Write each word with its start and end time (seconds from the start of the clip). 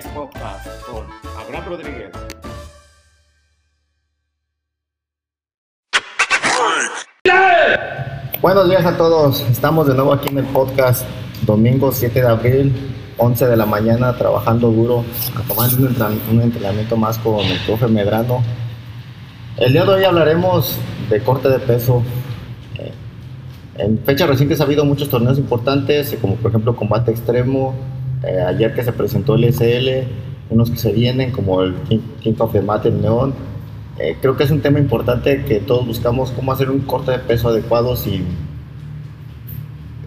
es 0.00 0.06
Podcast 0.06 0.66
con 0.86 1.04
Abraham 1.38 1.64
Rodríguez. 1.68 2.10
Buenos 8.40 8.70
días 8.70 8.86
a 8.86 8.96
todos. 8.96 9.42
Estamos 9.50 9.86
de 9.88 9.94
nuevo 9.94 10.14
aquí 10.14 10.28
en 10.30 10.38
el 10.38 10.46
podcast, 10.46 11.04
domingo 11.42 11.92
7 11.92 12.18
de 12.18 12.26
abril, 12.26 12.94
11 13.18 13.46
de 13.46 13.56
la 13.58 13.66
mañana, 13.66 14.16
trabajando 14.16 14.70
duro, 14.70 15.04
tomando 15.46 15.76
un 16.30 16.40
entrenamiento, 16.40 16.96
más 16.96 17.18
con 17.18 17.40
el 17.40 17.58
profe 17.66 17.86
Medrano. 17.86 18.42
El 19.58 19.74
día 19.74 19.84
de 19.84 19.90
hoy 19.90 20.04
hablaremos 20.04 20.78
de 21.10 21.20
corte 21.22 21.50
de 21.50 21.58
peso. 21.58 22.02
Eh, 22.78 22.92
En 23.76 23.98
fechas 23.98 24.30
recientes 24.30 24.62
ha 24.62 24.64
habido 24.64 24.86
muchos 24.86 25.10
torneos 25.10 25.36
importantes, 25.36 26.16
como 26.22 26.36
por 26.36 26.50
ejemplo 26.52 26.74
combate 26.74 27.10
extremo, 27.10 27.74
eh, 28.22 28.40
ayer 28.46 28.74
que 28.74 28.82
se 28.84 28.92
presentó 28.92 29.34
el 29.34 29.44
SL, 29.52 30.06
unos 30.50 30.70
que 30.70 30.76
se 30.76 30.92
vienen, 30.92 31.30
como 31.32 31.62
el 31.62 31.74
King, 32.20 32.34
of 32.38 32.52
the 32.52 32.60
Mat 32.62 32.86
en 32.86 33.02
León. 33.02 33.34
Creo 34.22 34.34
que 34.36 34.44
es 34.44 34.50
un 34.50 34.60
tema 34.62 34.78
importante 34.78 35.44
que 35.44 35.60
todos 35.60 35.86
buscamos 35.86 36.30
cómo 36.30 36.52
hacer 36.52 36.70
un 36.70 36.80
corte 36.80 37.10
de 37.12 37.18
peso 37.18 37.48
adecuado 37.50 37.96
sin... 37.96 38.24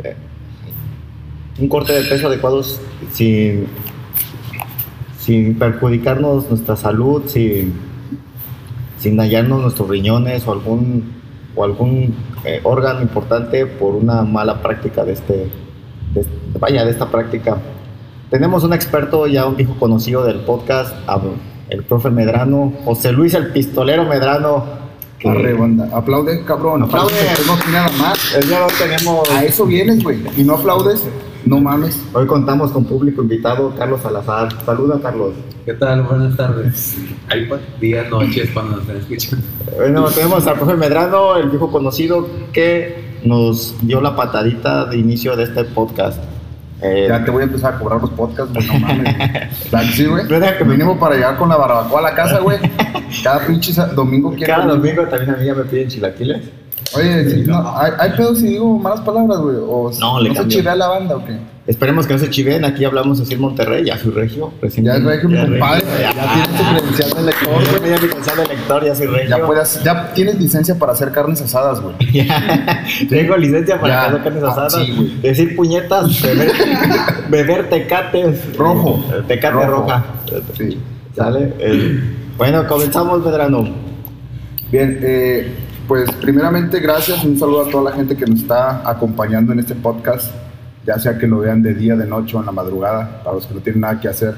eh, 0.03 0.15
un 1.59 1.67
corte 1.67 1.93
de 1.93 2.01
peso 2.03 2.25
adecuado 2.27 2.63
sin, 3.11 3.67
sin 5.19 5.59
perjudicarnos 5.59 6.49
nuestra 6.49 6.75
salud, 6.75 7.23
sin, 7.27 7.73
sin 8.97 9.15
dañarnos 9.15 9.61
nuestros 9.61 9.87
riñones 9.87 10.47
o 10.47 10.53
algún, 10.53 11.13
o 11.55 11.63
algún 11.63 12.15
eh, 12.45 12.59
órgano 12.63 13.01
importante 13.03 13.67
por 13.67 13.93
una 13.95 14.23
mala 14.23 14.61
práctica 14.63 15.05
de 15.05 15.13
este, 15.13 15.47
de- 16.15 16.25
de 16.83 16.89
esta 16.89 17.11
práctica. 17.11 17.57
Tenemos 18.33 18.63
un 18.63 18.73
experto, 18.73 19.27
ya 19.27 19.45
un 19.45 19.55
viejo 19.55 19.75
conocido 19.75 20.25
del 20.25 20.39
podcast, 20.39 20.91
el 21.69 21.83
profe 21.83 22.09
Medrano, 22.09 22.73
José 22.83 23.11
Luis 23.11 23.35
el 23.35 23.51
pistolero 23.51 24.05
Medrano. 24.05 24.65
que 25.19 25.29
Arre, 25.29 25.53
banda. 25.53 25.87
Aplaude, 25.93 26.43
cabrón. 26.43 26.81
Aplaude. 26.81 27.13
No 27.45 27.71
nada 27.71 27.91
más. 27.99 28.17
tenemos, 28.79 29.29
A 29.29 29.43
eso 29.45 29.67
vienes, 29.67 30.03
güey. 30.03 30.17
Y 30.35 30.43
no 30.43 30.55
aplaudes, 30.55 31.03
no 31.45 31.59
mames. 31.59 32.01
hoy 32.13 32.25
contamos 32.25 32.71
con 32.71 32.85
público 32.85 33.21
invitado, 33.21 33.71
Carlos 33.77 34.01
Salazar. 34.01 34.49
Saluda, 34.65 34.99
Carlos. 34.99 35.33
¿Qué 35.63 35.75
tal? 35.75 36.01
Buenas 36.01 36.35
tardes. 36.35 36.97
Ahí 37.29 37.45
pues, 37.45 37.61
días, 37.79 38.09
noches, 38.09 38.49
cuando 38.51 38.77
nos 38.77 38.81
estén 38.81 38.97
escuchando. 38.97 39.45
Bueno, 39.75 40.05
tenemos 40.05 40.47
al 40.47 40.55
profe 40.55 40.73
Medrano, 40.73 41.37
el 41.37 41.51
viejo 41.51 41.71
conocido, 41.71 42.27
que 42.51 43.19
nos 43.23 43.75
dio 43.83 44.01
la 44.01 44.15
patadita 44.15 44.85
de 44.85 44.97
inicio 44.97 45.35
de 45.35 45.43
este 45.43 45.65
podcast. 45.65 46.32
Eh, 46.83 47.05
Ya 47.09 47.23
te 47.23 47.31
voy 47.31 47.41
a 47.41 47.45
empezar 47.45 47.75
a 47.75 47.79
cobrar 47.79 48.01
los 48.01 48.09
podcasts, 48.11 48.53
güey. 48.53 48.67
No 48.67 48.79
mames. 48.79 49.15
Sí, 49.93 50.05
güey. 50.05 50.27
¿Verdad 50.27 50.57
que- 50.57 50.63
Vinimos 50.63 50.97
para 50.97 51.15
llegar 51.15 51.37
con 51.37 51.49
la 51.49 51.57
barbacoa 51.57 51.99
a 51.99 52.03
la 52.03 52.13
casa, 52.15 52.39
güey. 52.39 52.57
Cada 53.23 53.45
pinche 53.45 53.73
domingo 53.95 54.31
quiero. 54.35 54.53
cada 54.53 54.65
domingo 54.67 55.03
también 55.07 55.31
a 55.31 55.37
mí 55.37 55.45
ya 55.45 55.53
me 55.55 55.63
piden 55.63 55.87
chilaquiles. 55.87 56.41
Oye, 56.95 57.29
sí, 57.29 57.43
no, 57.47 57.75
¿hay, 57.77 57.91
hay 57.97 58.11
pedo 58.11 58.35
si 58.35 58.47
digo 58.47 58.77
malas 58.77 59.01
palabras, 59.01 59.39
güey? 59.39 59.55
¿O 59.59 59.91
No, 59.99 60.19
le 60.21 60.29
se 60.29 60.35
cambio. 60.35 60.57
chivea 60.57 60.75
la 60.75 60.87
banda 60.87 61.15
o 61.15 61.25
qué? 61.25 61.37
Esperemos 61.65 62.05
que 62.05 62.13
no 62.13 62.19
se 62.19 62.29
chiven, 62.29 62.65
aquí 62.65 62.83
hablamos 62.83 63.21
así 63.21 63.33
en 63.35 63.39
Monterrey, 63.41 63.85
ya 63.85 63.97
soy 63.97 64.11
regio. 64.11 64.51
recién- 64.61 64.85
Ya 64.85 64.95
es 64.95 65.03
regio, 65.03 65.29
mi 65.29 65.37
compadre. 65.41 65.83
Ya 66.01 66.11
tienes 66.11 66.49
tu 66.49 66.63
credencial 66.75 67.09
de 67.15 67.23
lector, 67.23 67.63
Ya 67.63 67.79
tenía 67.79 67.91
mi 67.93 68.07
credencial 68.07 68.37
de 68.37 68.45
lector, 68.47 68.85
ya 68.85 68.95
soy 68.95 69.07
regio. 69.07 69.29
Ya, 69.37 69.45
puedes, 69.45 69.83
ya 69.83 70.13
tienes 70.13 70.39
licencia 70.39 70.75
para 70.77 70.91
hacer 70.91 71.11
carnes 71.11 71.41
asadas, 71.41 71.79
güey. 71.81 71.95
Tengo 73.09 73.37
licencia 73.37 73.79
para 73.79 73.93
Ya. 73.93 74.05
hacer 74.07 74.23
carnes 74.23 74.43
Ah, 74.43 74.49
asadas, 74.51 74.73
sí, 74.75 74.93
güey. 74.95 75.21
decir 75.21 75.55
puñetas, 75.55 76.21
beber, 76.21 76.51
beber 77.29 77.69
tecates. 77.69 78.57
Rojo. 78.57 79.03
Eh, 79.13 79.21
Tecate 79.27 79.53
Rojo. 79.65 79.81
roja. 79.83 80.05
Sí. 80.57 80.77
¿Sale? 81.15 81.53
El- 81.59 82.17
Bueno, 82.37 82.67
comenzamos, 82.67 83.23
Medrano. 83.23 83.69
Bien, 84.71 84.99
eh, 85.01 85.47
pues 85.87 86.09
primeramente 86.13 86.79
gracias, 86.79 87.23
un 87.23 87.37
saludo 87.37 87.65
a 87.65 87.69
toda 87.69 87.91
la 87.91 87.95
gente 87.95 88.15
que 88.15 88.25
nos 88.25 88.41
está 88.41 88.89
acompañando 88.89 89.53
en 89.53 89.59
este 89.59 89.75
podcast, 89.75 90.33
ya 90.85 90.97
sea 90.97 91.17
que 91.17 91.27
lo 91.27 91.39
vean 91.39 91.61
de 91.61 91.73
día, 91.73 91.95
de 91.95 92.05
noche 92.05 92.37
o 92.37 92.39
en 92.39 92.45
la 92.45 92.51
madrugada, 92.51 93.21
para 93.23 93.35
los 93.35 93.47
que 93.47 93.53
no 93.53 93.61
tienen 93.61 93.81
nada 93.81 93.99
que 93.99 94.07
hacer. 94.07 94.35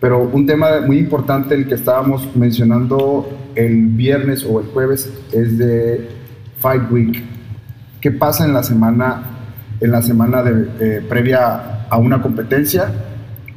Pero 0.00 0.20
un 0.20 0.46
tema 0.46 0.80
muy 0.86 0.98
importante, 0.98 1.54
el 1.54 1.66
que 1.66 1.74
estábamos 1.74 2.28
mencionando 2.36 3.28
el 3.54 3.86
viernes 3.86 4.44
o 4.44 4.60
el 4.60 4.66
jueves, 4.66 5.10
es 5.32 5.58
de 5.58 6.08
Fight 6.58 6.90
Week. 6.90 7.24
¿Qué 8.00 8.10
pasa 8.10 8.44
en 8.44 8.52
la 8.52 8.62
semana, 8.62 9.22
en 9.80 9.90
la 9.90 10.02
semana 10.02 10.42
de, 10.42 10.68
eh, 10.80 11.06
previa 11.08 11.86
a 11.88 11.98
una 11.98 12.20
competencia 12.20 12.92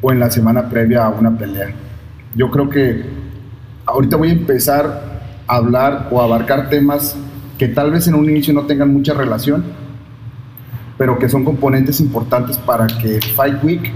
o 0.02 0.12
en 0.12 0.20
la 0.20 0.32
semana 0.32 0.70
previa 0.70 1.06
a 1.06 1.10
una 1.10 1.38
pelea? 1.38 1.72
Yo 2.36 2.50
creo 2.50 2.70
que 2.70 3.04
ahorita 3.86 4.16
voy 4.16 4.30
a 4.30 4.34
empezar 4.34 5.09
hablar 5.50 6.08
o 6.12 6.22
abarcar 6.22 6.70
temas 6.70 7.18
que 7.58 7.68
tal 7.68 7.92
vez 7.92 8.08
en 8.08 8.16
un 8.16 8.30
inicio 8.30 8.54
no 8.54 8.66
tengan 8.66 8.94
mucha 8.94 9.14
relación, 9.14 9.66
pero 10.98 11.18
que 11.18 11.28
son 11.28 11.44
componentes 11.44 12.00
importantes 12.00 12.58
para 12.58 12.88
que 12.88 13.20
Fight 13.36 13.64
Week 13.64 13.92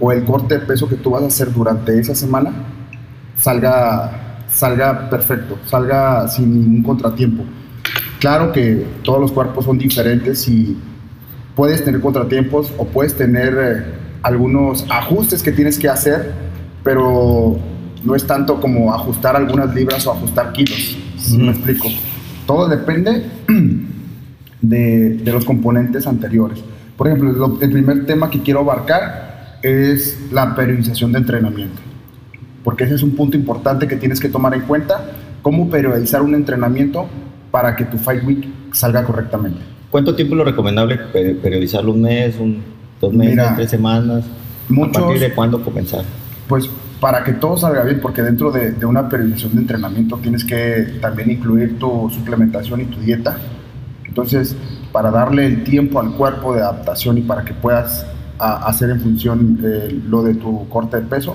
o 0.00 0.12
el 0.12 0.24
corte 0.24 0.58
de 0.58 0.66
peso 0.66 0.88
que 0.88 0.96
tú 0.96 1.10
vas 1.10 1.22
a 1.22 1.26
hacer 1.26 1.52
durante 1.52 1.98
esa 1.98 2.14
semana 2.14 2.52
salga, 3.36 4.38
salga 4.50 5.10
perfecto, 5.10 5.58
salga 5.66 6.28
sin 6.28 6.52
ningún 6.52 6.82
contratiempo. 6.82 7.44
Claro 8.20 8.52
que 8.52 8.86
todos 9.02 9.20
los 9.20 9.32
cuerpos 9.32 9.64
son 9.64 9.78
diferentes 9.78 10.48
y 10.48 10.76
puedes 11.56 11.84
tener 11.84 12.00
contratiempos 12.00 12.72
o 12.78 12.86
puedes 12.86 13.16
tener 13.16 13.58
eh, 13.60 13.84
algunos 14.22 14.86
ajustes 14.88 15.42
que 15.42 15.52
tienes 15.52 15.78
que 15.78 15.88
hacer, 15.88 16.32
pero 16.84 17.58
no 18.04 18.14
es 18.14 18.26
tanto 18.26 18.60
como 18.60 18.92
ajustar 18.92 19.36
algunas 19.36 19.74
libras 19.74 20.06
o 20.06 20.12
ajustar 20.12 20.52
kilos. 20.52 20.96
¿sí 21.18 21.38
me 21.38 21.50
explico? 21.50 21.88
Todo 22.46 22.68
depende 22.68 23.24
de, 24.60 25.14
de 25.14 25.32
los 25.32 25.44
componentes 25.44 26.06
anteriores. 26.06 26.62
Por 26.96 27.06
ejemplo, 27.08 27.32
lo- 27.32 27.58
el 27.60 27.70
primer 27.70 28.06
tema 28.06 28.30
que 28.30 28.40
quiero 28.42 28.60
abarcar 28.60 29.58
es 29.62 30.18
la 30.32 30.54
periodización 30.54 31.12
de 31.12 31.18
entrenamiento, 31.18 31.80
porque 32.64 32.84
ese 32.84 32.94
es 32.96 33.02
un 33.02 33.12
punto 33.12 33.36
importante 33.36 33.86
que 33.86 33.96
tienes 33.96 34.20
que 34.20 34.28
tomar 34.28 34.54
en 34.54 34.62
cuenta, 34.62 35.10
cómo 35.42 35.68
periodizar 35.70 36.22
un 36.22 36.34
entrenamiento 36.34 37.06
para 37.50 37.76
que 37.76 37.84
tu 37.84 37.98
Fight 37.98 38.24
Week 38.24 38.48
salga 38.72 39.04
correctamente. 39.04 39.60
¿Cuánto 39.90 40.14
tiempo 40.14 40.34
es 40.34 40.38
lo 40.38 40.44
recomendable 40.44 40.96
pe- 41.12 41.34
periodizarlo? 41.34 41.92
¿Un 41.92 42.02
mes? 42.02 42.36
Un, 42.38 42.62
¿Dos 43.00 43.12
meses? 43.12 43.34
Mira, 43.34 43.54
¿Tres 43.56 43.70
semanas? 43.70 44.24
muchos- 44.68 44.96
¿A 44.96 45.00
partir 45.06 45.20
de 45.20 45.32
cuándo 45.34 45.62
comenzar? 45.62 46.04
Pues 46.48 46.68
para 47.02 47.24
que 47.24 47.32
todo 47.32 47.56
salga 47.56 47.82
bien, 47.82 47.98
porque 48.00 48.22
dentro 48.22 48.52
de, 48.52 48.86
una 48.86 49.08
periodización 49.08 49.56
de 49.56 49.62
entrenamiento 49.62 50.18
tienes 50.18 50.44
que 50.44 50.98
también 51.00 51.32
incluir 51.32 51.76
tu 51.76 52.08
suplementación 52.08 52.80
y 52.80 52.84
tu 52.84 53.00
dieta. 53.00 53.38
Entonces, 54.06 54.54
para 54.92 55.10
darle 55.10 55.46
el 55.46 55.64
tiempo 55.64 55.98
al 55.98 56.12
cuerpo 56.12 56.54
de 56.54 56.60
adaptación 56.60 57.18
y 57.18 57.22
para 57.22 57.44
que 57.44 57.54
puedas 57.54 58.06
hacer 58.38 58.90
en 58.90 59.00
función 59.00 59.58
eh, 59.64 60.00
lo 60.06 60.22
de 60.22 60.34
tu 60.34 60.68
corte 60.68 60.98
de 60.98 61.02
peso, 61.02 61.34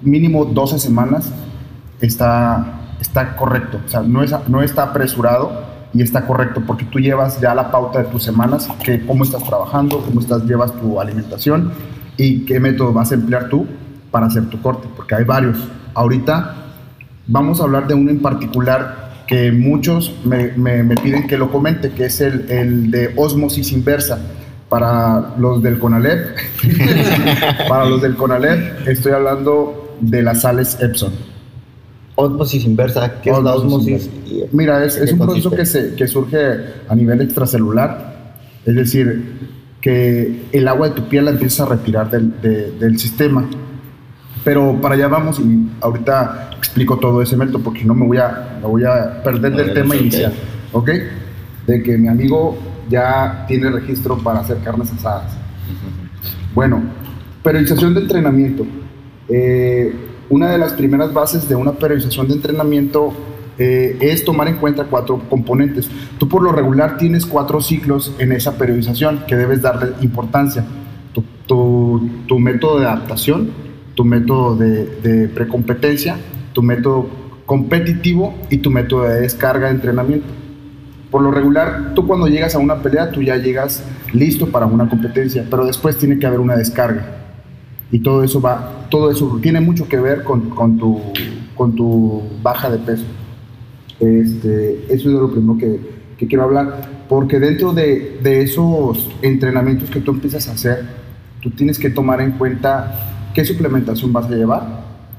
mínimo 0.00 0.44
12 0.44 0.78
semanas 0.78 1.32
está, 2.00 2.94
está 3.00 3.34
correcto. 3.34 3.80
O 3.84 3.88
sea, 3.88 4.02
no, 4.02 4.22
es, 4.22 4.32
no 4.46 4.62
está 4.62 4.84
apresurado 4.84 5.60
y 5.92 6.02
está 6.02 6.24
correcto 6.24 6.62
porque 6.64 6.84
tú 6.84 7.00
llevas 7.00 7.40
ya 7.40 7.52
la 7.52 7.72
pauta 7.72 7.98
de 7.98 8.04
tus 8.04 8.22
semanas, 8.22 8.68
que 8.84 9.04
cómo 9.04 9.24
estás 9.24 9.42
trabajando, 9.42 10.02
cómo 10.02 10.20
estás, 10.20 10.44
llevas 10.44 10.72
tu 10.72 11.00
alimentación 11.00 11.72
y 12.16 12.44
qué 12.44 12.60
método 12.60 12.92
vas 12.92 13.10
a 13.10 13.16
emplear 13.16 13.48
tú 13.48 13.66
para 14.10 14.26
hacer 14.26 14.46
tu 14.50 14.60
corte, 14.60 14.88
porque 14.96 15.14
hay 15.14 15.24
varios. 15.24 15.58
Ahorita 15.94 16.54
vamos 17.26 17.60
a 17.60 17.64
hablar 17.64 17.86
de 17.86 17.94
uno 17.94 18.10
en 18.10 18.20
particular 18.20 19.08
que 19.26 19.52
muchos 19.52 20.14
me, 20.24 20.52
me- 20.56 20.82
me 20.82 20.94
piden 20.96 21.26
que 21.26 21.36
lo 21.36 21.50
comente, 21.50 21.90
que 21.90 22.06
es 22.06 22.20
el, 22.20 22.50
el 22.50 22.90
de 22.90 23.12
osmosis 23.16 23.72
inversa. 23.72 24.18
Para 24.68 25.34
los 25.38 25.62
del 25.62 25.78
CONALEP, 25.78 26.36
para 27.68 27.86
los 27.86 28.02
del 28.02 28.16
CONALEP, 28.16 28.86
estoy 28.88 29.12
hablando 29.12 29.96
de 30.00 30.22
las 30.22 30.42
sales 30.42 30.76
Epson. 30.80 31.12
Osmosis 32.16 32.64
inversa, 32.64 33.20
¿qué 33.22 33.30
es 33.30 33.38
la 33.42 33.54
osmosis? 33.54 34.10
Mira, 34.52 34.84
es, 34.84 34.96
es 34.96 35.06
¿Qué 35.06 35.12
un 35.14 35.20
proceso 35.20 35.50
que, 35.50 35.64
se, 35.64 35.94
que 35.94 36.06
surge 36.08 36.38
a 36.88 36.94
nivel 36.94 37.20
extracelular, 37.22 38.34
es 38.66 38.74
decir, 38.74 39.38
que 39.80 40.42
el 40.52 40.66
agua 40.68 40.88
de 40.88 40.94
tu 40.96 41.08
piel 41.08 41.26
la 41.26 41.30
empieza 41.30 41.62
a 41.62 41.66
retirar 41.66 42.10
del, 42.10 42.40
de- 42.42 42.72
del 42.72 42.98
sistema. 42.98 43.48
Pero 44.44 44.78
para 44.80 44.94
allá 44.94 45.08
vamos 45.08 45.38
y 45.40 45.68
ahorita 45.80 46.50
explico 46.56 46.96
todo 46.98 47.20
ese 47.22 47.36
método 47.36 47.60
porque 47.60 47.84
no 47.84 47.94
me 47.94 48.06
voy 48.06 48.18
a, 48.18 48.58
me 48.60 48.66
voy 48.66 48.84
a 48.84 49.22
perder 49.22 49.52
del 49.54 49.74
tema 49.74 49.94
inicial, 49.96 50.32
¿ok? 50.72 50.90
De 51.66 51.82
que 51.82 51.98
mi 51.98 52.08
amigo 52.08 52.56
ya 52.88 53.44
tiene 53.46 53.70
registro 53.70 54.16
para 54.18 54.40
hacer 54.40 54.58
carnes 54.58 54.92
asadas. 54.92 55.36
Bueno, 56.54 56.82
periodización 57.42 57.94
de 57.94 58.00
entrenamiento. 58.00 58.66
Eh, 59.28 59.94
una 60.30 60.50
de 60.50 60.58
las 60.58 60.72
primeras 60.72 61.12
bases 61.12 61.48
de 61.48 61.54
una 61.54 61.72
periodización 61.72 62.28
de 62.28 62.34
entrenamiento 62.34 63.12
eh, 63.58 63.96
es 64.00 64.24
tomar 64.24 64.48
en 64.48 64.56
cuenta 64.56 64.84
cuatro 64.84 65.20
componentes. 65.28 65.88
Tú 66.18 66.28
por 66.28 66.42
lo 66.42 66.52
regular 66.52 66.96
tienes 66.96 67.26
cuatro 67.26 67.60
ciclos 67.60 68.14
en 68.18 68.32
esa 68.32 68.56
periodización 68.56 69.24
que 69.26 69.36
debes 69.36 69.62
darle 69.62 69.92
importancia. 70.00 70.64
Tu, 71.12 71.22
tu- 71.46 72.08
tu 72.26 72.38
método 72.38 72.78
de 72.80 72.86
adaptación, 72.86 73.50
tu 73.98 74.04
método 74.04 74.54
de, 74.54 75.28
precompetencia, 75.34 76.18
tu 76.52 76.62
método 76.62 77.08
competitivo 77.46 78.32
y 78.48 78.58
tu 78.58 78.70
método 78.70 79.02
de 79.02 79.22
descarga 79.22 79.66
de 79.66 79.74
entrenamiento. 79.74 80.28
Por 81.10 81.20
lo 81.22 81.32
regular, 81.32 81.94
tú 81.96 82.06
cuando 82.06 82.28
llegas 82.28 82.54
a 82.54 82.60
una 82.60 82.80
pelea, 82.80 83.10
tú 83.10 83.22
ya 83.22 83.36
llegas 83.38 83.82
listo 84.12 84.46
para 84.50 84.66
una 84.66 84.88
competencia, 84.88 85.44
pero 85.50 85.66
después 85.66 85.98
tiene 85.98 86.16
que 86.20 86.26
haber 86.28 86.38
una 86.38 86.54
descarga. 86.54 87.06
Y 87.90 87.98
todo 87.98 88.22
eso 88.22 88.40
va, 88.40 88.86
todo 88.88 89.10
eso 89.10 89.36
tiene 89.42 89.60
mucho 89.60 89.88
que 89.88 89.98
ver 89.98 90.22
con, 90.22 90.50
con 90.50 90.78
tu, 90.78 91.00
con 91.56 91.74
tu 91.74 92.22
baja 92.40 92.70
de 92.70 92.78
peso. 92.78 93.04
Este, 93.98 94.84
eso 94.94 95.08
es 95.08 95.14
lo 95.16 95.28
primero 95.28 95.58
que, 95.58 95.80
que 96.18 96.28
quiero 96.28 96.44
hablar, 96.44 96.88
porque 97.08 97.40
dentro 97.40 97.72
de, 97.72 98.20
de 98.22 98.42
esos 98.42 99.10
entrenamientos 99.22 99.90
que 99.90 99.98
tú 99.98 100.12
empiezas 100.12 100.48
a 100.48 100.52
hacer, 100.52 100.84
tú 101.40 101.50
tienes 101.50 101.80
que 101.80 101.90
tomar 101.90 102.20
en 102.20 102.30
cuenta 102.30 103.16
qué 103.38 103.44
suplementación 103.44 104.12
vas 104.12 104.26
a 104.26 104.30
llevar 104.30 104.66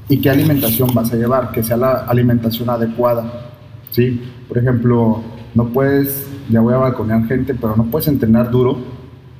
y 0.06 0.20
qué 0.20 0.28
alimentación 0.28 0.90
vas 0.92 1.10
a 1.10 1.16
llevar, 1.16 1.52
que 1.52 1.62
sea 1.62 1.78
la 1.78 1.92
alimentación 2.04 2.68
adecuada. 2.68 3.48
¿sí? 3.92 4.20
Por 4.46 4.58
ejemplo, 4.58 5.22
no 5.54 5.68
puedes, 5.68 6.26
ya 6.50 6.60
voy 6.60 6.74
a 6.74 6.76
balconear 6.76 7.24
gente, 7.26 7.54
pero 7.54 7.74
no 7.76 7.84
puedes 7.84 8.08
entrenar 8.08 8.50
duro 8.50 8.76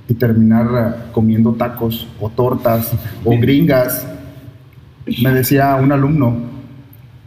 y 0.09 0.15
terminar 0.15 0.67
eh, 0.73 1.11
comiendo 1.13 1.53
tacos 1.53 2.09
o 2.19 2.31
tortas 2.31 2.91
o 3.23 3.39
gringas. 3.39 4.07
Me 5.23 5.35
decía 5.35 5.77
un 5.77 5.93
alumno 5.93 6.37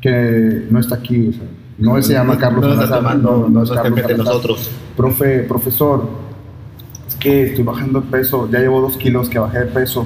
que 0.01 0.65
no 0.71 0.79
está 0.79 0.95
aquí, 0.95 1.27
o 1.27 1.33
sea, 1.33 1.43
no 1.77 2.01
se 2.01 2.13
llama 2.13 2.35
Carlos 2.39 2.65
no, 2.75 2.89
tomando, 2.89 3.31
no, 3.31 3.37
no 3.37 3.49
no 3.49 3.63
es 3.63 3.69
Carlos 3.69 3.99
Salazar. 4.01 4.17
nosotros. 4.17 4.71
Profe, 4.97 5.43
profesor, 5.43 6.09
es 6.31 6.32
que 7.23 7.43
estoy 7.43 7.63
bajando 7.63 8.01
de 8.01 8.07
peso, 8.07 8.49
ya 8.51 8.59
llevo 8.59 8.81
dos 8.81 8.97
kilos 8.97 9.29
que 9.29 9.39
bajé 9.39 9.59
de 9.59 9.65
peso, 9.67 10.05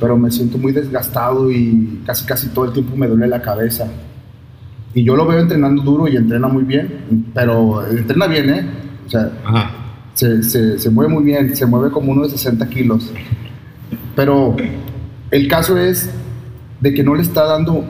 pero 0.00 0.16
me 0.16 0.30
siento 0.30 0.56
muy 0.56 0.72
desgastado 0.72 1.50
y 1.50 2.00
casi 2.06 2.24
casi 2.24 2.48
todo 2.48 2.64
el 2.64 2.72
tiempo 2.72 2.96
me 2.96 3.06
duele 3.06 3.26
la 3.26 3.42
cabeza. 3.42 3.86
Y 4.94 5.04
yo 5.04 5.14
lo 5.14 5.26
veo 5.26 5.40
entrenando 5.40 5.82
duro 5.82 6.08
y 6.08 6.16
entrena 6.16 6.48
muy 6.48 6.62
bien, 6.64 7.26
pero 7.34 7.86
entrena 7.86 8.26
bien, 8.26 8.48
¿eh? 8.48 8.66
O 9.06 9.10
sea, 9.10 9.30
Ajá. 9.44 9.70
se, 10.14 10.42
se, 10.42 10.78
se 10.78 10.90
mueve 10.90 11.12
muy 11.12 11.22
bien, 11.22 11.54
se 11.54 11.66
mueve 11.66 11.90
como 11.90 12.12
uno 12.12 12.22
de 12.22 12.30
60 12.30 12.66
kilos. 12.70 13.12
Pero 14.16 14.56
el 15.30 15.48
caso 15.48 15.76
es 15.76 16.08
de 16.80 16.94
que 16.94 17.02
no 17.02 17.14
le 17.14 17.22
está 17.22 17.44
dando 17.44 17.84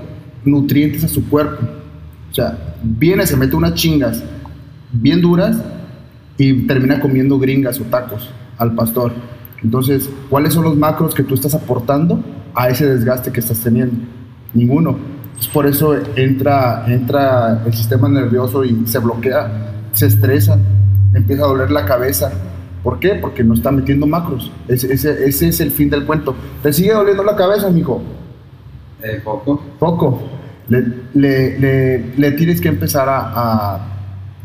nutrientes 0.45 1.05
a 1.05 1.09
su 1.09 1.29
cuerpo. 1.29 1.65
O 2.33 2.35
sea, 2.35 2.77
viene, 2.83 3.25
se 3.25 3.37
mete 3.37 3.55
unas 3.55 3.75
chingas 3.75 4.25
bien 4.91 5.21
duras 5.21 5.63
y 6.39 6.67
termina 6.67 6.99
comiendo 6.99 7.39
gringas 7.39 7.79
o 7.81 7.85
tacos 7.85 8.29
al 8.59 8.75
pastor. 8.75 9.13
Entonces, 9.63 10.11
¿cuáles 10.29 10.55
son 10.55 10.65
los 10.65 10.77
macros 10.77 11.15
que 11.15 11.23
tú 11.23 11.35
estás 11.35 11.55
aportando 11.55 12.23
a 12.55 12.69
ese 12.69 12.87
desgaste 12.87 13.33
que 13.33 13.41
estás 13.41 13.61
teniendo? 13.61 13.95
Ninguno. 14.53 14.97
Entonces, 15.27 15.49
por 15.49 15.67
eso 15.67 15.97
entra, 16.17 16.85
entra 16.87 17.63
el 17.65 17.73
sistema 17.73 18.09
nervioso 18.09 18.65
y 18.65 18.87
se 18.87 18.99
bloquea, 18.99 19.73
se 19.93 20.07
estresa, 20.07 20.59
empieza 21.15 21.45
a 21.45 21.49
doler 21.49 21.71
la 21.71 21.85
cabeza. 21.85 22.31
¿Por 22.83 23.01
qué? 23.01 23.15
Porque 23.15 23.43
no 23.43 23.55
está 23.55 23.73
metiendo 23.73 24.07
macros. 24.07 24.53
Ese, 24.69 24.93
ese, 24.93 25.27
ese 25.27 25.49
es 25.49 25.61
el 25.61 25.71
fin 25.71 25.89
del 25.89 26.05
cuento. 26.05 26.37
¿Te 26.63 26.73
sigue 26.73 26.93
doliendo 26.93 27.25
la 27.25 27.35
cabeza, 27.35 27.71
mijo? 27.71 28.03
Eh, 29.03 29.21
poco. 29.25 29.63
Poco. 29.79 30.23
Le, 30.69 30.85
le, 31.15 31.59
le, 31.59 32.15
le 32.17 32.33
tienes 32.33 32.61
que 32.61 32.69
empezar 32.69 33.09
a, 33.09 33.33
a, 33.35 33.87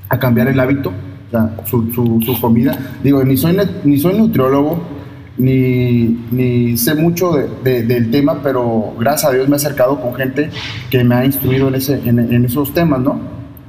a 0.07 0.19
cambiar 0.19 0.47
el 0.47 0.59
hábito, 0.59 0.91
o 1.29 1.31
sea, 1.31 1.55
su, 1.65 1.91
su, 1.93 2.41
comida. 2.41 2.77
Digo, 3.03 3.23
ni 3.23 3.37
soy, 3.37 3.55
ni 3.83 3.97
soy 3.99 4.17
nutriólogo, 4.17 4.79
ni, 5.37 6.19
ni 6.31 6.75
sé 6.77 6.95
mucho 6.95 7.31
de- 7.31 7.47
de- 7.63 7.83
del 7.83 8.11
tema, 8.11 8.39
pero 8.43 8.93
gracias 8.99 9.31
a 9.31 9.33
Dios 9.35 9.47
me 9.47 9.53
he 9.53 9.57
acercado 9.57 9.99
con 10.01 10.13
gente 10.15 10.49
que 10.89 11.03
me 11.03 11.15
ha 11.15 11.25
instruido 11.25 11.67
en, 11.69 11.75
ese, 11.75 12.01
en, 12.05 12.45
esos 12.45 12.73
temas, 12.73 12.99
¿no? 12.99 13.19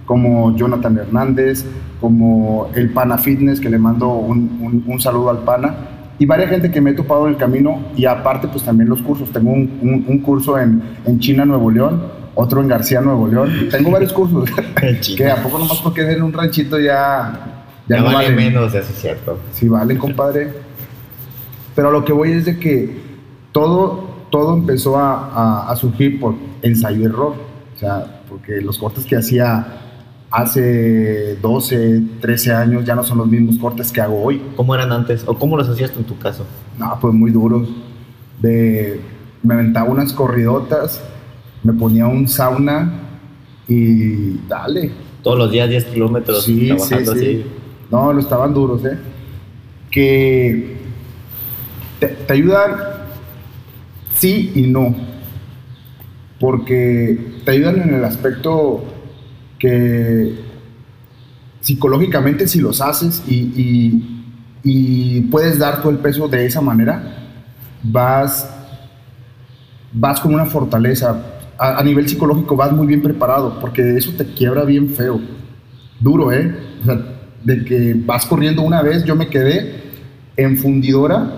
Como 0.07 0.57
Jonathan 0.57 0.99
Hernández, 0.99 1.65
como 2.01 2.69
el 2.75 2.91
Pana 2.91 3.19
Fitness, 3.19 3.61
que 3.61 3.69
le 3.71 3.79
mando 3.79 4.09
un, 4.15 4.83
un- 4.87 5.01
saludo 5.01 5.31
al 5.31 5.39
Pana, 5.45 5.75
y 6.19 6.27
varias 6.27 6.51
gente 6.51 6.71
que 6.71 6.81
me 6.81 6.91
he 6.91 6.95
topado 6.95 7.27
en 7.27 7.35
el 7.35 7.39
camino, 7.39 7.79
y 7.97 8.05
aparte 8.07 8.49
pues 8.49 8.65
también 8.65 8.89
los 8.89 9.01
cursos. 9.03 9.31
Tengo 9.31 9.53
un- 9.53 10.05
un 10.09 10.19
curso 10.19 10.59
en, 10.59 10.83
en 11.07 11.19
China, 11.21 11.45
Nuevo 11.45 11.71
León, 11.71 12.03
otro 12.35 12.61
en 12.61 12.69
García, 12.69 13.01
Nuevo 13.01 13.27
León. 13.27 13.69
Tengo 13.71 13.91
varios 13.93 14.13
cursos. 14.13 14.49
Que 15.17 15.31
a 15.31 15.43
poco 15.43 15.59
nomás 15.59 15.79
porque 15.83 16.03
es 16.03 16.09
en 16.17 16.23
un 16.23 16.33
ranchito 16.33 16.79
ya, 16.79 17.65
Ya, 17.89 17.99
no 17.99 18.05
vale 18.05 18.17
valen. 18.17 18.37
menos, 18.37 18.75
eso 18.75 18.91
es 18.93 18.99
cierto. 19.01 19.39
Sí, 19.53 19.69
vale, 19.69 19.97
compadre. 19.99 20.53
Pero 21.75 21.89
a 21.89 21.93
lo 21.93 22.05
que 22.05 22.13
voy 22.13 22.33
es 22.33 22.45
de 22.45 22.59
que 22.59 23.01
todo, 23.53 24.09
todo 24.31 24.55
empezó 24.55 24.97
a, 24.99 25.31
a- 25.67 25.71
a 25.71 25.77
surgir 25.77 26.19
por 26.21 26.35
ensayo 26.63 27.01
y 27.01 27.05
error. 27.05 27.35
O 27.75 27.79
sea, 27.79 28.23
porque 28.29 28.61
los 28.61 28.79
cortes 28.79 29.05
que 29.07 29.17
hacía 29.17 29.67
hace 30.31 31.37
12, 31.37 32.03
13 32.21 32.53
años 32.53 32.85
ya 32.85 32.95
no 32.95 33.03
son 33.03 33.19
los 33.19 33.27
mismos 33.27 33.57
cortes 33.59 33.91
que 33.91 34.01
hago 34.01 34.23
hoy. 34.23 34.41
¿Cómo 34.57 34.75
eran 34.75 34.93
antes? 34.93 35.25
¿O 35.27 35.37
cómo 35.39 35.57
los 35.57 35.69
hacías 35.69 35.91
tú 35.91 36.01
en 36.01 36.05
tu 36.05 36.19
caso? 36.19 36.47
No, 36.79 36.97
pues 37.01 37.13
muy 37.15 37.31
duros. 37.31 37.69
De, 38.41 39.01
me 39.43 39.55
aventaba 39.55 39.89
unas 39.91 40.13
corridotas, 40.13 41.03
me 41.63 41.73
ponía 41.73 42.07
un 42.07 42.27
sauna 42.29 42.93
y 43.69 44.39
dale. 44.49 44.91
Todos 45.23 45.39
los 45.39 45.51
días 45.51 45.69
10 45.69 45.85
kilómetros 45.87 46.45
Sí, 46.45 46.61
sí, 46.61 46.67
trabajando 46.69 47.13
sí. 47.15 47.19
así. 47.19 47.45
No, 47.91 48.13
no 48.13 48.21
estaban 48.21 48.55
duros, 48.55 48.85
¿eh? 48.85 48.99
Que 49.91 50.77
te, 51.99 52.07
te 52.09 52.33
ayudan 52.33 52.75
sí 54.15 54.53
y 54.55 54.63
no. 54.63 54.95
Porque 56.39 57.41
te 57.45 57.51
ayudan 57.51 57.83
en 57.83 57.95
el 57.95 58.05
aspecto 58.05 58.83
que 59.59 60.35
psicológicamente 61.61 62.49
si 62.49 62.61
los 62.61 62.81
haces 62.81 63.23
y, 63.29 63.35
y- 63.35 64.17
y 64.63 65.21
puedes 65.23 65.59
dar 65.59 65.81
todo 65.83 65.91
el 65.91 65.99
peso 65.99 66.29
de 66.29 66.45
esa 66.47 66.61
manera, 66.61 67.03
vas, 67.83 68.49
vas 69.93 70.21
con 70.21 70.35
una 70.35 70.45
fortaleza. 70.47 71.30
A, 71.61 71.79
a 71.79 71.83
nivel 71.85 72.09
psicológico 72.09 72.57
vas 72.57 72.73
muy 72.73 72.87
bien 72.87 73.03
preparado, 73.03 73.61
porque 73.61 73.97
eso 73.97 74.13
te 74.17 74.25
quiebra 74.25 74.65
bien 74.65 74.89
feo. 74.89 75.21
Duro, 76.01 76.33
¿eh? 76.33 76.57
O 76.83 76.85
sea, 76.87 76.99
de 77.45 77.65
que 77.65 77.95
vas 77.95 78.27
corriendo 78.27 78.63
una 78.63 78.83
vez, 78.83 79.05
yo 79.05 79.15
me 79.15 79.29
quedé 79.29 79.83
en 80.37 80.57
fundidora. 80.59 81.31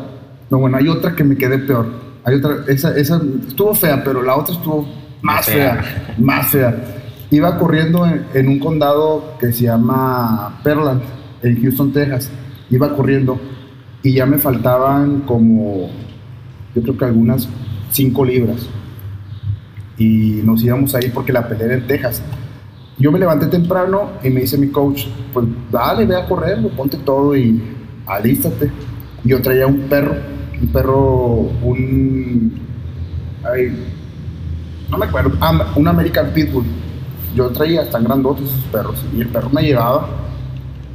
No, 0.51 0.59
bueno, 0.59 0.77
hay 0.77 0.89
otra 0.89 1.15
que 1.15 1.25
me 1.25 1.37
quedé 1.37 1.59
peor. 1.59 1.87
Hay 2.25 2.37
otra, 2.37 2.59
esa, 2.69 2.97
esa 2.97 3.21
estuvo 3.49 3.75
fea, 3.75 4.03
pero 4.05 4.23
la 4.23 4.37
otra 4.37 4.55
estuvo 4.55 4.87
más 5.23 5.47
fea, 5.47 5.83
fea. 5.83 6.15
más 6.19 6.47
fea. 6.49 6.85
Iba 7.31 7.59
corriendo 7.59 8.07
en, 8.07 8.27
en 8.35 8.49
un 8.49 8.59
condado 8.59 9.35
que 9.41 9.53
se 9.53 9.65
llama 9.65 10.61
Pearland, 10.63 11.03
en 11.43 11.61
Houston, 11.61 11.93
Texas. 11.93 12.31
Iba 12.71 12.95
corriendo 12.95 13.41
y 14.03 14.15
ya 14.15 14.27
me 14.27 14.39
faltaban 14.39 15.21
como, 15.21 15.91
yo 16.75 16.83
creo 16.83 16.97
que 16.97 17.05
algunas 17.05 17.49
5 17.91 18.25
libras. 18.25 18.69
Y 19.99 20.41
nos 20.45 20.63
íbamos 20.63 20.95
a 20.95 21.05
ir 21.05 21.13
porque 21.13 21.33
la 21.33 21.47
pelea 21.49 21.67
era 21.67 21.75
en 21.77 21.87
Texas. 21.87 22.23
Yo 22.99 23.11
me 23.13 23.19
levanté 23.19 23.47
temprano 23.47 24.11
y 24.23 24.31
me 24.31 24.43
dice 24.43 24.57
mi 24.59 24.69
coach, 24.69 25.07
pues 25.33 25.47
dale, 25.71 26.07
ve 26.07 26.17
a 26.17 26.27
correr, 26.27 26.59
ponte 26.77 26.97
todo 26.99 27.37
y 27.37 27.61
alístate. 28.07 28.71
Yo 29.25 29.41
traía 29.41 29.67
un 29.67 29.81
perro, 29.89 30.15
un 30.61 30.69
perro, 30.69 31.35
un... 31.63 32.53
ay, 33.45 33.73
no 34.91 34.99
me 34.99 35.07
acuerdo, 35.07 35.33
un 35.77 35.89
American 35.89 36.31
Pitbull. 36.35 36.65
Yo 37.35 37.49
traía 37.51 37.89
tan 37.89 38.05
grandotes 38.05 38.45
esos 38.45 38.65
perros 38.65 39.03
y 39.17 39.21
el 39.23 39.29
perro 39.29 39.49
me 39.51 39.63
llevaba. 39.63 40.09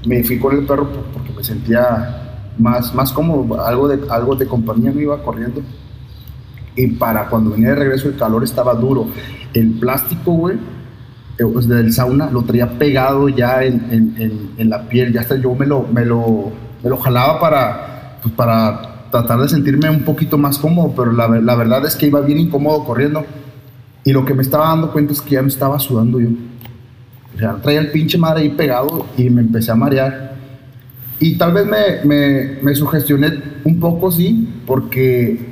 Me 0.06 0.24
fui 0.24 0.38
con 0.39 0.56
el 0.56 0.66
perro 0.66 0.88
por- 0.92 1.04
porque 1.06 1.34
me 1.36 1.44
sentía 1.44 2.51
más, 2.58 2.94
más 2.94 3.12
cómodo, 3.12 3.60
algo 3.66 3.88
de, 3.88 4.00
algo 4.10 4.36
de 4.36 4.46
compañía, 4.46 4.92
no 4.92 5.01
iba 5.01 5.22
corriendo. 5.24 5.62
Y 6.78 6.88
para 6.88 7.28
cuando 7.28 7.52
venía 7.52 7.70
de 7.70 7.76
regreso 7.76 8.08
el 8.08 8.16
calor 8.16 8.44
estaba 8.44 8.74
duro. 8.76 9.08
El 9.54 9.72
plástico, 9.72 10.32
güey, 10.32 10.58
eh, 11.40 11.44
del 11.68 11.92
sauna 11.92 12.30
lo 12.32 12.44
traía 12.44 12.70
pegado 12.80 13.28
ya 13.30 13.64
en, 13.64 13.86
en- 13.92 14.16
en- 14.18 14.50
en 14.58 14.70
la 14.70 14.84
piel. 14.88 15.12
Ya 15.12 15.22
hasta 15.22 15.36
yo 15.36 15.54
me 15.56 15.66
lo, 15.66 15.84
me 15.92 16.06
lo, 16.06 16.52
me 16.84 16.90
lo 16.90 16.98
jalaba 16.98 17.40
para, 17.40 18.20
pues, 18.22 18.34
para 18.36 19.10
tratar 19.12 19.40
de 19.40 19.50
sentirme 19.50 19.90
un 19.90 20.04
poquito 20.04 20.38
más 20.38 20.58
cómodo, 20.58 20.94
pero 20.96 21.12
la, 21.12 21.28
la 21.28 21.56
verdad 21.56 21.86
es 21.86 21.96
que 21.96 22.08
iba 22.08 22.22
bien 22.22 22.40
incómodo 22.40 22.84
corriendo. 22.86 23.26
Y 24.04 24.14
lo 24.14 24.24
que 24.24 24.34
me 24.34 24.42
estaba 24.44 24.68
dando 24.70 24.92
cuenta 24.92 25.12
es 25.14 25.22
que 25.22 25.32
ya 25.32 25.42
me 25.42 25.48
estaba 25.50 25.80
sudando 25.80 26.20
yo. 26.20 26.30
O 27.36 27.40
sea, 27.40 27.56
traía 27.56 27.80
el 27.80 27.92
pinche 27.92 28.18
madre 28.18 28.42
ahí 28.44 28.50
pegado 28.50 29.06
y 29.18 29.30
me 29.30 29.42
empecé 29.42 29.72
a 29.72 29.76
marear. 29.76 30.36
Y 31.20 31.36
tal 31.38 31.54
vez 31.54 31.66
me, 31.66 32.06
me, 32.06 32.58
me 32.62 32.76
sugestioné 32.76 33.34
un 33.64 33.80
poco, 33.80 34.12
sí, 34.12 34.48
porque, 34.66 35.47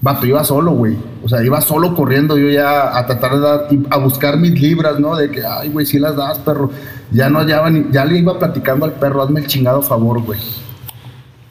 vato, 0.00 0.26
iba 0.26 0.42
solo, 0.44 0.72
güey. 0.72 0.96
O 1.24 1.28
sea, 1.28 1.42
iba 1.44 1.60
solo 1.60 1.94
corriendo 1.94 2.36
yo 2.38 2.48
ya 2.48 2.96
a 2.96 3.06
tratar 3.06 3.32
de 3.34 3.40
dar, 3.40 3.68
a 3.90 3.96
buscar 3.98 4.36
mis 4.38 4.60
libras, 4.60 4.98
¿no? 5.00 5.16
De 5.16 5.30
que, 5.30 5.44
ay, 5.44 5.70
güey, 5.70 5.86
sí 5.86 5.98
las 5.98 6.16
das, 6.16 6.38
perro. 6.38 6.70
Ya 7.10 7.28
no 7.30 7.38
hallaba 7.40 7.70
ni, 7.70 7.86
ya 7.90 8.04
le 8.04 8.18
iba 8.18 8.38
platicando 8.38 8.84
al 8.84 8.92
perro, 8.92 9.22
hazme 9.22 9.40
el 9.40 9.46
chingado 9.46 9.82
favor, 9.82 10.22
güey. 10.22 10.38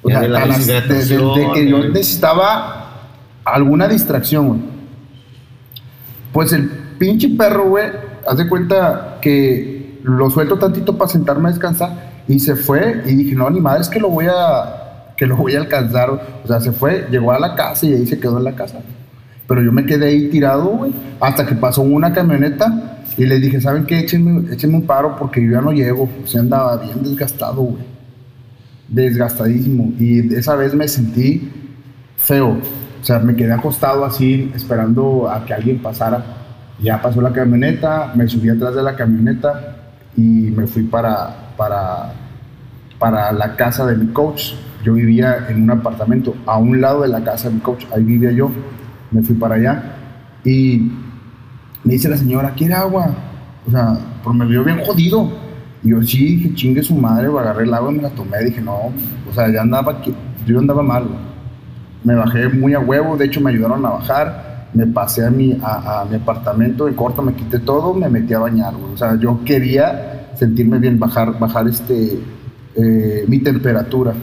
O 0.03 0.09
sea, 0.09 0.21
de 0.21 0.29
la 0.29 0.39
tan 0.41 0.51
as- 0.51 0.67
de, 0.67 0.81
de- 0.81 1.03
de 1.39 1.51
que 1.53 1.69
yo 1.69 1.79
necesitaba 1.89 2.91
alguna 3.43 3.87
distracción, 3.87 4.47
güey. 4.47 4.59
Pues 6.33 6.53
el 6.53 6.69
pinche 6.99 7.29
perro, 7.29 7.69
güey, 7.69 7.85
haz 8.27 8.37
de 8.37 8.47
cuenta 8.47 9.17
que 9.21 9.99
lo 10.03 10.29
suelto 10.29 10.57
tantito 10.57 10.97
para 10.97 11.09
sentarme 11.09 11.49
a 11.49 11.51
descansar 11.51 12.23
y 12.27 12.39
se 12.39 12.55
fue 12.55 13.01
y 13.05 13.15
dije, 13.15 13.35
no, 13.35 13.49
ni 13.49 13.59
madre, 13.59 13.81
es 13.81 13.89
que 13.89 13.99
lo 13.99 14.09
voy 14.09 14.25
a, 14.29 14.86
que 15.17 15.25
lo 15.25 15.35
voy 15.35 15.55
a 15.55 15.59
alcanzar. 15.59 16.09
O 16.43 16.47
sea, 16.47 16.61
se 16.61 16.71
fue, 16.71 17.07
llegó 17.11 17.31
a 17.31 17.39
la 17.39 17.55
casa 17.55 17.85
y 17.85 17.93
ahí 17.93 18.05
se 18.05 18.19
quedó 18.19 18.37
en 18.37 18.45
la 18.45 18.55
casa. 18.55 18.79
Pero 19.47 19.61
yo 19.63 19.71
me 19.71 19.85
quedé 19.85 20.07
ahí 20.07 20.29
tirado, 20.29 20.65
güey, 20.67 20.93
hasta 21.19 21.45
que 21.45 21.55
pasó 21.55 21.81
una 21.81 22.13
camioneta 22.13 22.99
y 23.17 23.25
le 23.25 23.39
dije, 23.39 23.59
¿saben 23.59 23.85
qué? 23.85 23.99
Échenme, 23.99 24.53
échenme 24.53 24.75
un 24.75 24.85
paro 24.85 25.15
porque 25.17 25.43
yo 25.43 25.53
ya 25.53 25.61
no 25.61 25.71
llego. 25.71 26.09
O 26.23 26.27
sea, 26.27 26.41
andaba 26.41 26.77
bien 26.77 27.01
desgastado, 27.01 27.61
güey. 27.61 27.83
Desgastadísimo. 28.87 29.91
Y 29.99 30.33
esa 30.35 30.55
vez 30.55 30.75
me 30.75 30.87
sentí 30.87 31.51
feo. 32.17 32.59
O 33.01 33.03
sea, 33.03 33.19
me 33.19 33.35
quedé 33.35 33.53
acostado 33.53 34.05
así, 34.05 34.51
esperando 34.55 35.29
a 35.29 35.45
que 35.45 35.53
alguien 35.53 35.81
pasara. 35.81 36.23
Ya 36.79 37.01
pasó 37.01 37.21
la 37.21 37.31
camioneta, 37.31 38.11
me 38.15 38.27
subí 38.27 38.49
atrás 38.49 38.75
de 38.75 38.83
la 38.83 38.95
camioneta 38.95 39.77
y 40.15 40.21
me 40.21 40.67
fui 40.67 40.83
para, 40.83 41.53
para, 41.57 42.13
para 42.99 43.31
la 43.31 43.55
casa 43.55 43.85
de 43.85 43.95
mi 43.95 44.07
coach. 44.07 44.53
Yo 44.83 44.93
vivía 44.93 45.47
en 45.49 45.63
un 45.63 45.71
apartamento 45.71 46.35
a 46.45 46.57
un 46.57 46.79
lado 46.79 47.01
de 47.01 47.09
la 47.09 47.23
casa 47.23 47.49
de 47.49 47.55
mi 47.55 47.61
coach, 47.61 47.85
ahí 47.93 48.03
vivía 48.03 48.31
yo. 48.31 48.49
Me 49.11 49.21
fui 49.21 49.35
para 49.35 49.55
allá 49.55 49.83
y 50.43 50.91
me 51.83 51.93
dice 51.93 52.09
la 52.09 52.17
señora, 52.17 52.51
¿quiere 52.51 52.73
agua? 52.73 53.13
O 53.67 53.71
sea, 53.71 53.97
porque 54.23 54.39
me 54.39 54.45
vio 54.45 54.63
bien 54.63 54.79
jodido. 54.85 55.29
Y 55.83 55.89
yo 55.89 56.01
sí, 56.01 56.35
dije, 56.35 56.53
chingue 56.53 56.83
su 56.83 56.95
madre, 56.95 57.27
agarré 57.27 57.63
el 57.63 57.73
agua 57.73 57.91
y 57.91 57.95
me 57.95 58.01
la 58.01 58.09
tomé. 58.09 58.43
Dije, 58.43 58.61
no, 58.61 58.91
o 59.29 59.33
sea, 59.33 59.51
ya 59.51 59.61
andaba, 59.61 60.01
yo 60.45 60.59
andaba 60.59 60.81
mal. 60.83 61.05
Me 62.03 62.15
bajé 62.15 62.49
muy 62.49 62.73
a 62.73 62.79
huevo, 62.79 63.17
de 63.17 63.25
hecho 63.25 63.41
me 63.41 63.51
ayudaron 63.51 63.85
a 63.85 63.89
bajar, 63.89 64.69
me 64.73 64.85
pasé 64.87 65.25
a 65.25 65.29
mi, 65.29 65.57
a, 65.61 66.05
mi 66.09 66.15
apartamento, 66.15 66.87
en 66.87 66.93
corto 66.93 67.21
me 67.21 67.33
quité 67.33 67.59
todo, 67.59 67.93
me 67.93 68.09
metí 68.09 68.33
a 68.33 68.39
bañar. 68.39 68.73
O 68.75 68.97
sea, 68.97 69.17
yo 69.19 69.43
quería 69.43 70.31
sentirme 70.35 70.79
bien, 70.79 70.99
bajar, 70.99 71.37
bajar 71.39 71.67
este, 71.67 72.19
eh, 72.77 73.25
mi 73.27 73.39
temperatura. 73.39 74.13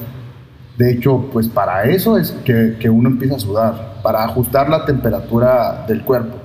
De 0.78 0.90
hecho, 0.92 1.28
pues 1.32 1.46
para 1.48 1.84
eso 1.84 2.18
es 2.18 2.32
que, 2.44 2.76
que 2.80 2.88
uno 2.90 3.08
empieza 3.08 3.36
a 3.36 3.38
sudar, 3.40 4.00
para 4.02 4.24
ajustar 4.24 4.68
la 4.68 4.84
temperatura 4.84 5.84
del 5.86 6.02
cuerpo, 6.02 6.36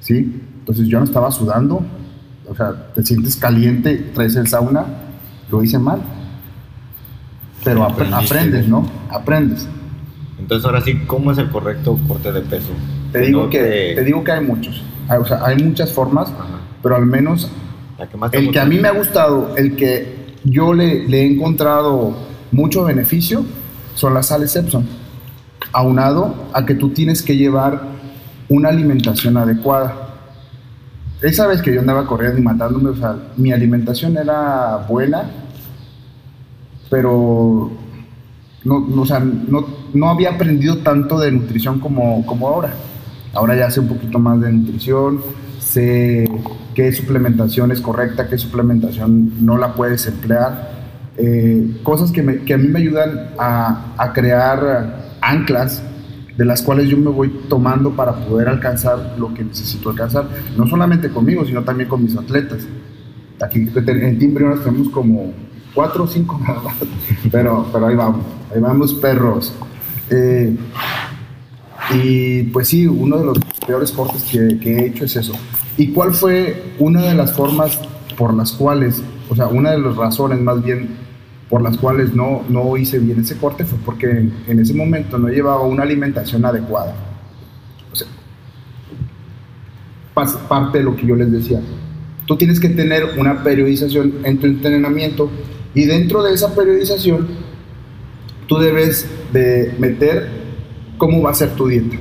¿sí? 0.00 0.42
Entonces 0.60 0.88
yo 0.88 0.98
no 0.98 1.04
estaba 1.04 1.30
sudando, 1.30 1.82
o 2.48 2.54
sea, 2.56 2.92
te 2.94 3.02
sientes 3.04 3.36
caliente, 3.36 3.96
traes 4.14 4.34
el 4.36 4.46
sauna, 4.48 4.84
lo 5.50 5.62
hice 5.62 5.78
mal. 5.78 6.00
Pero 7.64 7.84
ap- 7.84 8.00
aprendes, 8.12 8.68
¿no? 8.68 8.88
Aprendes. 9.10 9.66
Entonces, 10.38 10.64
ahora 10.64 10.80
sí, 10.82 10.94
¿cómo 11.06 11.32
es 11.32 11.38
el 11.38 11.48
correcto 11.50 11.98
corte 12.06 12.32
de 12.32 12.40
peso? 12.40 12.70
Te 13.12 13.20
digo, 13.20 13.44
No 13.44 13.50
que, 13.50 13.58
te- 13.58 13.94
te 13.96 14.04
digo 14.04 14.22
que 14.24 14.32
hay 14.32 14.44
muchos. 14.44 14.82
Hay- 15.08 15.18
O 15.18 15.24
sea, 15.24 15.44
hay 15.44 15.56
muchas 15.62 15.92
formas, 15.92 16.28
Ajá. 16.30 16.44
pero 16.82 16.96
al 16.96 17.06
menos 17.06 17.50
La 17.98 18.06
que 18.08 18.16
más 18.16 18.30
te 18.30 18.38
el 18.38 18.50
que 18.50 18.60
a 18.60 18.64
mí 18.64 18.78
me 18.78 18.88
ha 18.88 18.92
gustado, 18.92 19.56
el 19.56 19.76
que 19.76 20.17
yo 20.44 20.72
le, 20.72 21.06
he 21.06 21.26
encontrado 21.26 22.14
mucho 22.52 22.84
beneficio, 22.84 23.44
son 23.94 24.14
las 24.14 24.26
sales 24.26 24.54
Epsom. 24.56 24.84
Aunado 25.72 26.34
a 26.52 26.64
que 26.64 26.74
tú 26.74 26.90
tienes 26.90 27.22
que 27.22 27.36
llevar 27.36 27.82
una 28.48 28.70
alimentación 28.70 29.36
adecuada. 29.36 30.14
Esa 31.20 31.46
vez 31.46 31.60
que 31.60 31.74
yo 31.74 31.80
andaba 31.80 32.06
corriendo 32.06 32.38
y 32.38 32.42
matándome, 32.42 32.90
o 32.90 32.96
sea, 32.96 33.16
mi 33.36 33.52
alimentación 33.52 34.16
era 34.16 34.86
buena, 34.88 35.30
pero 36.88 37.70
no, 38.64 38.80
no, 38.80 39.02
o 39.02 39.06
sea, 39.06 39.20
no, 39.20 39.66
no 39.92 40.08
había 40.08 40.30
aprendido 40.30 40.78
tanto 40.78 41.18
de 41.18 41.32
nutrición 41.32 41.80
como, 41.80 42.24
como 42.24 42.48
ahora. 42.48 42.72
Ahora 43.34 43.56
ya 43.56 43.70
sé 43.70 43.80
un 43.80 43.88
poquito 43.88 44.18
más 44.18 44.40
de 44.40 44.52
nutrición, 44.52 45.20
sé 45.78 46.28
qué 46.74 46.92
suplementación 46.92 47.70
es 47.70 47.80
correcta, 47.80 48.28
qué 48.28 48.36
suplementación 48.38 49.44
no 49.44 49.56
la 49.58 49.74
puedes 49.74 50.06
emplear. 50.06 50.76
Eh, 51.16 51.80
cosas 51.82 52.10
que, 52.12 52.22
me- 52.22 52.38
que 52.44 52.54
a 52.54 52.58
mí 52.58 52.68
me 52.68 52.78
ayudan 52.80 53.30
a, 53.38 53.94
a 53.96 54.12
crear 54.12 55.12
anclas 55.20 55.82
de 56.36 56.44
las 56.44 56.62
cuales 56.62 56.88
yo 56.88 56.96
me 56.96 57.10
voy 57.10 57.28
tomando 57.48 57.90
para 57.96 58.14
poder 58.26 58.48
alcanzar 58.48 59.16
lo 59.18 59.34
que 59.34 59.42
necesito 59.44 59.90
alcanzar, 59.90 60.28
no 60.56 60.66
solamente 60.68 61.08
conmigo, 61.08 61.44
sino 61.44 61.62
también 61.64 61.88
con 61.88 62.02
mis 62.02 62.16
atletas. 62.16 62.60
Aquí 63.40 63.58
en 63.74 64.18
Team 64.18 64.34
Briones 64.34 64.62
tenemos 64.64 64.88
como 64.90 65.32
cuatro 65.74 66.04
o 66.04 66.06
cinco 66.08 66.40
pero, 67.32 67.66
pero 67.72 67.86
ahí 67.88 67.96
vamos, 67.96 68.24
ahí 68.54 68.60
vamos 68.60 68.94
perros. 68.94 69.52
Eh, 70.10 70.56
y 71.94 72.42
pues 72.44 72.68
sí, 72.68 72.86
uno 72.86 73.18
de 73.18 73.24
los 73.26 73.38
peores 73.66 73.90
cortes 73.92 74.22
que, 74.24 74.58
que 74.60 74.76
he 74.78 74.86
hecho 74.86 75.04
es 75.04 75.16
eso. 75.16 75.32
¿Y 75.78 75.92
cuál 75.92 76.12
fue 76.12 76.74
una 76.80 77.02
de 77.02 77.14
las 77.14 77.32
formas 77.32 77.78
por 78.16 78.34
las 78.34 78.50
cuales, 78.50 79.00
o 79.30 79.36
sea, 79.36 79.46
una 79.46 79.70
de 79.70 79.78
las 79.78 79.94
razones 79.94 80.40
más 80.40 80.62
bien 80.62 80.88
por 81.48 81.62
las 81.62 81.78
cuales 81.78 82.14
no, 82.14 82.42
no 82.48 82.76
hice 82.76 82.98
bien 82.98 83.20
ese 83.20 83.36
corte 83.38 83.64
fue 83.64 83.78
porque 83.84 84.10
en, 84.10 84.34
en 84.48 84.58
ese 84.58 84.74
momento 84.74 85.18
no 85.18 85.28
llevaba 85.28 85.62
una 85.62 85.84
alimentación 85.84 86.44
adecuada. 86.44 86.94
O 87.92 87.96
sea, 87.96 88.08
parte 90.48 90.78
de 90.78 90.84
lo 90.84 90.96
que 90.96 91.06
yo 91.06 91.14
les 91.14 91.30
decía. 91.30 91.60
Tú 92.26 92.36
tienes 92.36 92.58
que 92.58 92.70
tener 92.70 93.16
una 93.16 93.44
periodización 93.44 94.14
en 94.24 94.38
tu 94.38 94.46
entrenamiento 94.46 95.30
y 95.74 95.86
dentro 95.86 96.24
de 96.24 96.34
esa 96.34 96.56
periodización 96.56 97.28
tú 98.48 98.58
debes 98.58 99.08
de 99.32 99.76
meter 99.78 100.28
cómo 100.98 101.22
va 101.22 101.30
a 101.30 101.34
ser 101.34 101.50
tu 101.54 101.68
dieta. 101.68 101.96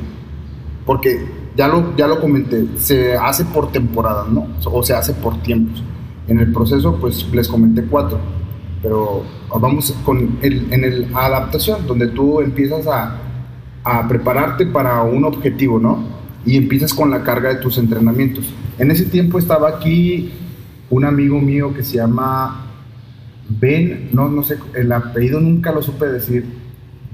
Porque 0.83 1.36
ya 1.57 1.67
lo, 1.67 1.95
ya 1.97 2.07
lo 2.07 2.21
comenté, 2.21 2.67
se 2.77 3.15
hace 3.15 3.43
por 3.45 3.71
temporadas, 3.71 4.29
¿no? 4.29 4.47
O 4.65 4.83
se 4.83 4.93
hace 4.93 5.13
por 5.13 5.41
tiempos. 5.41 5.83
En 6.27 6.39
el 6.39 6.53
proceso, 6.53 6.97
pues 7.01 7.27
les 7.33 7.47
comenté 7.47 7.83
cuatro, 7.83 8.19
pero 8.83 9.23
vamos 9.59 9.93
con 10.05 10.37
el, 10.41 10.71
en 10.71 10.83
el 10.83 11.07
adaptación, 11.15 11.87
donde 11.87 12.07
tú 12.09 12.41
empiezas 12.41 12.85
a, 12.85 13.17
a 13.83 14.07
prepararte 14.07 14.67
para 14.67 15.01
un 15.01 15.25
objetivo, 15.25 15.79
¿no? 15.79 16.03
Y 16.45 16.57
empiezas 16.57 16.93
con 16.93 17.09
la 17.09 17.23
carga 17.23 17.49
de 17.49 17.55
tus 17.55 17.79
entrenamientos. 17.79 18.53
En 18.77 18.91
ese 18.91 19.05
tiempo 19.05 19.39
estaba 19.39 19.67
aquí 19.67 20.31
un 20.91 21.05
amigo 21.05 21.39
mío 21.39 21.73
que 21.73 21.83
se 21.83 21.97
llama 21.97 22.65
Ben, 23.49 24.09
no, 24.13 24.29
no 24.29 24.43
sé, 24.43 24.59
el 24.75 24.91
apellido 24.91 25.39
nunca 25.39 25.71
lo 25.71 25.81
supe 25.81 26.05
decir, 26.05 26.45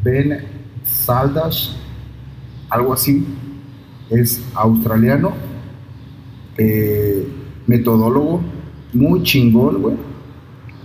Ben 0.04 0.44
Saldash, 0.84 1.70
algo 2.70 2.92
así, 2.92 3.26
es 4.10 4.44
australiano, 4.56 5.34
eh, 6.58 7.28
metodólogo, 7.68 8.42
muy 8.94 9.24
chingón, 9.24 9.82
güey. 9.82 9.96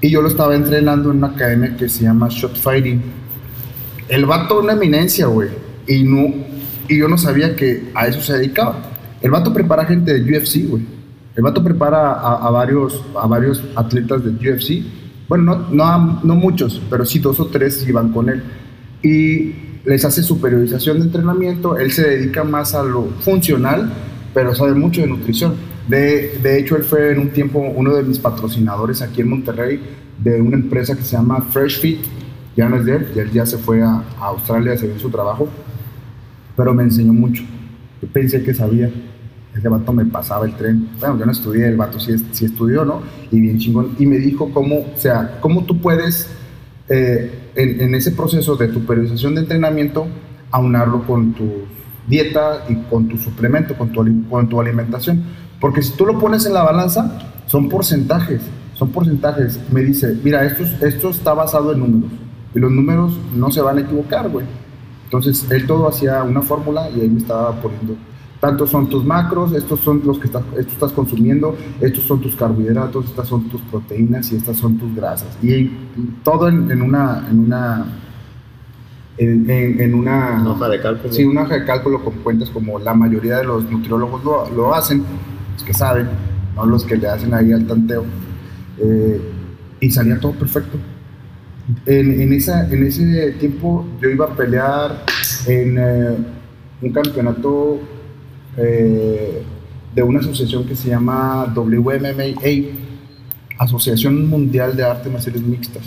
Y 0.01 0.11
yo 0.11 0.23
lo 0.23 0.29
estaba 0.29 0.55
entrenando 0.55 1.11
en 1.11 1.19
una 1.19 1.29
academia 1.29 1.77
que 1.77 1.89
se 1.89 2.05
llama 2.05 2.29
Shot 2.31 2.57
Fighting. 2.57 3.03
El 4.09 4.27
vato 4.27 4.61
una 4.61 4.73
eminencia, 4.75 5.27
güey. 5.27 5.49
Y, 5.87 6.05
no, 6.05 6.33
y 6.89 6.99
yo 6.99 7.09
no 7.09 7.19
sabía 7.19 7.57
que 7.57 7.91
a 7.95 8.07
eso 8.07 8.21
se 8.21 8.35
dedicaba. 8.35 8.77
El 9.21 9.31
vato 9.31 9.53
prepara 9.53 9.85
gente 9.85 10.15
de 10.15 10.39
UFC, 10.39 10.69
güey. 10.69 10.83
El 11.35 11.43
vato 11.43 11.63
prepara 11.63 12.13
a, 12.13 12.47
a 12.47 12.51
varios, 12.51 13.03
a 13.17 13.27
varios 13.27 13.63
atletas 13.75 14.23
de 14.25 14.31
UFC. 14.31 14.85
Bueno, 15.29 15.45
no, 15.45 15.69
no, 15.71 16.21
no 16.23 16.35
muchos, 16.37 16.81
pero 16.89 17.05
sí 17.05 17.19
dos 17.19 17.39
o 17.41 17.47
tres 17.47 17.87
iban 17.87 18.13
con 18.13 18.29
él. 18.29 18.43
Y 19.03 19.68
les 19.89 20.05
hace 20.05 20.23
su 20.23 20.39
periodización 20.39 20.99
de 20.99 21.07
entrenamiento. 21.07 21.79
Él 21.79 21.91
se 21.91 22.07
dedica 22.07 22.45
más 22.45 22.75
a 22.75 22.83
lo 22.83 23.07
funcional, 23.21 23.91
pero 24.35 24.55
sabe 24.55 24.75
mucho 24.75 25.01
de 25.01 25.07
nutrición. 25.07 25.55
De, 25.89 26.39
de 26.43 26.59
hecho, 26.59 26.77
él 26.77 26.85
fue 26.85 27.13
en 27.13 27.21
un 27.21 27.31
tiempo 27.31 27.59
uno 27.59 27.95
de 27.95 28.03
mis 28.03 28.19
patrocinadores 28.19 29.01
aquí 29.01 29.23
en 29.23 29.31
Monterrey 29.31 29.81
de 30.23 30.43
una 30.43 30.57
empresa 30.57 30.95
que 30.95 31.03
se 31.03 31.17
llama 31.17 31.41
Fresh 31.41 31.81
Fit. 31.81 32.01
Ya 32.55 32.69
no 32.69 32.77
es 32.77 32.85
de 32.85 32.97
él, 32.97 33.07
ya 33.15 33.23
él 33.23 33.31
ya 33.31 33.47
se 33.47 33.57
fue 33.57 33.83
a, 33.83 34.05
Australia 34.21 34.75
a 34.75 34.77
seguir 34.77 35.01
su 35.01 35.09
trabajo, 35.09 35.49
pero 36.55 36.75
me 36.75 36.83
enseñó 36.83 37.15
mucho. 37.15 37.43
Yo 38.03 38.09
pensé 38.09 38.43
que 38.43 38.53
sabía. 38.53 38.91
Ese 39.57 39.69
vato 39.69 39.93
me 39.93 40.05
pasaba 40.05 40.45
el 40.45 40.55
tren. 40.55 40.87
Bueno, 41.01 41.19
yo 41.19 41.25
no 41.25 41.33
estudié, 41.33 41.67
el 41.67 41.77
vato 41.77 41.99
sí, 41.99 42.15
sí 42.33 42.45
estudió, 42.45 42.85
¿no? 42.85 43.01
Y 43.31 43.41
bien 43.41 43.59
chingón. 43.59 43.97
Y 43.99 44.05
me 44.05 44.19
dijo 44.19 44.53
cómo, 44.53 44.81
o 44.81 44.93
sea, 44.97 45.39
cómo 45.41 45.65
tú 45.65 45.81
puedes, 45.81 46.29
eh, 46.89 47.51
en, 47.55 47.95
ese 47.95 48.13
proceso 48.13 48.57
de 48.57 48.69
tu 48.69 48.85
periodización 48.85 49.35
de 49.35 49.43
entrenamiento, 49.43 50.07
aunarlo 50.51 51.03
con 51.07 51.33
tu 51.35 51.45
dieta 52.07 52.65
y 52.69 52.77
con 52.91 53.09
tu 53.09 53.19
suplemento, 53.19 53.75
con 53.77 53.91
tu, 54.49 54.61
alimentación. 54.61 55.23
Porque 55.61 55.83
si 55.83 55.93
tú 55.93 56.07
lo 56.07 56.19
pones 56.19 56.47
en 56.47 56.55
la 56.55 56.63
balanza, 56.63 57.19
son 57.47 57.69
porcentajes, 57.69 58.41
son 58.75 58.91
porcentajes. 58.91 59.59
Me 59.73 59.83
dice, 59.83 60.17
mira, 60.23 60.45
esto, 60.45 60.63
es- 60.63 60.83
esto 60.83 61.11
está 61.11 61.35
basado 61.35 61.73
en 61.73 61.81
números. 61.81 62.11
Y 62.55 62.59
los 62.61 62.71
números 62.73 63.19
no 63.35 63.51
se 63.51 63.61
van 63.61 63.79
a 63.79 63.81
equivocar, 63.83 64.29
güey. 64.29 64.47
Entonces, 65.05 65.47
él 65.51 65.67
todo 65.67 65.89
hacía 65.89 66.23
una 66.23 66.43
fórmula 66.43 66.89
y 66.91 67.01
ahí 67.01 67.09
me 67.09 67.19
estaba 67.19 67.53
poniendo. 67.61 67.97
Tantos 68.41 68.71
son 68.71 68.89
tus 68.89 69.05
macros, 69.05 69.53
estos 69.53 69.81
son 69.81 70.01
los 70.05 70.19
que 70.19 70.27
estás, 70.27 70.45
esto 70.57 70.73
estás 70.73 70.93
consumiendo, 70.93 71.57
estos 71.81 72.05
son 72.05 72.21
tus 72.21 72.37
carbohidratos, 72.37 73.07
estas 73.07 73.27
son 73.27 73.49
tus 73.49 73.61
proteínas 73.63 74.31
y 74.31 74.37
estas 74.37 74.57
son 74.57 74.79
tus 74.79 74.95
grasas. 74.95 75.37
Y 75.43 75.67
todo 76.23 76.49
en, 76.49 76.71
en 76.71 76.83
una, 76.83 77.27
en 77.29 77.41
una 77.41 77.87
en, 79.17 79.51
en- 79.51 79.81
en 79.81 79.95
una, 79.95 80.39
Una 80.41 80.51
hoja 80.53 80.69
de 80.69 80.81
cálculo. 80.81 81.13
Sí, 81.13 81.25
una 81.25 81.43
hoja 81.43 81.55
de 81.59 81.65
cálculo 81.65 82.05
con 82.05 82.15
cuentas 82.19 82.51
como 82.51 82.79
la 82.79 82.95
mayoría 82.95 83.39
de 83.39 83.45
los 83.45 83.69
nutriólogos 83.69 84.23
lo, 84.23 84.49
lo 84.51 84.73
hacen, 84.73 85.03
los 85.55 85.65
que 85.65 85.75
saben, 85.75 86.09
no 86.55 86.65
los 86.65 86.85
que 86.85 86.97
le 86.97 87.09
hacen 87.09 87.35
ahí 87.35 87.53
al 87.53 87.67
tanteo. 87.67 88.05
Eh, 88.79 89.21
y 89.81 89.91
salía 89.91 90.21
todo 90.21 90.33
perfecto. 90.33 90.79
En, 91.87 92.21
en 92.21 92.33
esa, 92.33 92.71
en 92.73 92.85
ese 92.85 93.33
tiempo 93.33 93.85
yo 94.01 94.09
iba 94.09 94.27
a 94.27 94.29
pelear 94.37 95.05
en 95.49 95.77
eh, 95.79 96.17
un 96.81 96.93
campeonato 96.93 97.81
eh, 98.59 99.43
de 99.95 100.03
una 100.03 100.21
asociación 100.21 100.65
que 100.65 100.77
se 100.77 100.89
llama 100.89 101.53
WMMA, 101.55 102.69
Asociación 103.59 104.29
Mundial 104.29 104.77
de 104.77 104.85
Artes 104.85 105.13
Marciales 105.13 105.43
Mixtas. 105.43 105.85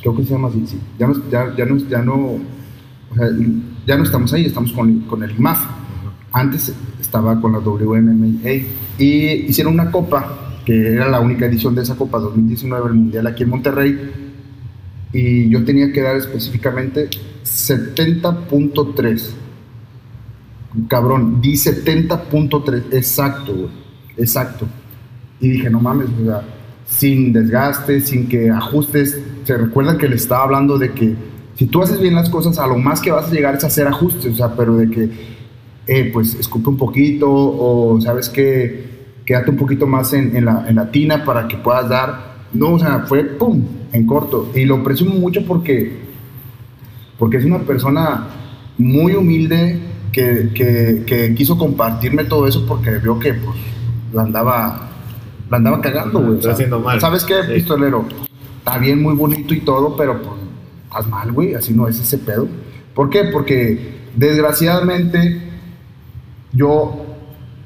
Creo 0.00 0.16
que 0.16 0.24
se 0.24 0.30
llama 0.30 0.48
así, 0.48 0.64
sí. 0.66 0.78
Ya 0.98 1.06
no, 1.06 1.14
ya, 1.30 1.64
no, 1.64 1.76
ya 3.86 3.96
no, 3.96 4.02
estamos 4.02 4.32
ahí, 4.32 4.46
estamos 4.46 4.72
con, 4.72 5.00
con 5.00 5.22
el 5.22 5.32
IMAF. 5.32 5.60
Antes 6.32 6.72
estaba 7.00 7.40
con 7.40 7.52
la 7.52 7.58
WMMA 7.58 8.50
y 8.98 9.46
hicieron 9.48 9.74
una 9.74 9.90
copa, 9.90 10.60
que 10.64 10.94
era 10.94 11.08
la 11.08 11.20
única 11.20 11.46
edición 11.46 11.74
de 11.74 11.82
esa 11.82 11.96
copa 11.96 12.18
2019, 12.18 12.88
el 12.88 12.94
Mundial 12.94 13.26
aquí 13.26 13.44
en 13.44 13.48
Monterrey, 13.48 13.98
y 15.12 15.48
yo 15.48 15.64
tenía 15.64 15.92
que 15.92 16.02
dar 16.02 16.16
específicamente 16.16 17.08
70.3. 17.44 19.45
Cabrón, 20.88 21.40
di 21.40 21.52
70.3, 21.52 22.92
exacto, 22.92 23.54
güey, 23.54 23.70
exacto. 24.16 24.66
Y 25.40 25.48
dije, 25.48 25.70
no 25.70 25.80
mames, 25.80 26.08
o 26.08 26.56
sin 26.86 27.32
desgaste, 27.32 28.00
sin 28.00 28.28
que 28.28 28.50
ajustes. 28.50 29.20
Se 29.44 29.56
recuerda 29.56 29.98
que 29.98 30.08
le 30.08 30.16
estaba 30.16 30.44
hablando 30.44 30.78
de 30.78 30.92
que 30.92 31.14
si 31.54 31.66
tú 31.66 31.82
haces 31.82 32.00
bien 32.00 32.14
las 32.14 32.30
cosas, 32.30 32.58
a 32.58 32.66
lo 32.66 32.76
más 32.76 33.00
que 33.00 33.10
vas 33.10 33.30
a 33.30 33.34
llegar 33.34 33.54
es 33.54 33.64
a 33.64 33.68
hacer 33.68 33.86
ajustes, 33.86 34.34
o 34.34 34.36
sea, 34.36 34.54
pero 34.54 34.76
de 34.76 34.90
que, 34.90 35.10
eh, 35.86 36.10
pues, 36.12 36.34
escupe 36.34 36.68
un 36.68 36.76
poquito, 36.76 37.30
o 37.30 38.00
sabes 38.00 38.28
que 38.28 38.96
quédate 39.24 39.50
un 39.50 39.56
poquito 39.56 39.86
más 39.86 40.12
en, 40.12 40.36
en 40.36 40.44
la, 40.44 40.66
en 40.68 40.76
la 40.76 40.90
tina 40.90 41.24
para 41.24 41.48
que 41.48 41.56
puedas 41.56 41.88
dar. 41.88 42.36
No, 42.52 42.74
o 42.74 42.78
sea, 42.78 43.00
fue 43.00 43.24
pum, 43.24 43.62
en 43.92 44.06
corto. 44.06 44.50
Y 44.54 44.64
lo 44.64 44.82
presumo 44.82 45.14
mucho 45.14 45.44
porque, 45.46 45.96
porque 47.18 47.38
es 47.38 47.44
una 47.44 47.58
persona 47.60 48.26
muy 48.78 49.14
humilde 49.14 49.80
que, 50.16 50.50
que, 50.54 51.02
que 51.06 51.34
quiso 51.34 51.58
compartirme 51.58 52.24
todo 52.24 52.46
eso 52.46 52.64
porque 52.66 52.90
vio 52.98 53.18
que, 53.18 53.34
pues, 53.34 53.54
la 54.14 54.22
andaba, 54.22 54.88
la 55.50 55.56
andaba 55.58 55.82
cagando, 55.82 56.20
güey. 56.20 56.38
Está 56.38 56.52
haciendo 56.52 56.80
mal. 56.80 56.98
¿Sabes 56.98 57.22
qué, 57.24 57.34
Sí. 57.46 57.52
pistolero? 57.52 58.06
Está 58.58 58.78
bien, 58.78 59.02
muy 59.02 59.14
bonito 59.14 59.52
y 59.52 59.60
todo, 59.60 59.94
pero 59.94 60.22
pues, 60.22 60.40
estás 60.84 61.06
mal, 61.06 61.32
güey. 61.32 61.52
Así 61.54 61.74
no 61.74 61.86
es 61.86 62.00
ese 62.00 62.16
pedo. 62.16 62.48
¿Por 62.94 63.10
qué? 63.10 63.24
Porque 63.24 63.94
desgraciadamente 64.16 65.42
yo 66.54 67.04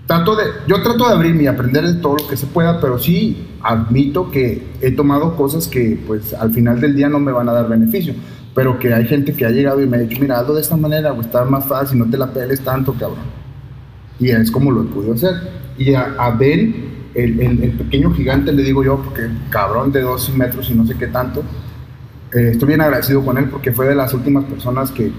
trato 0.07 0.35
de, 0.35 0.42
yo 0.66 0.83
trato 0.83 1.07
de 1.07 1.14
abrirme 1.14 1.45
y 1.45 1.47
aprender 1.47 1.87
de 1.87 1.95
todo 2.00 2.16
lo 2.16 2.26
que 2.26 2.37
se 2.37 2.47
pueda, 2.49 2.80
pero 2.80 2.99
sí 2.99 3.47
admito 3.62 4.33
que 4.33 4.66
he 4.80 4.90
tomado 4.90 5.37
cosas 5.37 5.69
que 5.69 6.00
pues 6.04 6.35
al 6.35 6.52
final 6.52 6.80
del 6.80 6.97
día 6.97 7.09
no 7.09 7.21
me 7.21 7.30
van 7.30 7.49
a 7.49 7.52
dar 7.52 7.69
beneficio. 7.69 8.12
Pero 8.61 8.79
que 8.79 8.93
hay 8.93 9.07
gente 9.07 9.33
que 9.33 9.47
ha 9.47 9.50
llegado 9.50 9.81
y 9.81 9.87
me 9.87 9.97
ha 9.97 10.00
dicho, 10.00 10.21
mira, 10.21 10.38
hazlo 10.38 10.52
de 10.52 10.61
esta 10.61 10.76
manera, 10.76 11.14
o 11.14 11.23
está 11.23 11.47
más 11.47 11.64
fácil, 11.64 11.99
no 11.99 12.05
te 12.11 12.19
la 12.19 12.31
peles 12.31 12.61
tanto, 12.61 12.93
cabrón. 12.93 13.25
Y 14.19 14.29
es 14.29 14.50
como 14.50 14.71
lo 14.71 14.83
he 14.83 14.85
podido 14.85 15.14
hacer. 15.14 15.33
Y 15.79 15.95
a, 15.95 16.37
Ben, 16.38 16.75
el, 17.14 17.73
pequeño 17.79 18.12
gigante, 18.12 18.52
le 18.52 18.62
digo 18.62 18.85
yo, 18.85 18.99
porque 19.02 19.31
cabrón 19.49 19.93
de 19.93 20.02
dos 20.02 20.29
metros 20.37 20.69
y 20.69 20.75
no 20.75 20.87
sé 20.87 20.95
qué 20.95 21.07
tanto, 21.07 21.43
eh, 22.35 22.50
estoy 22.52 22.69
bien 22.69 22.83
agradecido 22.83 23.25
con 23.25 23.38
él 23.38 23.46
porque 23.49 23.73
fue 23.73 23.88
de 23.88 23.94
las 23.94 24.12
últimas 24.12 24.44
personas 24.44 24.90
que, 24.90 25.11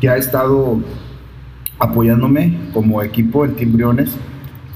que 0.00 0.08
ha 0.08 0.16
estado 0.16 0.80
apoyándome 1.78 2.58
como 2.72 3.02
equipo 3.02 3.44
en 3.44 3.56
Timbriones 3.56 4.16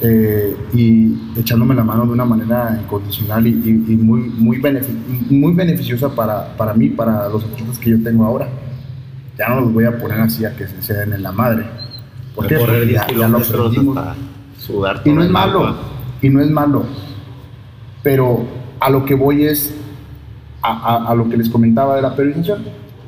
eh, 0.03 0.57
y 0.73 1.15
echándome 1.39 1.75
la 1.75 1.85
mano 1.85 2.07
de 2.07 2.13
una 2.13 2.25
manera 2.25 2.79
incondicional 2.83 3.47
y, 3.47 3.51
y- 3.51 3.93
y 3.93 3.97
muy, 3.97 4.21
muy, 4.23 4.59
benefi- 4.59 5.31
muy 5.31 5.53
beneficiosa 5.53 6.09
para, 6.15 6.57
para 6.57 6.73
mí, 6.75 6.89
para 6.89 7.29
los 7.29 7.45
atletas 7.45 7.79
que 7.79 7.91
yo 7.91 8.03
tengo 8.03 8.25
ahora. 8.25 8.49
Ya 9.39 9.49
no 9.49 9.61
los 9.63 9.73
voy 9.73 9.85
a 9.85 9.97
poner 9.99 10.21
así 10.21 10.45
a 10.45 10.55
que 10.57 10.67
se, 10.67 10.83
se 10.83 10.95
den 10.95 11.13
en 11.13 11.23
la 11.23 11.33
madre. 11.33 11.65
¿Por 12.35 12.45
Porque 12.47 12.57
10 12.87 12.93
ya, 12.93 13.07
ya 13.09 13.29
lo 13.29 13.43
sudar 14.59 15.03
Y 15.05 15.11
no 15.11 15.23
es 15.23 15.31
malo, 15.31 15.67
agua. 15.67 15.79
y 16.23 16.29
no 16.31 16.41
es 16.41 16.51
malo. 16.51 16.85
Pero 18.03 18.45
a 18.81 18.91
lo 18.91 19.05
que 19.05 19.15
voy 19.15 19.45
es 19.45 19.75
a, 20.63 20.73
a- 20.73 21.11
a 21.11 21.15
lo 21.15 21.29
que 21.29 21.37
les 21.37 21.49
comentaba 21.49 21.97
de 21.97 22.03
la 22.03 22.15
periodización. 22.15 22.63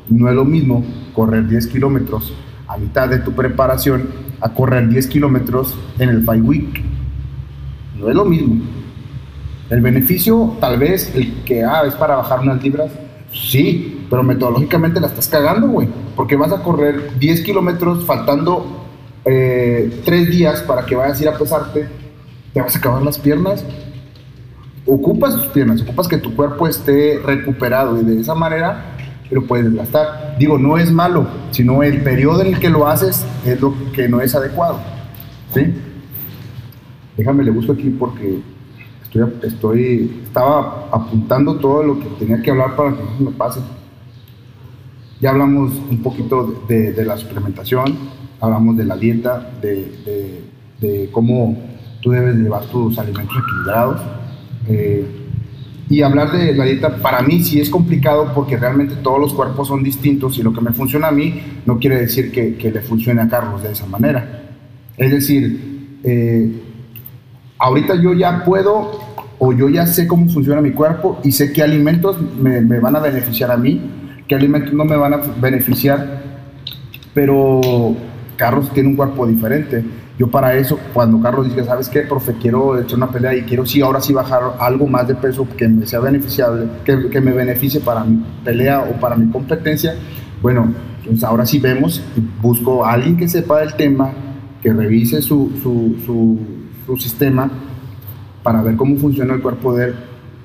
No 0.09 0.29
es 0.29 0.35
lo 0.35 0.45
mismo 0.45 0.85
correr 1.15 1.47
10 1.49 1.67
kilómetros 1.69 2.33
a 2.69 2.77
mitad 2.77 3.09
de 3.09 3.19
tu 3.19 3.33
preparación 3.33 4.05
a 4.43 4.49
correr 4.51 4.89
10 4.89 5.07
kilómetros 5.07 5.75
en 5.99 6.09
el 6.09 6.21
Five 6.23 6.43
Week. 6.43 6.83
No 7.99 8.09
es 8.09 8.15
lo 8.15 8.25
mismo. 8.25 8.61
El 9.71 9.81
beneficio, 9.81 10.57
tal 10.61 10.79
vez, 10.79 11.15
el 11.15 11.45
que 11.45 11.65
ah, 11.65 11.83
es 11.87 11.95
para 11.95 12.17
bajar 12.17 12.41
unas 12.41 12.63
libras, 12.63 12.91
sí, 13.33 14.07
pero 14.11 14.23
metodológicamente 14.23 15.01
la 15.01 15.07
estás 15.07 15.29
cagando, 15.29 15.69
güey. 15.69 15.89
Porque 16.17 16.37
vas 16.37 16.53
a 16.53 16.63
correr 16.63 17.19
10 17.19 17.43
kilómetros 17.43 18.05
faltando 18.05 18.85
3 19.25 20.05
días 20.31 20.61
para 20.63 20.85
que 20.85 20.97
vayas 20.97 21.21
a 21.21 21.23
ir 21.23 21.29
a 21.29 21.39
pesarte, 21.39 21.89
te 22.53 22.61
vas 22.61 22.75
a 22.75 22.79
acabar 22.79 23.03
las 23.03 23.19
piernas. 23.19 23.65
Ocupas 24.85 25.37
tus 25.37 25.47
piernas, 25.47 25.81
ocupas 25.83 26.09
que 26.09 26.19
tu 26.19 26.35
cuerpo 26.35 26.67
esté 26.67 27.21
recuperado 27.25 28.01
y 28.01 28.05
de 28.05 28.21
esa 28.21 28.35
manera 28.35 28.97
lo 29.35 29.47
puedes 29.47 29.67
desgastar. 29.67 30.37
Digo, 30.39 30.59
no 30.59 30.79
es 30.79 30.91
malo, 30.93 31.27
sino 31.51 31.83
el 31.83 32.03
periodo 32.03 32.43
en 32.43 32.55
el 32.55 32.61
que 32.61 32.71
lo 32.71 32.87
haces 32.87 33.25
es 33.45 33.61
lo 33.61 33.75
que 33.93 34.09
no 34.09 34.21
es 34.21 34.35
adecuado. 34.35 34.79
¿Sí? 35.55 35.73
Déjame, 37.17 37.45
le 37.45 37.51
busco 37.51 37.73
aquí 37.73 37.91
porque 37.91 38.41
estoy, 39.05 39.33
estoy, 39.43 40.21
estaba 40.25 40.89
apuntando 40.93 41.57
todo 41.57 41.83
lo 41.83 41.99
que 41.99 42.07
tenía 42.19 42.41
que 42.43 42.51
hablar 42.51 42.75
para 42.77 42.93
que 42.93 43.03
no 43.19 43.31
me 43.31 43.37
pase. 43.37 43.61
Ya 45.21 45.31
hablamos 45.31 45.73
un 45.91 46.03
poquito 46.03 46.65
de, 46.69 46.93
de 46.93 47.05
la 47.05 47.17
suplementación, 47.17 47.95
hablamos 48.41 48.77
de 48.77 48.85
la 48.85 48.97
dieta, 48.97 49.51
de, 49.61 49.75
de- 50.05 50.53
de 50.81 51.09
cómo 51.13 51.57
tú 52.01 52.11
debes 52.11 52.35
llevar 52.35 52.65
tus 52.65 52.99
alimentos 52.99 53.37
equilibrados. 53.41 54.01
eh, 54.69 55.22
y 55.93 56.01
hablar 56.01 56.33
de 56.33 56.55
la 56.55 56.65
dieta 56.65 56.97
para 56.97 57.21
mí 57.21 57.43
sí 57.43 57.61
es 57.61 57.69
complicado 57.69 58.33
porque 58.35 58.57
realmente 58.57 58.95
todos 59.03 59.21
los 59.21 59.35
cuerpos 59.35 59.69
son 59.69 59.83
distintos 59.83 60.39
y 60.39 60.43
lo 60.43 60.51
que 60.51 60.63
me 60.63 60.73
funciona 60.73 61.09
a 61.09 61.13
mí 61.13 61.39
no 61.67 61.79
quiere 61.79 62.01
decir 62.01 62.33
que, 62.33 62.55
que 62.55 62.71
le 62.71 62.81
funcione 62.81 63.21
a 63.21 63.29
Carlos 63.29 63.63
de 63.63 63.73
esa 63.73 63.85
manera. 63.85 64.41
Es 64.97 65.11
decir, 65.11 65.99
eh, 66.03 66.51
ahorita 67.59 67.97
yo 68.01 68.15
ya 68.15 68.43
puedo 68.43 68.91
o 69.39 69.53
yo 69.53 69.69
ya 69.69 69.87
sé 69.87 70.07
cómo 70.07 70.31
funciona 70.31 70.63
mi 70.63 70.71
cuerpo 70.71 71.21
y 71.25 71.33
sé 71.33 71.53
qué 71.53 71.63
alimentos 71.63 72.17
me, 72.41 72.63
me 72.63 72.81
van 72.81 72.97
a 72.97 73.01
beneficiar 73.01 73.51
a 73.51 73.59
mí, 73.59 73.79
qué 74.27 74.35
alimentos 74.35 74.73
no 74.73 74.87
me 74.87 74.97
van 74.97 75.13
a 75.13 75.19
beneficiar, 75.43 76.23
pero 77.13 77.95
Carlos 78.43 78.69
tiene 78.75 78.89
un 78.89 78.97
cuerpo 78.97 79.25
diferente. 79.25 79.85
Yo 80.19 80.27
para 80.27 80.57
eso, 80.57 80.77
cuando 80.93 81.21
Carlos 81.21 81.49
dice, 81.49 81.65
¿sabes 81.65 81.89
qué, 81.89 82.01
profe? 82.01 82.35
Quiero 82.43 82.77
echar 82.77 82.97
una 82.97 83.09
pelea 83.09 83.37
y 83.37 83.43
quiero 83.43 83.65
sí, 83.65 83.81
ahora 83.81 84.01
sí 84.01 84.13
bajar 84.13 84.57
algo 84.59 84.89
más 84.89 85.07
de 85.07 85.15
peso 85.15 85.47
que 85.57 85.69
me 85.69 85.87
sea 85.87 86.01
beneficiable, 86.01 86.67
que, 86.85 87.21
me 87.21 87.31
beneficie 87.31 87.79
para 87.79 88.03
mi 88.03 88.21
pelea 88.43 88.81
o 88.81 88.99
para 88.99 89.15
mi 89.15 89.31
competencia. 89.31 89.95
Bueno, 90.43 90.75
entonces 90.99 91.23
ahora 91.23 91.47
sí 91.47 91.61
vemos 91.61 92.03
busco 92.41 92.85
a 92.85 92.95
alguien 92.95 93.17
que 93.17 93.29
sepa 93.29 93.61
del 93.61 93.75
tema, 93.75 94.11
que 94.61 94.73
revise 94.73 95.23
su, 95.23 95.53
su, 95.63 95.95
su, 96.05 96.41
su 96.85 96.97
sistema 96.97 97.49
para 98.43 98.61
ver 98.61 98.75
cómo 98.75 98.97
funciona 98.97 99.35
el 99.35 99.41
cuerpo 99.41 99.73
de 99.77 99.85
él 99.85 99.95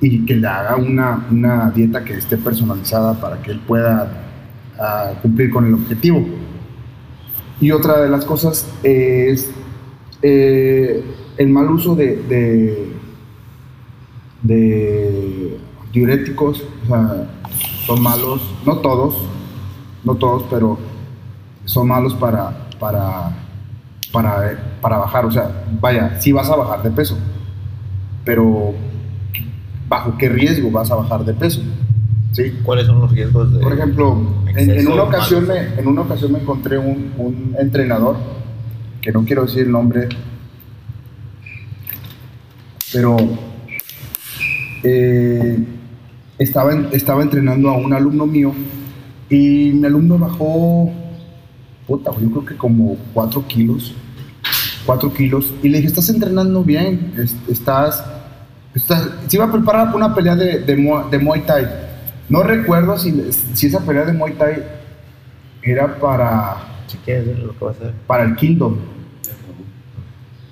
y 0.02 0.24
que 0.24 0.36
le 0.36 0.46
haga 0.46 0.76
una, 0.76 1.26
una 1.32 1.72
dieta 1.72 2.04
que 2.04 2.14
esté 2.14 2.38
personalizada 2.38 3.20
para 3.20 3.42
que 3.42 3.50
él 3.50 3.60
pueda 3.66 4.08
ah, 4.80 5.14
cumplir 5.20 5.50
con 5.50 5.66
el 5.66 5.74
objetivo. 5.74 6.47
Y 7.60 7.72
otra 7.72 8.02
de 8.02 8.10
las 8.10 8.24
cosas 8.26 8.68
es 8.84 9.50
eh, 10.22 11.04
el 11.38 11.50
mal 11.50 11.70
uso 11.70 11.96
de, 11.96 12.16
de, 14.44 15.58
diuréticos, 15.92 16.64
o 16.84 16.88
sea, 16.88 17.30
son 17.86 18.02
malos, 18.02 18.42
no 18.66 18.78
todos, 18.78 19.16
no 20.04 20.16
todos, 20.16 20.44
pero 20.50 20.78
son 21.66 21.88
malos 21.88 22.14
para, 22.14 22.68
para, 22.80 23.36
para, 24.12 24.78
para 24.82 24.98
bajar, 24.98 25.26
o 25.26 25.32
sea, 25.32 25.66
vaya, 25.80 26.20
sí 26.20 26.32
vas 26.32 26.50
a 26.50 26.56
bajar 26.56 26.84
de 26.84 26.92
peso, 26.92 27.18
pero 28.24 28.74
¿bajo 29.88 30.18
qué 30.18 30.30
riesgo 30.30 30.70
vas 30.70 30.92
a 30.92 30.96
bajar 30.96 31.26
de 31.26 31.34
peso? 31.34 31.62
¿Sí? 32.34 32.54
¿Cuáles 32.64 32.86
son 32.88 33.00
los 33.02 33.12
riesgos 33.12 33.52
de.? 33.54 33.60
Por 33.60 33.74
ejemplo, 33.74 34.18
en, 34.48 34.88
una 34.88 35.04
ocasión 35.04 35.48
me, 35.48 35.80
en 35.82 35.88
una 35.88 36.02
ocasión 36.02 36.32
me 36.32 36.40
encontré 36.40 36.78
un, 36.78 37.12
un 37.18 37.56
entrenador, 37.60 38.18
que 39.02 39.12
no 39.12 39.24
quiero 39.26 39.46
decir 39.46 39.64
el 39.64 39.72
nombre, 39.72 40.08
pero 42.94 43.18
eh, 44.84 45.58
estaba, 46.38 46.74
en- 46.74 46.90
estaba 46.92 47.22
entrenando 47.24 47.70
a 47.70 47.78
un 47.78 47.94
alumno 47.94 48.26
mío 48.26 48.54
Y 49.30 49.72
mi 49.74 49.86
alumno 49.86 50.18
bajó, 50.18 50.90
puta, 51.88 52.12
yo 52.22 52.30
creo 52.32 52.46
que 52.46 52.56
como 52.56 52.96
4 53.14 53.46
kilos. 53.48 53.94
4 54.86 55.12
kilos. 55.14 55.54
Y 55.64 55.68
le 55.70 55.78
dije, 55.78 55.88
estás 55.88 56.10
entrenando 56.10 56.64
bien, 56.64 57.14
es- 57.18 57.36
estás... 57.50 58.04
estás 58.74 59.10
se 59.28 59.36
iba 59.36 59.46
a 59.46 59.52
preparar 59.52 59.88
para 59.92 59.98
una 60.06 60.16
pelea 60.16 60.36
de, 60.36 60.60
de, 60.60 60.78
Muay- 60.78 61.10
de 61.10 61.20
Muay 61.20 61.42
Thai. 61.42 61.66
No 62.30 62.44
recuerdo 62.44 62.98
si, 62.98 63.32
si 63.54 63.68
esa 63.68 63.80
pelea 63.86 64.06
de 64.06 64.14
Muay 64.14 64.34
Thai 64.34 64.64
era 65.64 65.96
para, 66.00 66.58
Si 66.88 66.98
quieres 66.98 67.38
lo 67.40 67.58
que 67.58 67.66
va 67.66 67.72
a 67.72 67.74
hacer. 67.74 67.94
para 68.06 68.24
el 68.24 68.36
Kingdom. 68.36 68.76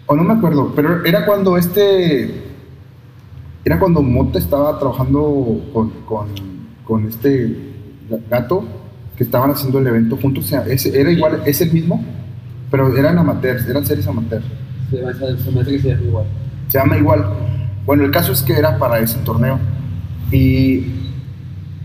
O 0.07 0.15
no 0.15 0.23
me 0.23 0.33
acuerdo, 0.33 0.71
pero 0.75 1.03
era 1.05 1.25
cuando 1.25 1.57
este. 1.57 2.43
Era 3.63 3.79
cuando 3.79 4.03
Mota 4.03 4.38
estaba 4.38 4.77
trabajando 4.77 5.59
con, 5.73 5.89
con, 6.05 6.27
con 6.85 7.07
este 7.07 7.57
gato 8.29 8.63
que 9.17 9.23
estaban 9.23 9.49
haciendo 9.49 9.79
el 9.79 9.88
evento 9.88 10.15
juntos. 10.17 10.45
O 10.45 10.47
sea, 10.47 10.63
ese- 10.67 10.99
era 10.99 11.11
igual, 11.11 11.41
es 11.47 11.59
el 11.61 11.71
mismo, 11.73 12.03
pero 12.69 12.95
eran 12.95 13.17
amateurs, 13.17 13.67
eran 13.67 13.83
series 13.83 14.05
amateurs. 14.05 14.45
Se 14.91 15.01
me 15.01 15.09
hace, 15.09 15.38
se 15.39 15.51
me 15.51 15.61
hace 15.61 15.71
que 15.71 15.79
se 15.79 15.89
llama 15.89 16.03
igual. 16.05 16.25
Se 16.67 16.77
llama 16.77 16.97
igual. 16.97 17.25
Bueno, 17.88 18.03
el 18.05 18.11
caso 18.11 18.31
es 18.33 18.43
que 18.43 18.53
era 18.53 18.77
para 18.77 18.99
ese 18.99 19.17
torneo. 19.19 19.57
Y. 20.31 20.85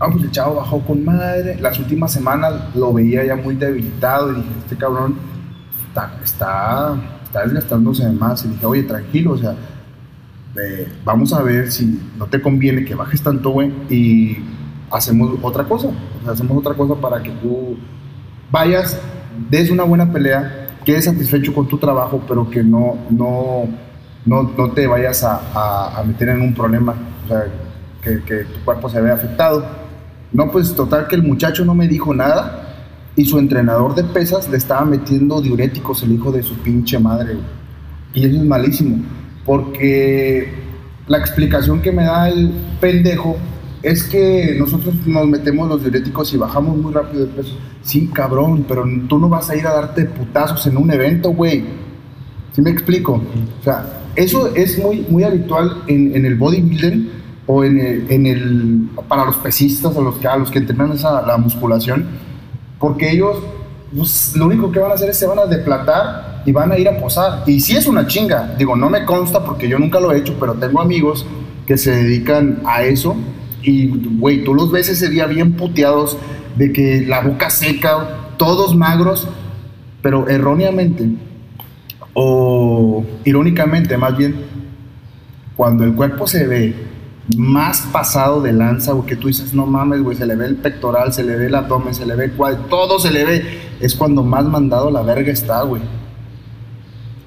Ah, 0.03 0.07
pues 0.11 0.23
el 0.23 0.31
chavo 0.31 0.55
bajó 0.55 0.79
con 0.79 1.05
madre. 1.05 1.57
Las 1.61 1.77
últimas 1.77 2.11
semanas 2.11 2.53
lo 2.73 2.91
veía 2.91 3.23
ya 3.23 3.35
muy 3.35 3.53
debilitado 3.53 4.31
y 4.31 4.37
dije, 4.37 4.49
este 4.57 4.75
cabrón 4.75 5.13
está, 5.87 6.11
está, 6.23 6.95
está 7.23 7.43
desgastándose 7.43 8.05
de 8.05 8.11
más. 8.11 8.43
Y 8.43 8.47
dije, 8.47 8.65
oye, 8.65 8.81
tranquilo, 8.81 9.33
o 9.33 9.37
sea, 9.37 9.55
vamos 11.05 11.31
a 11.33 11.43
ver 11.43 11.71
si 11.71 12.01
no 12.17 12.25
te 12.25 12.41
conviene 12.41 12.83
que 12.83 12.95
bajes 12.95 13.21
tanto, 13.21 13.51
güey, 13.51 13.71
y 13.91 14.37
hacemos 14.89 15.37
otra 15.39 15.65
cosa. 15.65 15.89
O 15.89 16.23
sea, 16.23 16.33
hacemos 16.33 16.57
otra 16.57 16.73
cosa 16.73 16.95
para 16.99 17.21
que 17.21 17.29
tú 17.29 17.77
vayas, 18.49 18.99
des 19.51 19.69
una 19.69 19.83
buena 19.83 20.11
pelea, 20.11 20.67
quedes 20.83 21.05
satisfecho 21.05 21.53
con 21.53 21.67
tu 21.67 21.77
trabajo, 21.77 22.23
pero 22.27 22.49
que 22.49 22.63
no, 22.63 22.97
no, 23.11 23.65
no, 24.25 24.51
no 24.57 24.71
te 24.71 24.87
vayas 24.87 25.23
a, 25.23 26.03
meter 26.07 26.29
en 26.29 26.41
un 26.41 26.55
problema, 26.55 26.95
o 27.23 27.27
sea, 27.27 27.45
que 28.01 28.45
tu 28.45 28.65
cuerpo 28.65 28.89
se 28.89 28.99
vea 28.99 29.13
afectado. 29.13 29.80
No, 30.33 30.49
pues 30.51 30.73
total 30.75 31.07
que 31.07 31.15
el 31.15 31.23
muchacho 31.23 31.65
no 31.65 31.75
me 31.75 31.87
dijo 31.87 32.13
nada 32.13 32.67
y 33.15 33.25
su 33.25 33.37
entrenador 33.37 33.95
de 33.95 34.03
pesas 34.03 34.49
le 34.49 34.57
estaba 34.57 34.85
metiendo 34.85 35.41
diuréticos, 35.41 36.03
el 36.03 36.13
hijo 36.13 36.31
de 36.31 36.43
su 36.43 36.55
pinche 36.55 36.97
madre. 36.99 37.33
güey. 37.33 37.45
Y 38.13 38.25
eso 38.25 38.37
es 38.37 38.45
malísimo, 38.45 38.97
porque 39.45 40.53
la 41.07 41.17
explicación 41.17 41.81
que 41.81 41.91
me 41.91 42.03
da 42.03 42.29
el 42.29 42.51
pendejo 42.79 43.37
es 43.83 44.03
que 44.03 44.55
nosotros 44.59 44.95
nos 45.05 45.27
metemos 45.27 45.67
los 45.67 45.81
diuréticos 45.81 46.33
y 46.33 46.37
bajamos 46.37 46.77
muy 46.77 46.93
rápido 46.93 47.25
de 47.25 47.31
peso. 47.31 47.57
Sí, 47.81 48.09
cabrón, 48.13 48.65
pero 48.67 48.85
tú 49.09 49.17
no 49.17 49.27
vas 49.27 49.49
a 49.49 49.55
ir 49.55 49.65
a 49.65 49.73
darte 49.73 50.05
putazos 50.05 50.67
en 50.67 50.77
un 50.77 50.91
evento, 50.91 51.31
güey. 51.31 51.63
¿Sí 52.53 52.61
me 52.61 52.69
explico? 52.69 53.13
O 53.13 53.63
sea, 53.63 53.85
eso 54.15 54.53
es 54.55 54.77
muy, 54.77 55.05
muy 55.09 55.23
habitual 55.23 55.83
en, 55.87 56.15
en 56.15 56.25
el 56.25 56.35
bodybuilding 56.35 57.20
o 57.53 57.65
en 57.65 57.79
el, 57.81 58.05
en 58.09 58.25
el- 58.25 58.89
para 59.09 59.25
los 59.25 59.35
pesistas, 59.35 59.97
a 59.97 59.99
los 59.99 60.15
que, 60.15 60.25
a 60.25 60.37
los 60.37 60.49
que 60.49 60.59
entrenan 60.59 60.93
esa, 60.93 61.21
la 61.23 61.37
musculación, 61.37 62.05
porque 62.79 63.11
ellos 63.11 63.39
pues, 63.93 64.33
lo 64.37 64.45
único 64.45 64.71
que 64.71 64.79
van 64.79 64.91
a 64.91 64.93
hacer 64.93 65.09
es 65.09 65.17
se 65.19 65.27
van 65.27 65.37
a 65.37 65.45
deplatar 65.45 66.43
y 66.45 66.53
van 66.53 66.71
a 66.71 66.77
ir 66.77 66.87
a 66.87 66.97
posar. 66.97 67.43
Y 67.45 67.59
sí 67.59 67.75
es 67.75 67.87
una 67.87 68.07
chinga, 68.07 68.55
digo, 68.57 68.77
no 68.77 68.89
me 68.89 69.03
consta 69.03 69.43
porque 69.43 69.67
yo 69.67 69.77
nunca 69.77 69.99
lo 69.99 70.13
he 70.13 70.17
hecho, 70.19 70.37
pero 70.39 70.53
tengo 70.53 70.79
amigos 70.79 71.25
que 71.67 71.77
se 71.77 71.91
dedican 71.91 72.61
a 72.65 72.83
eso 72.83 73.17
y, 73.61 73.87
güey, 74.17 74.45
tú 74.45 74.53
los 74.55 74.71
ves 74.71 74.87
ese 74.87 75.09
día 75.09 75.25
bien 75.25 75.51
puteados, 75.53 76.17
de 76.55 76.71
que 76.71 77.05
la 77.05 77.19
boca 77.19 77.49
seca, 77.49 78.07
todos 78.37 78.77
magros, 78.77 79.27
pero 80.01 80.29
erróneamente 80.29 81.09
o 82.13 83.03
irónicamente 83.25 83.97
más 83.97 84.15
bien, 84.17 84.35
cuando 85.57 85.83
el 85.83 85.93
cuerpo 85.95 86.27
se 86.27 86.47
ve 86.47 86.90
más 87.37 87.81
pasado 87.91 88.41
de 88.41 88.51
lanza, 88.53 88.93
o 88.93 89.05
que 89.05 89.15
tú 89.15 89.27
dices, 89.27 89.53
no 89.53 89.65
mames, 89.65 90.01
güey, 90.01 90.17
se 90.17 90.25
le 90.25 90.35
ve 90.35 90.47
el 90.47 90.55
pectoral, 90.55 91.13
se 91.13 91.23
le 91.23 91.35
ve 91.35 91.47
el 91.47 91.55
abdomen, 91.55 91.93
se 91.93 92.05
le 92.05 92.15
ve 92.15 92.31
cuadro, 92.31 92.65
todo 92.69 92.99
se 92.99 93.11
le 93.11 93.25
ve, 93.25 93.61
es 93.79 93.95
cuando 93.95 94.23
más 94.23 94.45
mandado 94.45 94.89
la 94.89 95.01
verga 95.01 95.31
está, 95.31 95.61
güey. 95.63 95.81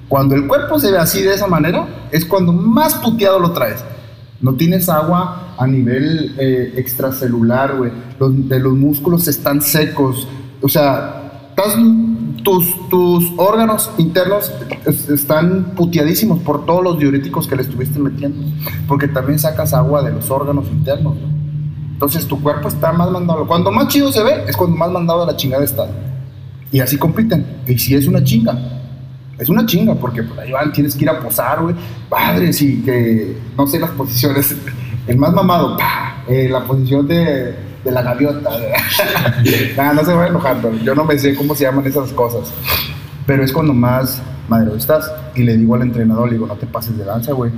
Cuando 0.07 0.35
el 0.35 0.47
cuerpo 0.47 0.79
se 0.79 0.91
ve 0.91 0.97
así 0.97 1.23
de 1.23 1.33
esa 1.33 1.47
manera, 1.47 1.87
es 2.11 2.25
cuando 2.25 2.53
más 2.53 2.95
puteado 2.95 3.39
lo 3.39 3.51
traes. 3.53 3.83
No 4.39 4.53
tienes 4.53 4.89
agua 4.89 5.55
a 5.57 5.65
nivel 5.65 6.35
eh, 6.37 6.73
extracelular, 6.77 7.75
güey. 7.75 7.91
De 8.19 8.59
los 8.59 8.73
músculos 8.73 9.27
están 9.27 9.61
secos. 9.61 10.27
O 10.61 10.69
sea, 10.69 11.24
estás- 11.55 11.77
tus, 12.43 12.89
tus 12.89 13.31
órganos 13.37 13.89
internos 13.97 14.51
es- 14.85 15.09
están 15.09 15.71
puteadísimos 15.75 16.39
por 16.39 16.65
todos 16.65 16.83
los 16.83 16.99
diuréticos 16.99 17.47
que 17.47 17.55
le 17.55 17.63
estuviste 17.63 17.97
metiendo. 17.99 18.45
Porque 18.87 19.07
también 19.07 19.39
sacas 19.39 19.73
agua 19.73 20.03
de 20.03 20.11
los 20.11 20.29
órganos 20.29 20.67
internos, 20.67 21.13
güey. 21.13 21.35
Entonces 21.93 22.27
tu 22.27 22.39
cuerpo 22.41 22.67
está 22.67 22.91
más 22.91 23.09
mandado. 23.09 23.47
Cuando 23.47 23.71
más 23.71 23.87
chido 23.87 24.11
se 24.11 24.21
ve, 24.21 24.43
es 24.47 24.55
cuando 24.55 24.75
más 24.75 24.91
mandado 24.91 25.23
a 25.23 25.25
la 25.25 25.35
chingada 25.37 25.63
está. 25.63 25.87
Y 26.71 26.79
así 26.81 26.97
compiten. 26.97 27.45
Y 27.65 27.77
si 27.79 27.95
es 27.95 28.05
una 28.07 28.23
chinga. 28.23 28.57
Es 29.39 29.49
una 29.49 29.65
chinga, 29.65 29.95
porque 29.95 30.23
por 30.23 30.39
ahí 30.39 30.51
van, 30.51 30.71
tienes 30.71 30.93
que 30.95 31.03
ir 31.03 31.09
a 31.09 31.19
posar, 31.19 31.61
güey. 31.61 31.75
Padre, 32.09 32.53
sí, 32.53 32.81
que 32.85 33.37
no 33.57 33.65
sé 33.65 33.79
las 33.79 33.91
posiciones. 33.91 34.55
El 35.07 35.17
más 35.17 35.33
mamado, 35.33 35.77
eh, 36.27 36.47
la 36.49 36.63
posición 36.65 37.07
de, 37.07 37.55
de 37.85 37.91
la 37.91 38.01
gaviota. 38.01 38.49
No 39.95 40.03
se 40.03 40.13
va 40.13 40.27
pero 40.61 40.73
yo 40.83 40.95
no 40.95 41.05
me 41.05 41.17
sé 41.17 41.35
cómo 41.35 41.55
se 41.55 41.63
llaman 41.63 41.85
esas 41.85 42.11
cosas. 42.11 42.51
Pero 43.25 43.43
es 43.43 43.53
cuando 43.53 43.73
más 43.73 44.21
madero 44.49 44.75
estás. 44.75 45.11
Y 45.35 45.43
le 45.43 45.55
digo 45.55 45.75
al 45.75 45.83
entrenador, 45.83 46.27
le 46.27 46.33
digo, 46.33 46.47
no 46.47 46.55
te 46.55 46.65
pases 46.65 46.97
de 46.97 47.05
lanza, 47.05 47.31
güey. 47.31 47.51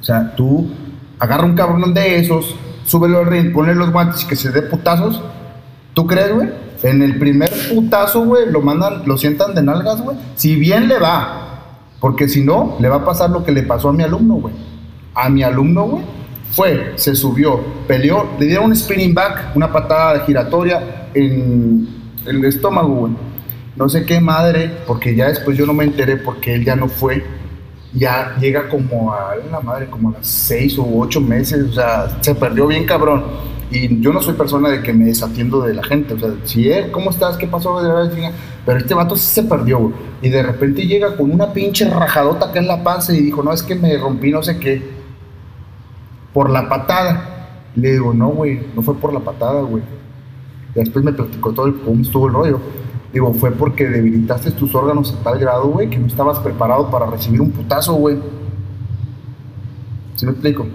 O 0.00 0.02
sea, 0.02 0.34
tú 0.34 0.70
agarra 1.18 1.44
un 1.44 1.54
cabrón 1.54 1.92
de 1.92 2.18
esos, 2.18 2.54
súbelo 2.84 3.18
al 3.18 3.26
ring, 3.26 3.52
ponle 3.52 3.74
los 3.74 3.90
guantes 3.90 4.22
y 4.22 4.26
que 4.26 4.36
se 4.36 4.50
dé 4.50 4.62
putazos. 4.62 5.20
¿Tú 5.94 6.06
crees, 6.06 6.34
güey? 6.34 6.48
En 6.82 7.02
el 7.02 7.18
primer 7.18 7.50
putazo, 7.70 8.24
güey, 8.24 8.50
lo 8.50 8.60
mandan, 8.60 9.02
lo 9.06 9.16
sientan 9.16 9.54
de 9.54 9.62
nalgas, 9.62 10.00
güey. 10.02 10.16
Si 10.36 10.54
bien 10.56 10.88
le 10.88 10.98
va, 10.98 11.62
porque 12.00 12.28
si 12.28 12.44
no, 12.44 12.76
le 12.78 12.88
va 12.88 12.96
a 12.96 13.04
pasar 13.04 13.30
lo 13.30 13.42
que 13.44 13.52
le 13.52 13.62
pasó 13.62 13.88
a 13.88 13.92
mi 13.92 14.02
alumno, 14.02 14.34
güey. 14.34 14.54
A 15.14 15.28
mi 15.30 15.42
alumno, 15.42 15.84
güey, 15.84 16.04
fue, 16.50 16.92
se 16.96 17.14
subió, 17.14 17.60
peleó, 17.86 18.28
le 18.38 18.46
dieron 18.46 18.66
un 18.66 18.76
spinning 18.76 19.14
back, 19.14 19.52
una 19.54 19.70
patada 19.70 20.24
giratoria 20.24 21.08
en 21.14 21.88
el 22.26 22.44
estómago, 22.44 22.94
güey. 22.94 23.12
No 23.76 23.88
sé 23.88 24.06
qué 24.06 24.20
madre, 24.20 24.70
porque 24.86 25.14
ya 25.14 25.28
después 25.28 25.56
yo 25.56 25.66
no 25.66 25.74
me 25.74 25.84
enteré 25.84 26.16
porque 26.16 26.54
él 26.54 26.64
ya 26.64 26.76
no 26.76 26.88
fue. 26.88 27.24
Ya 27.92 28.34
llega 28.40 28.68
como 28.68 29.12
a 29.12 29.36
la 29.50 29.60
madre, 29.60 29.86
como 29.86 30.10
a 30.10 30.12
las 30.12 30.26
seis 30.26 30.78
o 30.78 30.86
ocho 30.98 31.20
meses, 31.20 31.64
o 31.70 31.72
sea, 31.72 32.18
se 32.20 32.34
perdió 32.34 32.66
bien 32.66 32.86
cabrón. 32.86 33.24
Y 33.70 34.00
yo 34.00 34.12
no 34.12 34.22
soy 34.22 34.34
persona 34.34 34.70
de 34.70 34.82
que 34.82 34.92
me 34.92 35.06
desatiendo 35.06 35.60
de 35.60 35.74
la 35.74 35.82
gente, 35.82 36.14
o 36.14 36.18
sea, 36.18 36.30
si 36.44 36.70
él, 36.70 36.90
¿cómo 36.90 37.10
estás? 37.10 37.36
¿Qué 37.36 37.46
pasó? 37.46 37.78
Pero 38.64 38.78
este 38.78 38.94
vato 38.94 39.16
sí 39.16 39.26
se 39.26 39.42
perdió, 39.42 39.78
güey. 39.78 39.94
Y 40.22 40.28
de 40.28 40.42
repente 40.42 40.86
llega 40.86 41.16
con 41.16 41.30
una 41.30 41.52
pinche 41.52 41.88
rajadota 41.88 42.46
acá 42.46 42.60
en 42.60 42.68
la 42.68 42.82
panza 42.82 43.12
y 43.12 43.20
dijo, 43.20 43.42
no, 43.42 43.52
es 43.52 43.62
que 43.62 43.74
me 43.74 43.96
rompí 43.98 44.30
no 44.30 44.42
sé 44.42 44.58
qué. 44.58 44.95
Por 46.36 46.50
la 46.50 46.68
patada. 46.68 47.48
Le 47.74 47.92
digo, 47.92 48.12
no, 48.12 48.28
güey, 48.28 48.60
no 48.74 48.82
fue 48.82 48.94
por 48.94 49.10
la 49.10 49.20
patada, 49.20 49.62
güey. 49.62 49.82
Después 50.74 51.02
me 51.02 51.14
platicó 51.14 51.54
todo 51.54 51.64
el, 51.64 51.76
cómo 51.76 52.02
estuvo 52.02 52.26
el 52.26 52.34
rollo. 52.34 52.60
Digo, 53.10 53.32
fue 53.32 53.52
porque 53.52 53.86
debilitaste 53.86 54.50
tus 54.50 54.74
órganos 54.74 55.14
a 55.14 55.22
tal 55.22 55.38
grado, 55.38 55.68
güey, 55.68 55.88
que 55.88 55.96
no 55.96 56.06
estabas 56.06 56.38
preparado 56.40 56.90
para 56.90 57.06
recibir 57.06 57.40
un 57.40 57.52
putazo, 57.52 57.94
güey. 57.94 58.18
¿Sí 60.16 60.26
me 60.26 60.32
explico? 60.32 60.66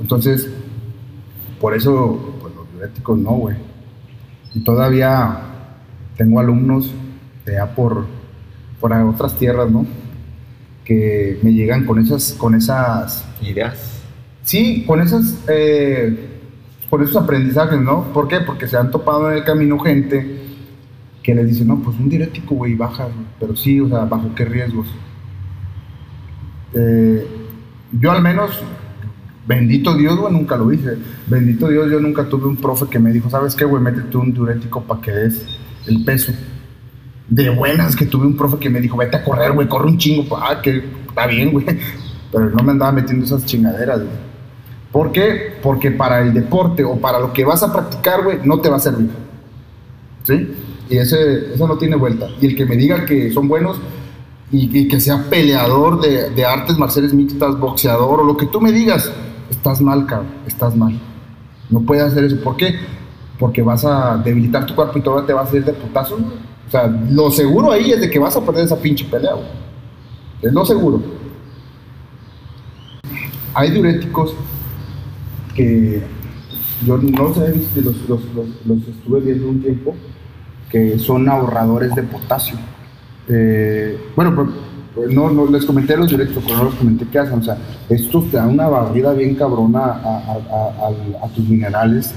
Entonces, 0.00 0.50
por 1.60 1.76
eso, 1.76 2.18
pues 2.40 2.52
los 2.52 2.68
diuréticos 2.72 3.16
no, 3.18 3.30
güey. 3.34 3.56
Y 4.52 4.64
todavía 4.64 5.42
tengo 6.16 6.40
alumnos 6.40 6.90
de 7.46 7.56
allá 7.56 7.72
por, 7.72 8.06
por 8.80 8.92
otras 8.92 9.38
tierras, 9.38 9.70
¿no? 9.70 9.86
Que 10.84 11.38
me 11.44 11.52
llegan 11.52 11.86
con 11.86 12.00
esas, 12.00 12.32
con 12.32 12.56
esas 12.56 13.24
Ideas. 13.42 14.01
Sí, 14.42 14.84
con 14.86 15.00
esos, 15.00 15.38
eh, 15.48 16.28
con 16.90 17.02
esos 17.02 17.16
aprendizajes, 17.16 17.80
¿no? 17.80 18.12
¿Por 18.12 18.28
qué? 18.28 18.40
Porque 18.40 18.66
se 18.66 18.76
han 18.76 18.90
topado 18.90 19.30
en 19.30 19.38
el 19.38 19.44
camino 19.44 19.78
gente 19.78 20.42
que 21.22 21.34
les 21.34 21.46
dice, 21.46 21.64
no, 21.64 21.78
pues 21.78 21.96
un 21.98 22.08
diurético, 22.08 22.56
güey, 22.56 22.74
baja, 22.74 23.04
güey". 23.04 23.26
pero 23.38 23.54
sí, 23.56 23.80
o 23.80 23.88
sea, 23.88 24.04
¿bajo 24.04 24.34
qué 24.34 24.44
riesgos? 24.44 24.88
Eh, 26.74 27.26
yo 27.92 28.10
al 28.10 28.22
menos, 28.22 28.60
bendito 29.46 29.94
Dios, 29.96 30.18
güey, 30.18 30.32
nunca 30.32 30.56
lo 30.56 30.72
hice. 30.72 30.96
Bendito 31.26 31.68
Dios, 31.68 31.90
yo 31.90 32.00
nunca 32.00 32.28
tuve 32.28 32.46
un 32.46 32.56
profe 32.56 32.86
que 32.90 32.98
me 32.98 33.12
dijo, 33.12 33.30
¿sabes 33.30 33.54
qué, 33.54 33.64
güey? 33.64 33.82
Métete 33.82 34.16
un 34.16 34.32
diurético 34.32 34.82
para 34.82 35.00
que 35.00 35.12
des 35.12 35.46
el 35.86 36.04
peso. 36.04 36.32
De 37.28 37.50
buenas 37.50 37.94
que 37.94 38.06
tuve 38.06 38.26
un 38.26 38.36
profe 38.36 38.58
que 38.58 38.68
me 38.68 38.80
dijo, 38.80 38.96
vete 38.96 39.16
a 39.16 39.24
correr, 39.24 39.52
güey, 39.52 39.68
corre 39.68 39.86
un 39.86 39.98
chingo. 39.98 40.36
Ah, 40.36 40.60
que 40.60 40.82
está 41.08 41.26
bien, 41.26 41.52
güey. 41.52 41.64
Pero 42.32 42.50
no 42.50 42.62
me 42.62 42.72
andaba 42.72 42.92
metiendo 42.92 43.24
esas 43.24 43.44
chingaderas, 43.44 44.00
güey. 44.00 44.31
¿Por 44.92 45.10
qué? 45.10 45.54
Porque 45.62 45.90
para 45.90 46.20
el 46.20 46.34
deporte 46.34 46.84
o 46.84 46.96
para 46.96 47.18
lo 47.18 47.32
que 47.32 47.46
vas 47.46 47.62
a 47.62 47.72
practicar, 47.72 48.22
güey, 48.22 48.40
no 48.44 48.60
te 48.60 48.68
va 48.68 48.76
a 48.76 48.80
servir. 48.80 49.10
¿Sí? 50.24 50.54
Y 50.90 50.98
ese, 50.98 51.54
eso 51.54 51.66
no 51.66 51.78
tiene 51.78 51.96
vuelta. 51.96 52.28
Y 52.40 52.46
el 52.46 52.54
que 52.54 52.66
me 52.66 52.76
diga 52.76 53.06
que 53.06 53.32
son 53.32 53.48
buenos 53.48 53.80
y, 54.50 54.86
que 54.86 55.00
sea 55.00 55.24
peleador 55.30 55.98
de, 56.00 56.44
artes 56.44 56.76
marciales 56.76 57.14
mixtas, 57.14 57.58
boxeador 57.58 58.20
o 58.20 58.24
lo 58.24 58.36
que 58.36 58.44
tú 58.44 58.60
me 58.60 58.70
digas, 58.70 59.10
estás 59.48 59.80
mal, 59.80 60.04
cabrón, 60.04 60.28
estás 60.46 60.76
mal. 60.76 61.00
No 61.70 61.80
puedes 61.80 62.04
hacer 62.04 62.24
eso. 62.24 62.38
¿Por 62.42 62.58
qué? 62.58 62.78
Porque 63.38 63.62
vas 63.62 63.86
a 63.86 64.18
debilitar 64.18 64.66
tu 64.66 64.74
cuerpo 64.74 64.98
y 64.98 65.02
todavía 65.02 65.26
te 65.26 65.32
vas 65.32 65.50
a 65.50 65.56
ir 65.56 65.64
de 65.64 65.72
putazo. 65.72 66.16
O 66.16 66.70
sea, 66.70 66.86
lo 66.86 67.30
seguro 67.30 67.72
ahí 67.72 67.92
es 67.92 68.00
de 68.02 68.10
que 68.10 68.18
vas 68.18 68.36
a 68.36 68.44
perder 68.44 68.66
esa 68.66 68.76
pinche 68.76 69.06
pelea. 69.06 69.32
Es 70.42 70.52
lo 70.52 70.66
seguro. 70.66 71.00
Hay 73.54 73.70
diuréticos 73.70 74.34
que 75.54 76.02
yo 76.86 76.98
no 76.98 77.28
los 77.28 77.36
he 77.38 77.80
los, 77.80 78.08
los, 78.08 78.20
los, 78.66 78.88
estuve 78.88 79.20
viendo 79.20 79.48
un 79.48 79.62
tiempo, 79.62 79.94
que 80.70 80.98
son 80.98 81.28
ahorradores 81.28 81.94
de 81.94 82.02
potasio. 82.02 82.56
Eh, 83.28 83.98
bueno, 84.16 84.32
pero, 84.34 84.52
pues, 84.94 85.14
no, 85.14 85.30
no 85.30 85.46
les 85.46 85.64
comenté 85.64 85.96
los 85.96 86.08
diuréticos, 86.08 86.42
pero 86.44 86.58
no 86.58 86.64
les 86.64 86.74
comenté 86.74 87.06
qué 87.10 87.18
hacen. 87.18 87.38
O 87.38 87.42
sea, 87.42 87.56
estos 87.88 88.30
te 88.30 88.36
dan 88.36 88.50
una 88.50 88.68
barrida 88.68 89.12
bien 89.12 89.34
cabrona 89.34 90.00
a, 90.02 91.28
tus 91.34 91.48
minerales, 91.48 92.14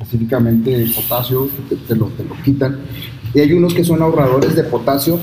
específicamente 0.00 0.86
potasio, 0.94 1.48
te 1.86 1.94
lo, 1.94 2.06
te 2.06 2.24
lo 2.24 2.34
quitan. 2.42 2.78
Y 3.34 3.40
hay 3.40 3.52
unos 3.52 3.74
que 3.74 3.84
son 3.84 4.00
ahorradores 4.00 4.56
de 4.56 4.64
potasio, 4.64 5.18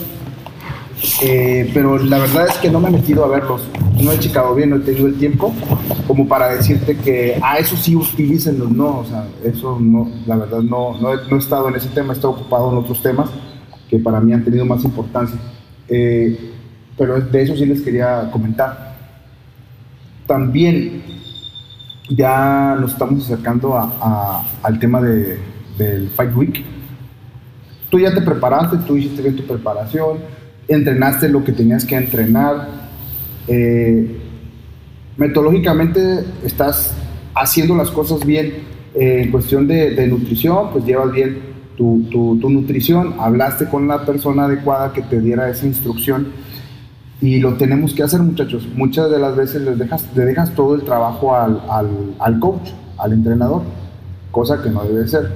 eh, 1.23 1.69
pero 1.73 1.97
la 1.97 2.17
verdad 2.19 2.47
es 2.47 2.57
que 2.57 2.69
no 2.69 2.79
me 2.79 2.89
he 2.89 2.91
metido 2.91 3.23
a 3.25 3.27
verlos. 3.27 3.61
No 4.01 4.11
he 4.11 4.19
checado 4.19 4.53
bien, 4.55 4.69
no 4.71 4.77
he 4.77 4.79
tenido 4.79 5.07
el 5.07 5.15
tiempo 5.15 5.53
como 6.07 6.27
para 6.27 6.49
decirte 6.55 6.97
que, 6.97 7.39
ah, 7.41 7.57
eso 7.57 7.75
sí, 7.77 7.95
utilícenlos. 7.95 8.71
No, 8.71 8.99
o 8.99 9.05
sea, 9.05 9.27
eso 9.43 9.77
no, 9.79 10.09
la 10.25 10.35
verdad 10.37 10.61
no, 10.61 10.99
no, 10.99 11.13
he, 11.13 11.17
no 11.29 11.35
he 11.35 11.39
estado 11.39 11.69
en 11.69 11.75
ese 11.75 11.89
tema, 11.89 12.13
he 12.13 12.15
estado 12.15 12.33
ocupado 12.33 12.71
en 12.71 12.77
otros 12.77 13.01
temas 13.01 13.29
que 13.89 13.99
para 13.99 14.19
mí 14.19 14.33
han 14.33 14.43
tenido 14.43 14.65
más 14.65 14.83
importancia. 14.83 15.39
Eh, 15.87 16.51
pero 16.97 17.19
de 17.21 17.41
eso 17.41 17.55
sí 17.55 17.65
les 17.65 17.81
quería 17.81 18.29
comentar. 18.31 18.95
También 20.27 21.03
ya 22.09 22.75
nos 22.79 22.91
estamos 22.93 23.23
acercando 23.25 23.75
a- 23.77 23.93
a- 24.01 24.43
al 24.63 24.79
tema 24.79 25.01
de, 25.01 25.39
del 25.77 26.09
Fight 26.09 26.35
Week. 26.35 26.63
Tú 27.89 27.99
ya 27.99 28.13
te 28.13 28.21
preparaste, 28.21 28.77
tú 28.77 28.97
hiciste 28.97 29.21
bien 29.21 29.35
tu 29.35 29.43
preparación, 29.43 30.17
entrenaste 30.67 31.29
lo 31.29 31.43
que 31.43 31.51
tenías 31.51 31.85
que 31.85 31.95
entrenar. 31.95 32.67
eh, 33.47 34.21
metodológicamente 35.17 36.25
estás 36.43 36.93
haciendo 37.35 37.75
las 37.75 37.89
cosas 37.91 38.25
bien 38.25 38.53
eh, 38.95 39.21
en 39.23 39.31
cuestión 39.31 39.67
de, 39.67 39.91
de 39.91 40.07
nutrición, 40.07 40.71
pues 40.71 40.85
llevas 40.85 41.11
bien 41.11 41.37
tu, 41.77 42.03
tu- 42.11 42.37
tu 42.39 42.49
nutrición, 42.49 43.13
hablaste 43.19 43.65
con 43.65 43.87
la 43.87 44.05
persona 44.05 44.45
adecuada 44.45 44.93
que 44.93 45.01
te 45.01 45.19
diera 45.21 45.49
esa 45.49 45.65
instrucción 45.65 46.27
y 47.21 47.39
lo 47.39 47.53
tenemos 47.55 47.93
que 47.93 48.03
hacer 48.03 48.19
muchachos. 48.21 48.67
Muchas 48.75 49.09
de 49.11 49.19
las 49.19 49.35
veces 49.35 49.77
dejas, 49.77 50.05
le 50.15 50.25
dejas 50.25 50.51
todo 50.55 50.75
el 50.75 50.81
trabajo 50.83 51.35
al, 51.35 51.61
al, 51.69 51.87
al 52.19 52.39
coach, 52.39 52.69
al 52.97 53.13
entrenador, 53.13 53.61
cosa 54.31 54.61
que 54.61 54.69
no 54.69 54.83
debe 54.83 55.07
ser, 55.07 55.29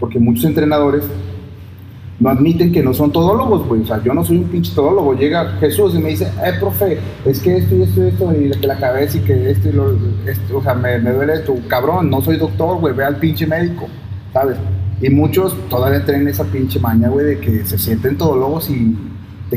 porque 0.00 0.18
muchos 0.18 0.44
entrenadores 0.44 1.04
no 2.20 2.30
admiten 2.30 2.72
que 2.72 2.82
no 2.82 2.94
son 2.94 3.10
todólogos, 3.10 3.66
güey. 3.66 3.82
O 3.82 3.86
sea, 3.86 4.02
yo 4.02 4.14
no 4.14 4.24
soy 4.24 4.38
un 4.38 4.44
pinche 4.44 4.72
todólogo. 4.74 5.14
Llega 5.14 5.56
Jesús 5.60 5.94
y 5.94 5.98
me 5.98 6.10
dice, 6.10 6.30
eh, 6.44 6.52
profe, 6.58 6.98
es 7.24 7.40
que 7.40 7.56
esto 7.56 7.74
y 7.76 7.82
esto 7.82 8.04
y 8.04 8.08
esto, 8.08 8.32
y 8.32 8.50
que 8.60 8.66
la 8.66 8.78
cabeza 8.78 9.18
y 9.18 9.20
que 9.20 9.50
esto 9.50 9.68
y 9.68 9.72
lo. 9.72 9.92
esto, 10.26 10.58
o 10.58 10.62
sea, 10.62 10.74
me, 10.74 10.98
me 10.98 11.12
duele 11.12 11.34
esto. 11.34 11.54
Cabrón, 11.68 12.10
no 12.10 12.22
soy 12.22 12.36
doctor, 12.36 12.78
güey, 12.78 12.94
ve 12.94 13.04
al 13.04 13.16
pinche 13.16 13.46
médico, 13.46 13.86
¿sabes? 14.32 14.56
Y 15.00 15.10
muchos 15.10 15.56
todavía 15.68 16.04
tienen 16.04 16.28
esa 16.28 16.44
pinche 16.44 16.78
maña, 16.78 17.08
güey, 17.08 17.26
de 17.26 17.40
que 17.40 17.64
se 17.64 17.78
sienten 17.78 18.16
todólogos 18.16 18.70
y 18.70 18.96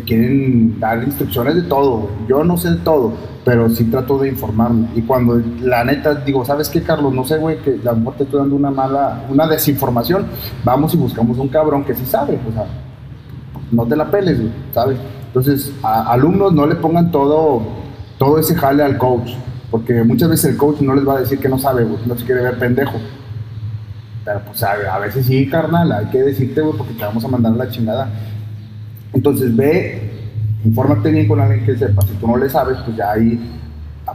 quieren 0.01 0.79
dar 0.79 1.03
instrucciones 1.03 1.55
de 1.55 1.61
todo. 1.63 2.09
Yo 2.27 2.43
no 2.43 2.57
sé 2.57 2.71
de 2.71 2.77
todo, 2.77 3.13
pero 3.45 3.69
sí 3.69 3.85
trato 3.85 4.17
de 4.19 4.29
informarme. 4.29 4.87
Y 4.95 5.01
cuando 5.01 5.41
la 5.61 5.83
neta 5.83 6.15
digo, 6.15 6.43
¿sabes 6.43 6.69
qué, 6.69 6.81
Carlos? 6.81 7.13
No 7.13 7.23
sé, 7.23 7.37
güey, 7.37 7.59
que 7.61 7.79
a 7.83 7.91
lo 7.91 7.97
mejor 7.97 8.15
te 8.15 8.23
estoy 8.23 8.39
dando 8.39 8.55
una 8.55 8.71
mala, 8.71 9.23
una 9.29 9.47
desinformación. 9.47 10.25
Vamos 10.63 10.93
y 10.93 10.97
buscamos 10.97 11.37
un 11.37 11.47
cabrón 11.47 11.83
que 11.83 11.95
sí 11.95 12.05
sabe, 12.05 12.39
o 12.47 12.51
sea, 12.51 12.65
no 13.71 13.85
te 13.85 13.95
la 13.95 14.09
peles, 14.09 14.39
güey, 14.39 14.51
¿sabes? 14.73 14.97
Entonces, 15.27 15.71
alumnos 15.83 16.53
no 16.53 16.65
le 16.65 16.75
pongan 16.75 17.11
todo, 17.11 17.61
todo 18.17 18.39
ese 18.39 18.55
jale 18.55 18.83
al 18.83 18.97
coach, 18.97 19.31
porque 19.69 20.03
muchas 20.03 20.29
veces 20.29 20.51
el 20.51 20.57
coach 20.57 20.81
no 20.81 20.95
les 20.95 21.07
va 21.07 21.15
a 21.17 21.19
decir 21.19 21.39
que 21.39 21.49
no 21.49 21.57
sabe, 21.57 21.83
güey, 21.83 21.99
no 22.05 22.17
se 22.17 22.25
quiere 22.25 22.41
ver 22.41 22.57
pendejo. 22.57 22.97
Pero 24.25 24.41
pues 24.45 24.61
a, 24.61 24.73
a 24.93 24.99
veces 24.99 25.25
sí, 25.25 25.47
carnal, 25.49 25.91
hay 25.91 26.07
que 26.07 26.21
decirte, 26.21 26.61
güey, 26.61 26.77
porque 26.77 26.93
te 26.93 27.03
vamos 27.03 27.23
a 27.23 27.27
mandar 27.29 27.53
la 27.53 27.69
chingada. 27.69 28.09
Entonces 29.13 29.55
ve, 29.55 30.11
infórmate 30.63 31.11
bien 31.11 31.27
con 31.27 31.39
alguien 31.39 31.65
que 31.65 31.75
sepa. 31.77 32.01
Si 32.03 32.13
tú 32.15 32.27
no 32.27 32.37
le 32.37 32.49
sabes, 32.49 32.77
pues 32.85 32.97
ya 32.97 33.11
ahí 33.11 33.39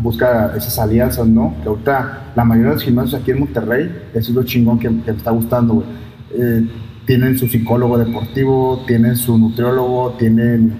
busca 0.00 0.52
esas 0.56 0.78
alianzas, 0.78 1.26
¿no? 1.26 1.54
Que 1.62 1.68
ahorita 1.68 2.32
la 2.34 2.44
mayoría 2.44 2.70
de 2.70 2.74
los 2.76 2.84
gimnasios 2.84 3.20
aquí 3.20 3.30
en 3.30 3.40
Monterrey, 3.40 3.90
eso 4.14 4.30
es 4.30 4.34
lo 4.34 4.42
chingón 4.42 4.78
que, 4.78 4.88
me 4.90 5.02
está 5.06 5.30
gustando, 5.30 5.74
güey. 5.74 5.86
Eh, 6.34 6.66
tienen 7.06 7.36
su 7.36 7.48
psicólogo 7.48 7.98
deportivo, 7.98 8.84
tienen 8.86 9.16
su 9.16 9.36
nutriólogo, 9.36 10.12
tienen, 10.12 10.72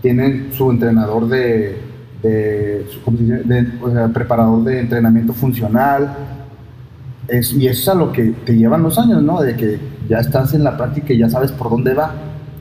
tienen 0.00 0.48
su 0.52 0.70
entrenador 0.70 1.28
de, 1.28 1.76
¿cómo 3.04 3.18
se 3.18 3.24
dice? 3.24 3.66
O 3.82 3.90
sea, 3.90 4.08
preparador 4.08 4.64
de 4.64 4.80
entrenamiento 4.80 5.32
funcional. 5.32 6.16
Y 7.30 7.66
eso 7.66 7.80
es 7.82 7.88
a 7.88 7.94
lo 7.94 8.10
que 8.10 8.34
te 8.44 8.56
llevan 8.56 8.82
los 8.82 8.98
años, 8.98 9.22
¿no? 9.22 9.40
De 9.40 9.54
que 9.54 9.78
ya 10.08 10.18
estás 10.18 10.54
en 10.54 10.64
la 10.64 10.76
práctica 10.76 11.12
y 11.12 11.18
ya 11.18 11.28
sabes 11.28 11.52
por 11.52 11.70
dónde 11.70 11.94
va, 11.94 12.12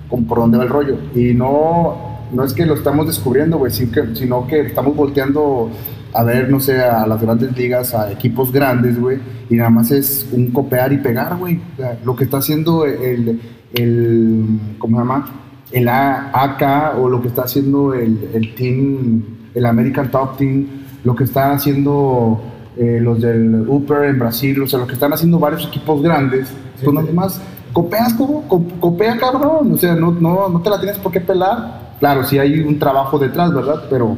con 0.10 0.26
por 0.26 0.40
dónde 0.40 0.58
va 0.58 0.64
el 0.64 0.70
rollo. 0.70 0.98
Y 1.16 1.34
no, 1.34 2.20
no 2.32 2.44
es 2.44 2.54
que 2.54 2.66
lo 2.66 2.74
estamos 2.74 3.08
descubriendo, 3.08 3.58
güey, 3.58 3.72
sino 3.72 4.48
que 4.48 4.62
estamos 4.62 4.96
volteando 4.96 5.70
a 6.14 6.24
ver, 6.24 6.50
no 6.50 6.60
sé, 6.60 6.82
a 6.82 7.06
las 7.06 7.22
grandes 7.22 7.56
ligas, 7.56 7.94
a 7.94 8.12
equipos 8.12 8.52
grandes, 8.52 9.00
güey, 9.00 9.20
y 9.50 9.56
nada 9.56 9.70
más 9.70 9.92
es 9.92 10.28
un 10.32 10.52
copiar 10.52 10.92
y 10.92 10.98
pegar, 10.98 11.38
güey. 11.38 11.60
O 11.74 11.78
sea, 11.78 12.00
lo 12.04 12.16
que 12.16 12.24
está 12.24 12.38
haciendo 12.38 12.86
el, 12.86 13.40
el 13.74 14.60
¿cómo 14.80 14.98
se 14.98 15.02
llama? 15.02 15.30
El 15.72 15.88
AK 15.88 16.98
o 17.00 17.10
lo 17.10 17.22
que 17.22 17.28
está 17.28 17.44
haciendo 17.44 17.94
el, 17.94 18.30
el 18.34 18.56
team, 18.56 19.24
el 19.54 19.66
American 19.66 20.10
Top 20.10 20.38
Team, 20.38 20.66
lo 21.04 21.16
que 21.16 21.26
están 21.26 21.52
haciendo 21.52 22.42
eh, 22.76 23.00
los 23.02 23.22
del 23.22 23.66
Upper 23.68 24.06
en 24.06 24.20
Brasil, 24.20 24.62
o 24.64 24.68
sea, 24.68 24.80
lo 24.80 24.88
que 24.88 24.94
están 24.94 25.14
haciendo 25.14 25.38
varios 25.38 25.68
equipos 25.68 26.02
grandes, 26.02 26.50
tú 26.84 26.92
nada 26.92 27.12
más 27.14 27.40
copeas, 27.74 28.14
como, 28.14 28.48
co- 28.48 28.64
copea 28.80 29.18
cabrón, 29.18 29.74
o 29.74 29.78
sea, 29.78 29.96
no, 29.96 30.12
no, 30.12 30.50
no 30.50 30.62
te 30.62 30.70
la 30.70 30.80
tienes 30.80 30.98
por 30.98 31.12
qué 31.12 31.22
pelar. 31.22 31.90
Claro, 32.00 32.24
sí 32.24 32.40
hay 32.40 32.60
un 32.62 32.80
trabajo 32.80 33.20
detrás, 33.20 33.54
¿verdad? 33.54 33.84
Pero 33.90 34.18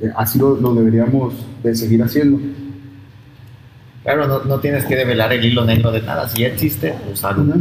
eh, 0.00 0.10
así 0.16 0.38
lo, 0.38 0.56
lo 0.56 0.74
deberíamos 0.74 1.34
de 1.62 1.74
seguir 1.74 2.02
haciendo. 2.02 2.38
Claro, 4.02 4.28
no, 4.28 4.44
no 4.44 4.58
tienes 4.60 4.84
que 4.84 4.94
develar 4.96 5.32
el 5.32 5.44
hilo 5.44 5.64
negro 5.64 5.90
de 5.90 6.02
nada. 6.02 6.28
Si 6.28 6.42
ya 6.42 6.48
existe, 6.48 6.94
usarlo. 7.12 7.54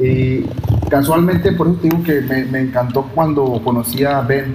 Y 0.00 0.44
casualmente, 0.90 1.52
por 1.52 1.68
eso 1.68 1.76
te 1.76 1.88
digo 1.88 2.02
que 2.02 2.20
me, 2.22 2.44
me 2.46 2.60
encantó 2.60 3.04
cuando 3.14 3.60
conocí 3.62 4.04
a 4.04 4.20
Ben, 4.22 4.54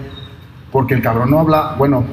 porque 0.71 0.95
el 0.95 1.01
cabrón 1.01 1.31
no 1.31 1.39
habla, 1.39 1.75
bueno, 1.77 2.03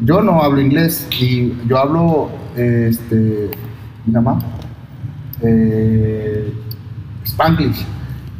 yo 0.00 0.20
no 0.20 0.42
hablo 0.42 0.60
inglés 0.60 1.06
y 1.20 1.52
yo 1.68 1.78
hablo, 1.78 2.28
este, 2.56 3.50
¿cómo 3.50 4.06
se 4.06 4.12
llama? 4.12 4.38
Eh, 5.42 6.52
Spanglish. 7.26 7.84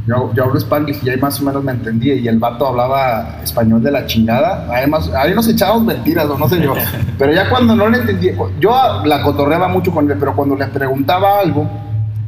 Yo, 0.07 0.33
yo 0.35 0.45
hablo 0.45 0.59
Spanglish 0.59 1.05
y 1.05 1.11
ahí 1.11 1.19
más 1.19 1.41
o 1.41 1.45
menos 1.45 1.65
me 1.65 1.73
entendía 1.73 2.15
y 2.15 2.29
el 2.29 2.39
vato 2.39 2.69
hablaba 2.69 3.41
español 3.43 3.83
de 3.83 3.91
la 3.91 4.07
chingada. 4.07 4.67
Además, 4.71 5.11
ahí 5.17 5.35
nos 5.35 5.49
echábamos 5.49 5.85
mentiras 5.85 6.27
o 6.27 6.39
no 6.39 6.49
sé 6.49 6.63
yo. 6.63 6.75
Pero 7.19 7.33
ya 7.33 7.51
cuando 7.51 7.75
no 7.75 7.89
le 7.89 7.99
entendía, 7.99 8.35
yo 8.61 8.73
la 9.05 9.23
cotorreaba 9.23 9.69
mucho 9.69 9.91
con 9.91 10.11
él, 10.11 10.17
pero 10.19 10.35
cuando 10.37 10.55
le 10.55 10.67
preguntaba 10.67 11.41
algo, 11.41 11.69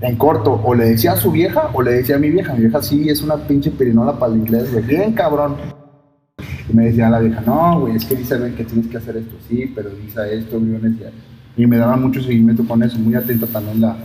en 0.00 0.16
corto, 0.16 0.60
o 0.64 0.74
le 0.74 0.90
decía 0.90 1.12
a 1.12 1.16
su 1.16 1.30
vieja 1.30 1.70
o 1.72 1.82
le 1.82 1.92
decía 1.92 2.16
a 2.16 2.18
mi 2.18 2.30
vieja. 2.30 2.52
Mi 2.54 2.60
vieja 2.60 2.82
sí 2.82 3.08
es 3.08 3.22
una 3.22 3.36
pinche 3.36 3.70
pirinola 3.70 4.18
para 4.18 4.32
el 4.32 4.38
inglés, 4.40 4.72
güey. 4.72 4.84
Bien 4.84 5.12
cabrón. 5.12 5.56
Y 6.68 6.76
me 6.76 6.86
decía 6.86 7.08
la 7.08 7.20
vieja, 7.20 7.42
no, 7.46 7.80
güey, 7.80 7.96
es 7.96 8.04
que 8.04 8.14
dice 8.14 8.36
que 8.56 8.64
tienes 8.64 8.88
que 8.88 8.98
hacer 8.98 9.16
esto, 9.16 9.36
sí, 9.48 9.72
pero 9.74 9.90
dice 9.90 10.20
esto, 10.34 10.58
güey. 10.60 10.96
Y 11.56 11.66
me 11.66 11.76
daba 11.76 11.96
mucho 11.96 12.22
seguimiento 12.22 12.66
con 12.66 12.82
eso, 12.82 12.98
muy 12.98 13.14
atenta 13.14 13.46
también 13.46 13.80
la, 13.80 13.96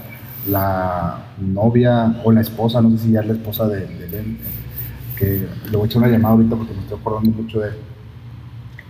la 0.48 1.18
novia 1.40 2.16
o 2.24 2.32
la 2.32 2.42
esposa, 2.42 2.82
no 2.82 2.92
sé 2.92 2.98
si 3.06 3.12
ya 3.12 3.22
es 3.22 3.28
la 3.28 3.34
esposa 3.34 3.68
de, 3.68 3.80
de 3.82 4.24
que 5.18 5.48
le 5.70 5.78
voy 5.78 5.84
a 5.84 5.86
echar 5.86 6.02
una 6.02 6.12
llamada 6.12 6.36
ahorita 6.36 6.56
porque 6.56 6.74
me 6.74 6.80
estoy 6.82 6.98
acordando 7.00 7.32
mucho 7.32 7.60
de 7.60 7.68
él. 7.70 7.74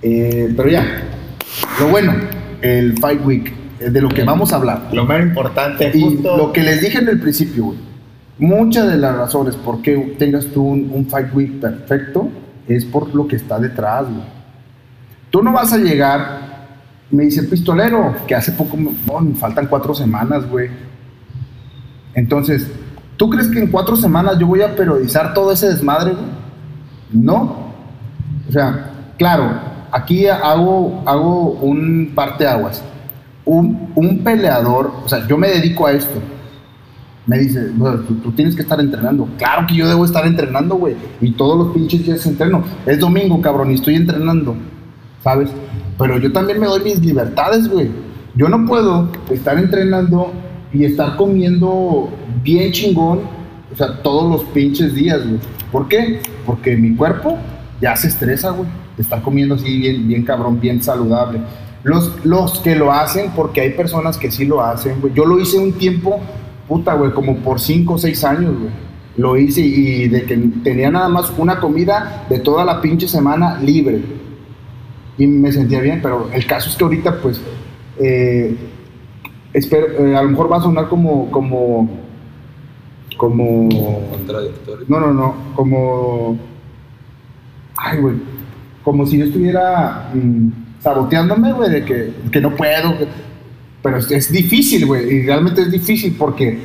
Eh, 0.01 0.53
pero 0.55 0.69
ya, 0.69 0.85
lo 1.79 1.87
bueno, 1.89 2.13
el 2.61 2.97
Fight 2.99 3.25
Week, 3.25 3.53
eh, 3.79 3.89
de 3.89 4.01
lo 4.01 4.09
que 4.09 4.23
vamos 4.23 4.51
a 4.53 4.57
hablar. 4.57 4.89
Lo 4.91 5.05
más 5.05 5.21
importante, 5.21 5.91
Y 5.93 6.01
justo. 6.01 6.37
lo 6.37 6.51
que 6.51 6.61
les 6.63 6.81
dije 6.81 6.97
en 6.99 7.07
el 7.09 7.19
principio, 7.19 7.65
güey, 7.65 7.77
muchas 8.39 8.87
de 8.89 8.97
las 8.97 9.15
razones 9.15 9.55
por 9.55 9.81
qué 9.81 10.15
tengas 10.17 10.47
tú 10.47 10.63
un, 10.63 10.89
un 10.93 11.05
Fight 11.07 11.33
Week 11.33 11.59
perfecto 11.59 12.29
es 12.67 12.83
por 12.85 13.13
lo 13.13 13.27
que 13.27 13.35
está 13.35 13.59
detrás, 13.59 14.05
güey. 14.05 14.23
Tú 15.29 15.41
no 15.43 15.51
vas 15.51 15.73
a 15.73 15.77
llegar, 15.77 16.67
me 17.11 17.23
dice 17.23 17.41
el 17.41 17.47
pistolero, 17.47 18.15
que 18.27 18.35
hace 18.35 18.51
poco, 18.51 18.77
faltan 19.39 19.67
cuatro 19.67 19.93
semanas, 19.95 20.47
güey. 20.49 20.69
Entonces, 22.15 22.67
¿Tú 23.17 23.29
crees 23.29 23.47
que 23.47 23.59
en 23.59 23.67
cuatro 23.67 23.95
semanas 23.95 24.37
yo 24.39 24.47
voy 24.47 24.61
a 24.61 24.75
periodizar 24.75 25.33
todo 25.33 25.51
ese 25.51 25.67
desmadre, 25.67 26.11
güey? 26.11 26.25
No. 27.11 27.71
O 28.49 28.51
sea, 28.51 28.91
claro, 29.17 29.51
aquí 29.91 30.27
hago, 30.27 31.03
hago 31.05 31.51
un 31.51 32.11
parteaguas. 32.15 32.83
Un, 33.45 33.91
un 33.95 34.23
peleador, 34.23 34.91
o 35.05 35.09
sea, 35.09 35.27
yo 35.27 35.37
me 35.37 35.49
dedico 35.49 35.85
a 35.85 35.91
esto. 35.91 36.19
Me 37.25 37.37
dice, 37.37 37.69
"Bueno, 37.75 37.99
tú, 37.99 38.15
tú 38.15 38.31
tienes 38.31 38.55
que 38.55 38.63
estar 38.63 38.79
entrenando. 38.79 39.27
Claro 39.37 39.67
que 39.67 39.75
yo 39.75 39.87
debo 39.87 40.03
estar 40.05 40.25
entrenando, 40.25 40.75
güey. 40.75 40.95
Y 41.21 41.31
todos 41.31 41.57
los 41.57 41.73
pinches 41.73 42.05
días 42.05 42.25
entreno. 42.25 42.63
Es 42.85 42.99
domingo, 42.99 43.39
cabrón, 43.41 43.71
y 43.71 43.75
estoy 43.75 43.95
entrenando. 43.95 44.55
¿Sabes? 45.23 45.49
Pero 45.97 46.17
yo 46.17 46.33
también 46.33 46.59
me 46.59 46.67
doy 46.67 46.83
mis 46.83 46.99
libertades, 46.99 47.69
güey. 47.69 47.89
Yo 48.35 48.49
no 48.49 48.65
puedo 48.65 49.09
estar 49.29 49.57
entrenando 49.57 50.33
y 50.73 50.85
estar 50.85 51.15
comiendo 51.15 52.09
bien 52.43 52.71
chingón, 52.71 53.21
o 53.71 53.75
sea, 53.75 54.01
todos 54.01 54.31
los 54.31 54.43
pinches 54.49 54.93
días, 54.93 55.25
güey. 55.25 55.39
¿Por 55.71 55.87
qué? 55.87 56.19
Porque 56.45 56.75
mi 56.75 56.95
cuerpo 56.95 57.37
ya 57.79 57.95
se 57.95 58.07
estresa, 58.07 58.51
güey. 58.51 58.67
Estar 58.97 59.21
comiendo 59.21 59.55
así 59.55 59.77
bien, 59.77 60.07
bien 60.07 60.23
cabrón, 60.23 60.59
bien 60.59 60.81
saludable. 60.81 61.39
Los, 61.83 62.25
los 62.25 62.59
que 62.59 62.75
lo 62.75 62.91
hacen, 62.91 63.31
porque 63.35 63.61
hay 63.61 63.71
personas 63.71 64.17
que 64.17 64.31
sí 64.31 64.45
lo 64.45 64.61
hacen, 64.61 65.01
güey. 65.01 65.13
Yo 65.13 65.25
lo 65.25 65.39
hice 65.39 65.57
un 65.57 65.73
tiempo, 65.73 66.19
puta, 66.67 66.93
güey, 66.93 67.11
como 67.11 67.37
por 67.37 67.59
5 67.59 67.93
o 67.93 67.97
6 67.97 68.23
años, 68.23 68.53
güey. 68.57 68.71
Lo 69.17 69.37
hice 69.37 69.61
y 69.61 70.07
de 70.07 70.23
que 70.23 70.35
tenía 70.63 70.89
nada 70.89 71.07
más 71.07 71.31
una 71.37 71.59
comida 71.59 72.25
de 72.29 72.39
toda 72.39 72.65
la 72.65 72.81
pinche 72.81 73.07
semana 73.07 73.59
libre. 73.59 74.01
Y 75.17 75.27
me 75.27 75.51
sentía 75.51 75.81
bien, 75.81 75.99
pero 76.01 76.29
el 76.33 76.45
caso 76.47 76.69
es 76.69 76.75
que 76.75 76.83
ahorita, 76.83 77.21
pues, 77.21 77.39
eh, 77.99 78.55
espero, 79.53 80.05
eh, 80.05 80.15
a 80.15 80.21
lo 80.23 80.29
mejor 80.29 80.51
va 80.51 80.57
a 80.57 80.61
sonar 80.61 80.87
como, 80.89 81.29
como, 81.31 81.89
como, 83.17 84.09
Contradictorio. 84.11 84.85
no, 84.87 84.99
no, 84.99 85.13
no, 85.13 85.35
como, 85.55 86.37
ay, 87.77 87.99
güey, 87.99 88.15
como 88.83 89.05
si 89.05 89.17
yo 89.19 89.25
estuviera 89.25 90.09
mm, 90.13 90.47
saboteándome, 90.81 91.53
güey, 91.53 91.69
de 91.71 91.85
que, 91.85 92.13
que 92.31 92.41
no 92.41 92.55
puedo, 92.55 92.97
que- 92.97 93.07
pero 93.81 93.97
es, 93.97 94.09
es 94.11 94.31
difícil, 94.31 94.85
güey, 94.85 95.09
y 95.13 95.25
realmente 95.25 95.61
es 95.61 95.71
difícil 95.71 96.15
porque 96.17 96.57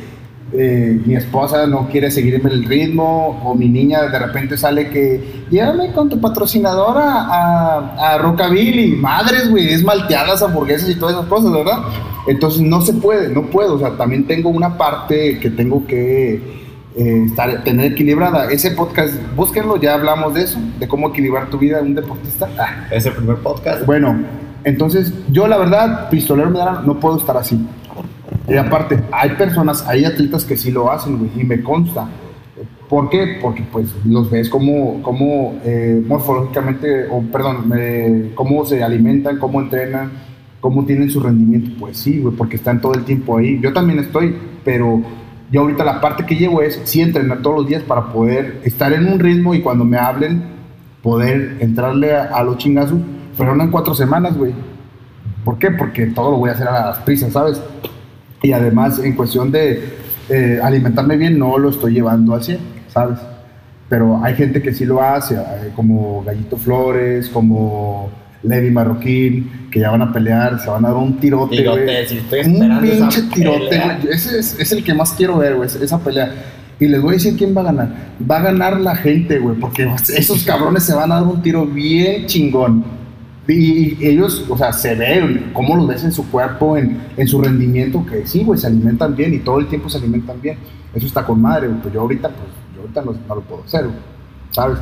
eh, 0.52 0.98
mi 1.04 1.14
esposa 1.14 1.66
no 1.66 1.88
quiere 1.88 2.10
seguirme 2.10 2.50
el 2.50 2.64
ritmo, 2.64 3.40
o 3.44 3.54
mi 3.54 3.68
niña 3.68 4.02
de 4.02 4.18
repente 4.18 4.56
sale 4.56 4.88
que, 4.88 5.44
llévame 5.50 5.92
con 5.92 6.08
tu 6.08 6.20
patrocinadora 6.20 7.02
a, 7.02 8.14
a 8.14 8.18
Rockabilly, 8.18 8.96
madres, 8.96 9.50
güey, 9.50 9.72
es 9.72 9.84
malteadas, 9.84 10.42
hamburguesas 10.42 10.88
y 10.88 10.94
todas 10.94 11.16
esas 11.16 11.26
cosas, 11.26 11.52
¿verdad? 11.52 11.78
Entonces 12.26 12.62
no 12.62 12.80
se 12.80 12.94
puede, 12.94 13.28
no 13.28 13.42
puedo, 13.46 13.74
o 13.74 13.78
sea, 13.78 13.96
también 13.96 14.26
tengo 14.26 14.48
una 14.50 14.76
parte 14.78 15.38
que 15.38 15.50
tengo 15.50 15.86
que 15.86 16.34
eh, 16.96 17.24
estar, 17.26 17.62
tener 17.62 17.92
equilibrada. 17.92 18.50
Ese 18.50 18.70
podcast, 18.72 19.14
búsquenlo, 19.36 19.76
ya 19.76 19.94
hablamos 19.94 20.34
de 20.34 20.42
eso, 20.42 20.58
de 20.78 20.88
cómo 20.88 21.10
equilibrar 21.10 21.48
tu 21.48 21.58
vida 21.58 21.80
un 21.80 21.94
deportista. 21.94 22.48
Ah, 22.58 22.86
Es 22.90 23.06
el 23.06 23.12
primer 23.12 23.36
podcast. 23.36 23.86
bueno, 23.86 24.18
entonces 24.64 25.12
yo 25.30 25.46
la 25.46 25.58
verdad, 25.58 26.10
pistolero 26.10 26.50
Medrano, 26.50 26.82
no 26.82 26.98
puedo 26.98 27.18
estar 27.18 27.36
así. 27.36 27.58
Y 28.48 28.56
aparte, 28.56 29.02
hay 29.12 29.30
personas, 29.30 29.86
hay 29.86 30.04
atletas 30.06 30.44
que 30.44 30.56
sí 30.56 30.70
lo 30.70 30.90
hacen, 30.90 31.18
güey, 31.18 31.30
y 31.36 31.44
me 31.44 31.62
consta. 31.62 32.08
¿Por 32.88 33.10
qué? 33.10 33.38
Porque 33.42 33.62
pues 33.70 33.94
los 34.06 34.30
ves 34.30 34.48
como, 34.48 35.02
como 35.02 35.60
eh, 35.64 36.02
morfológicamente, 36.06 37.06
o 37.10 37.20
perdón, 37.22 37.70
eh, 37.76 38.32
cómo 38.34 38.64
se 38.64 38.82
alimentan, 38.82 39.38
cómo 39.38 39.60
entrenan, 39.60 40.12
cómo 40.60 40.86
tienen 40.86 41.10
su 41.10 41.20
rendimiento. 41.20 41.70
Pues 41.78 41.98
sí, 41.98 42.20
güey, 42.20 42.34
porque 42.34 42.56
están 42.56 42.80
todo 42.80 42.94
el 42.94 43.04
tiempo 43.04 43.36
ahí. 43.36 43.60
Yo 43.60 43.74
también 43.74 43.98
estoy, 43.98 44.34
pero 44.64 45.02
yo 45.52 45.60
ahorita 45.60 45.84
la 45.84 46.00
parte 46.00 46.24
que 46.24 46.36
llevo 46.36 46.62
es 46.62 46.80
sí 46.84 47.02
entrenar 47.02 47.42
todos 47.42 47.56
los 47.56 47.68
días 47.68 47.82
para 47.82 48.10
poder 48.10 48.62
estar 48.64 48.90
en 48.94 49.06
un 49.06 49.18
ritmo 49.18 49.54
y 49.54 49.60
cuando 49.60 49.84
me 49.84 49.98
hablen, 49.98 50.42
poder 51.02 51.58
entrarle 51.60 52.16
a, 52.16 52.24
a 52.24 52.42
los 52.42 52.56
chingazos, 52.56 52.98
pero 53.36 53.54
no 53.54 53.62
en 53.62 53.70
cuatro 53.70 53.94
semanas, 53.94 54.34
güey. 54.38 54.54
¿Por 55.44 55.58
qué? 55.58 55.70
Porque 55.70 56.06
todo 56.06 56.30
lo 56.30 56.38
voy 56.38 56.48
a 56.48 56.54
hacer 56.54 56.68
a 56.68 56.86
las 56.86 56.98
prisas, 57.00 57.32
¿sabes? 57.34 57.60
Y 58.42 58.52
además, 58.52 58.98
en 58.98 59.14
cuestión 59.14 59.50
de 59.50 59.84
eh, 60.28 60.60
alimentarme 60.62 61.16
bien, 61.16 61.38
no 61.38 61.58
lo 61.58 61.70
estoy 61.70 61.94
llevando 61.94 62.34
al 62.34 62.42
100, 62.42 62.58
¿sabes? 62.88 63.18
Pero 63.88 64.22
hay 64.22 64.34
gente 64.34 64.62
que 64.62 64.72
sí 64.72 64.84
lo 64.84 65.02
hace, 65.02 65.34
eh, 65.34 65.70
como 65.74 66.22
Gallito 66.22 66.56
Flores, 66.56 67.28
como 67.30 68.10
Levi 68.42 68.70
Marroquín, 68.70 69.68
que 69.70 69.80
ya 69.80 69.90
van 69.90 70.02
a 70.02 70.12
pelear, 70.12 70.60
se 70.60 70.68
van 70.68 70.84
a 70.84 70.88
dar 70.88 70.96
un 70.96 71.18
tirote, 71.18 71.56
Tirote, 71.56 71.84
güey. 71.84 72.06
si 72.06 72.18
estoy 72.18 72.40
Un 72.40 72.52
esperando 72.52 72.86
esa 72.92 73.08
pinche 73.08 73.22
tirote. 73.34 73.82
Ese 74.10 74.38
es, 74.38 74.58
es 74.60 74.72
el 74.72 74.84
que 74.84 74.94
más 74.94 75.12
quiero 75.12 75.38
ver, 75.38 75.56
güey, 75.56 75.68
esa 75.68 75.98
pelea. 75.98 76.32
Y 76.80 76.86
les 76.86 77.00
voy 77.00 77.10
a 77.10 77.12
decir 77.14 77.36
quién 77.36 77.56
va 77.56 77.62
a 77.62 77.64
ganar. 77.64 77.88
Va 78.30 78.36
a 78.38 78.42
ganar 78.42 78.78
la 78.80 78.94
gente, 78.94 79.38
güey, 79.38 79.56
porque 79.56 79.90
esos 80.16 80.44
cabrones 80.44 80.84
se 80.84 80.94
van 80.94 81.10
a 81.10 81.16
dar 81.16 81.24
un 81.24 81.42
tiro 81.42 81.66
bien 81.66 82.26
chingón. 82.26 82.84
Y 83.48 83.96
ellos, 84.06 84.44
o 84.46 84.58
sea, 84.58 84.72
se 84.74 84.94
ven 84.94 85.52
cómo 85.54 85.74
los 85.74 85.86
ves 85.88 86.04
en 86.04 86.12
su 86.12 86.30
cuerpo, 86.30 86.76
en, 86.76 87.00
en 87.16 87.26
su 87.26 87.40
rendimiento, 87.40 88.04
que 88.04 88.26
sí, 88.26 88.44
güey, 88.44 88.60
se 88.60 88.66
alimentan 88.66 89.16
bien 89.16 89.32
y 89.32 89.38
todo 89.38 89.58
el 89.58 89.66
tiempo 89.68 89.88
se 89.88 89.96
alimentan 89.96 90.38
bien. 90.40 90.58
Eso 90.92 91.06
está 91.06 91.24
con 91.24 91.40
madre. 91.40 91.68
Pues 91.82 91.94
yo 91.94 92.02
ahorita, 92.02 92.28
pues, 92.28 92.50
yo 92.74 92.82
ahorita 92.82 93.02
no, 93.02 93.34
lo 93.34 93.40
puedo 93.42 93.64
hacer, 93.64 93.86
¿sabes? 94.50 94.78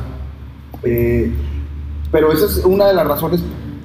Eh, 0.83 1.31
pero 2.11 2.31
esa 2.33 2.45
es 2.45 2.65
una 2.65 2.87
de 2.87 2.93
las 2.93 3.07
razones. 3.07 3.41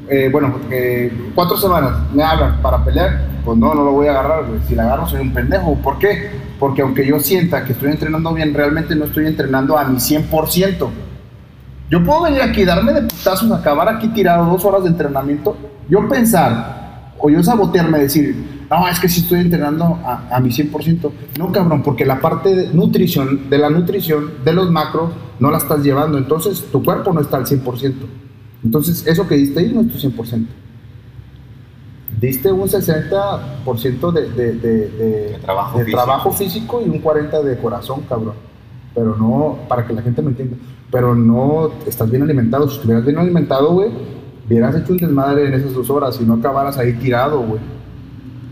eh, 0.08 0.28
bueno, 0.30 0.58
eh, 0.70 1.30
cuatro 1.34 1.56
semanas 1.56 2.12
me 2.12 2.22
hablan 2.24 2.60
para 2.60 2.84
pelear, 2.84 3.28
pues 3.44 3.56
no, 3.56 3.72
no 3.74 3.84
lo 3.84 3.92
voy 3.92 4.08
a 4.08 4.10
agarrar, 4.10 4.46
güey. 4.46 4.60
Si 4.66 4.74
la 4.74 4.82
agarro 4.84 5.06
soy 5.06 5.20
un 5.20 5.32
pendejo. 5.32 5.76
¿Por 5.76 5.98
qué? 5.98 6.30
Porque 6.58 6.82
aunque 6.82 7.06
yo 7.06 7.20
sienta 7.20 7.64
que 7.64 7.72
estoy 7.72 7.90
entrenando 7.92 8.34
bien, 8.34 8.52
realmente 8.52 8.96
no 8.96 9.04
estoy 9.04 9.26
entrenando 9.26 9.78
a 9.78 9.84
mi 9.84 9.98
100%. 9.98 10.90
Yo 11.92 12.02
puedo 12.02 12.22
venir 12.22 12.40
aquí, 12.40 12.64
darme 12.64 12.92
de 12.94 13.02
putazos, 13.02 13.50
acabar 13.52 13.86
aquí 13.88 14.08
tirado 14.08 14.46
dos 14.50 14.64
horas 14.64 14.82
de 14.84 14.88
entrenamiento, 14.88 15.54
yo 15.90 16.08
pensar, 16.08 17.12
o 17.18 17.28
yo 17.28 17.42
sabotearme, 17.42 17.98
decir, 17.98 18.64
no, 18.70 18.88
es 18.88 18.98
que 18.98 19.08
si 19.10 19.20
estoy 19.20 19.40
entrenando 19.40 19.98
a, 20.02 20.34
a 20.34 20.40
mi 20.40 20.48
100%. 20.48 21.10
No, 21.38 21.52
cabrón, 21.52 21.82
porque 21.82 22.06
la 22.06 22.18
parte 22.18 22.54
de 22.54 22.68
nutrición, 22.72 23.50
de 23.50 23.58
la 23.58 23.68
nutrición, 23.68 24.30
de 24.42 24.52
los 24.54 24.70
macros, 24.70 25.10
no 25.38 25.50
la 25.50 25.58
estás 25.58 25.82
llevando. 25.82 26.16
Entonces, 26.16 26.64
tu 26.72 26.82
cuerpo 26.82 27.12
no 27.12 27.20
está 27.20 27.36
al 27.36 27.44
100%. 27.44 27.94
Entonces, 28.64 29.06
eso 29.06 29.28
que 29.28 29.34
diste 29.34 29.60
ahí 29.60 29.70
no 29.74 29.82
es 29.82 29.88
tu 29.88 29.98
100%. 29.98 30.46
Diste 32.20 32.50
un 32.52 32.68
60% 32.68 34.12
de, 34.12 34.30
de, 34.30 34.52
de, 34.54 34.88
de- 34.88 34.88
De 35.32 35.38
trabajo 35.42 35.78
de 35.78 35.84
físico. 35.84 36.02
trabajo 36.04 36.32
físico 36.32 36.82
y 36.84 36.88
un 36.88 37.02
40% 37.02 37.42
de 37.42 37.58
corazón, 37.58 38.00
cabrón. 38.08 38.34
Pero 38.94 39.16
no, 39.16 39.58
para 39.68 39.86
que 39.86 39.92
la 39.92 40.02
gente 40.02 40.22
me 40.22 40.30
entienda. 40.30 40.56
Pero 40.90 41.14
no 41.14 41.70
estás 41.86 42.10
bien 42.10 42.22
alimentado. 42.22 42.68
Si 42.68 42.76
estuvieras 42.76 43.04
bien 43.04 43.18
alimentado, 43.18 43.72
güey, 43.72 43.90
hubieras 44.46 44.76
hecho 44.76 44.92
un 44.92 44.98
desmadre 44.98 45.46
en 45.46 45.54
esas 45.54 45.72
dos 45.72 45.88
horas 45.90 46.18
y 46.20 46.24
no 46.24 46.34
acabaras 46.34 46.76
ahí 46.78 46.92
tirado, 46.94 47.40
güey. 47.42 47.60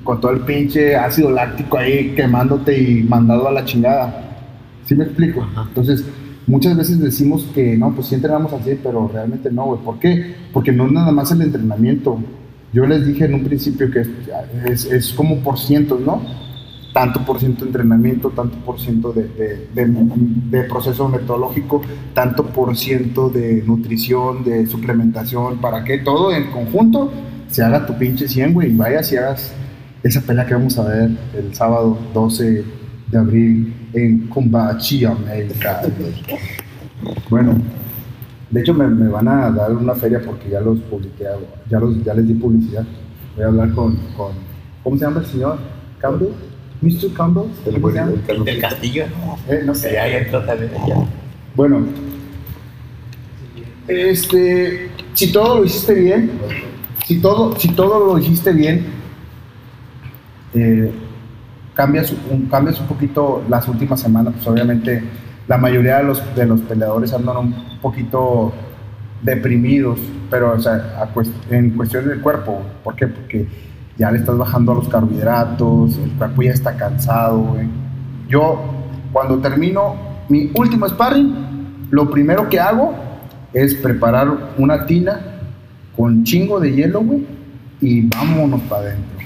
Con 0.05 0.21
todo 0.21 0.33
el 0.33 0.41
pinche 0.41 0.97
ácido 0.97 1.31
láctico 1.31 1.77
ahí 1.77 2.15
quemándote 2.15 2.77
y 2.79 3.03
mandado 3.03 3.49
a 3.49 3.53
la 3.53 3.65
chingada. 3.65 4.39
¿Sí 4.87 4.95
me 4.95 5.05
explico? 5.05 5.47
Entonces, 5.69 6.05
muchas 6.47 6.77
veces 6.77 6.99
decimos 6.99 7.47
que 7.55 7.77
no, 7.77 7.93
pues 7.95 8.07
sí 8.07 8.15
entrenamos 8.15 8.53
así, 8.55 8.79
pero 8.83 9.09
realmente 9.13 9.51
no, 9.53 9.67
güey. 9.67 9.81
¿Por 9.81 9.99
qué? 9.99 10.35
Porque 10.53 10.73
no 10.73 10.87
es 10.87 10.93
nada 10.93 11.13
más 11.13 11.31
el 11.33 11.43
entrenamiento. 11.43 12.19
Yo 12.73 12.87
les 12.87 13.07
dije 13.07 13.27
en 13.27 13.35
un 13.35 13.45
principio 13.45 13.91
que 13.91 14.01
es, 14.01 14.09
es, 14.65 14.85
es 14.87 15.13
como 15.13 15.41
por 15.41 15.59
cientos, 15.59 16.01
¿no? 16.01 16.23
Tanto 16.93 17.25
por 17.25 17.39
ciento 17.39 17.61
de 17.61 17.69
entrenamiento, 17.69 18.31
tanto 18.31 18.59
por 18.59 18.81
ciento 18.81 19.13
de, 19.13 19.69
de, 19.73 20.65
proceso 20.65 21.09
metodológico, 21.09 21.83
tanto 22.15 22.47
por 22.47 22.77
ciento 22.77 23.31
de 23.31 23.63
nutrición, 23.65 24.43
de 24.43 24.67
suplementación, 24.67 25.59
para 25.59 25.85
que 25.85 25.99
todo 25.99 26.33
en 26.33 26.51
conjunto 26.51 27.13
se 27.49 27.63
haga 27.63 27.87
tu 27.87 27.97
pinche 27.97 28.27
100, 28.27 28.55
güey, 28.55 28.73
y 28.73 28.77
vayas 28.77 29.13
y 29.13 29.17
hagas 29.17 29.53
esa 30.03 30.21
pelea 30.21 30.47
que 30.47 30.55
vamos 30.55 30.79
a 30.79 30.85
ver 30.85 31.11
el 31.35 31.55
sábado 31.55 31.97
12 32.13 32.65
de 33.11 33.19
abril 33.19 33.75
en 33.93 34.27
Combachi, 34.29 35.05
América. 35.05 35.83
Bueno, 37.29 37.57
de 38.51 38.61
hecho 38.61 38.75
me, 38.75 38.87
me 38.87 39.09
van 39.09 39.29
a 39.29 39.51
dar 39.51 39.73
una 39.73 39.95
feria 39.95 40.21
porque 40.25 40.51
ya 40.51 40.61
los 40.61 40.79
publiqué, 40.81 41.25
ya, 41.69 41.79
los, 41.79 42.03
ya 42.05 42.15
les 42.15 42.27
di 42.27 42.35
publicidad. 42.35 42.85
Voy 43.37 43.45
a 43.45 43.49
hablar 43.49 43.73
con, 43.73 43.97
con 44.17 44.33
¿cómo 44.83 44.97
se 44.97 45.05
llama 45.05 45.21
el 45.21 45.27
señor? 45.27 45.59
¿Campbell? 45.99 46.31
¿Mr. 46.83 47.13
Campbell? 47.15 47.45
Del 48.45 48.59
castillo, 48.61 49.05
no. 49.09 49.39
Eh, 49.53 49.63
no 49.65 49.75
sé. 49.75 49.99
ahí 49.99 50.15
entró 50.15 50.43
también. 50.45 50.71
ya. 50.89 50.97
Bueno, 51.55 51.85
este, 53.89 54.91
si 55.15 55.33
todo 55.33 55.59
lo 55.59 55.65
hiciste 55.65 55.95
bien, 55.95 56.31
si 57.07 57.21
todo, 57.21 57.57
si 57.59 57.69
todo 57.69 58.07
lo 58.07 58.19
hiciste 58.19 58.53
bien, 58.53 58.87
eh, 60.55 60.91
cambias, 61.75 62.13
un, 62.31 62.47
cambias 62.47 62.81
un 62.81 62.87
poquito 62.87 63.43
las 63.49 63.67
últimas 63.69 64.01
semanas, 64.01 64.35
pues 64.37 64.47
obviamente 64.49 65.03
la 65.49 65.59
mayoría 65.59 65.99
de 65.99 66.05
los, 66.05 66.35
de 66.37 66.47
los 66.47 66.61
peleadores 66.61 67.13
andan 67.13 67.37
un 67.37 67.55
poquito 67.83 68.53
deprimidos, 69.23 69.99
pero 70.31 70.53
o 70.53 70.61
sea, 70.61 70.75
a 71.03 71.13
cuest- 71.13 71.33
en 71.51 71.71
cuestión 71.71 72.09
del 72.09 72.21
cuerpo, 72.21 72.63
¿por 72.85 72.95
qué? 72.97 73.07
Porque 73.09 73.47
ya 74.01 74.11
le 74.11 74.19
estás 74.19 74.37
bajando 74.39 74.73
a 74.73 74.75
los 74.77 74.89
carbohidratos, 74.89 75.97
el 75.99 76.11
cuerpo 76.13 76.43
ya 76.43 76.53
está 76.53 76.75
cansado, 76.75 77.39
güey. 77.39 77.69
Yo 78.29 78.59
cuando 79.13 79.39
termino 79.39 79.95
mi 80.31 80.51
último 80.55 80.89
sparring, 80.89 81.35
lo 81.91 82.11
primero 82.11 82.49
que 82.49 82.59
hago 82.59 82.95
es 83.53 83.75
preparar 83.75 84.29
una 84.57 84.87
tina 84.87 85.21
con 85.97 86.25
chingo 86.25 86.59
de 86.61 86.73
hielo, 86.73 87.03
güey, 87.03 87.27
y 87.83 88.07
vámonos 88.09 88.63
para 88.63 88.83
adentro. 88.83 89.19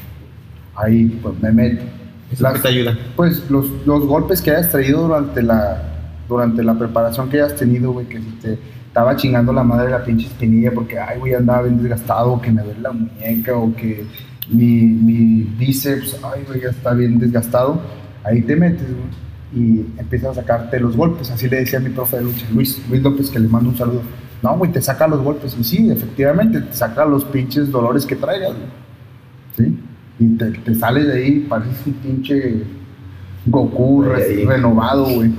Ahí, 0.74 1.20
pues 1.22 1.34
me 1.40 1.52
meto. 1.52 1.84
¿Eso 2.32 2.42
Las- 2.42 2.60
te 2.60 2.68
ayuda? 2.68 2.98
Pues 3.14 3.48
los, 3.48 3.66
los 3.86 4.04
golpes 4.06 4.42
que 4.42 4.50
hayas 4.50 4.70
traído 4.72 5.02
durante 5.06 5.40
la, 5.40 5.82
durante 6.28 6.64
la 6.64 6.74
preparación 6.76 7.28
que 7.28 7.40
hayas 7.40 7.54
tenido, 7.54 7.92
güey, 7.92 8.06
que 8.06 8.18
si 8.18 8.30
te 8.42 8.58
estaba 8.88 9.14
chingando 9.14 9.52
la 9.52 9.62
madre 9.62 9.86
de 9.86 9.90
la 9.92 10.04
pinche 10.04 10.26
espinilla 10.26 10.72
porque, 10.72 10.98
ay, 10.98 11.18
güey, 11.20 11.34
andaba 11.34 11.62
bien 11.62 11.78
desgastado, 11.80 12.32
o 12.32 12.40
que 12.40 12.50
me 12.50 12.62
duele 12.62 12.80
la 12.80 12.92
muñeca, 12.92 13.54
o 13.56 13.72
que 13.76 14.04
mi, 14.50 14.82
mi 14.82 15.42
bíceps, 15.58 16.18
ay, 16.22 16.42
güey, 16.46 16.60
ya 16.62 16.68
está 16.70 16.92
bien 16.94 17.18
desgastado, 17.18 17.80
ahí 18.24 18.42
te 18.42 18.56
metes, 18.56 18.86
güey, 18.88 19.24
y 19.56 19.86
empiezas 19.98 20.30
a 20.30 20.40
sacarte 20.40 20.80
los 20.80 20.96
golpes. 20.96 21.30
Así 21.30 21.48
le 21.48 21.58
decía 21.58 21.78
a 21.78 21.82
mi 21.82 21.90
profe 21.90 22.16
de 22.16 22.24
lucha, 22.24 22.44
Luis, 22.52 22.82
Luis 22.90 23.02
López, 23.02 23.30
que 23.30 23.38
le 23.38 23.48
mando 23.48 23.70
un 23.70 23.76
saludo. 23.76 24.02
No, 24.42 24.58
güey, 24.58 24.72
te 24.72 24.82
saca 24.82 25.06
los 25.06 25.22
golpes. 25.22 25.56
Y 25.58 25.62
sí, 25.64 25.90
efectivamente, 25.90 26.60
te 26.60 26.72
saca 26.74 27.04
los 27.04 27.24
pinches 27.24 27.70
dolores 27.70 28.04
que 28.04 28.16
traigas, 28.16 28.50
güey. 28.50 28.68
¿Sí? 29.56 29.78
Y 30.18 30.26
te, 30.36 30.46
te 30.50 30.74
sales 30.74 31.06
de 31.06 31.12
ahí, 31.14 31.46
pareces 31.48 31.86
un 31.86 31.92
pinche 31.94 32.62
Goku 33.46 34.02
re- 34.02 34.44
renovado, 34.44 35.04
güey. 35.06 35.30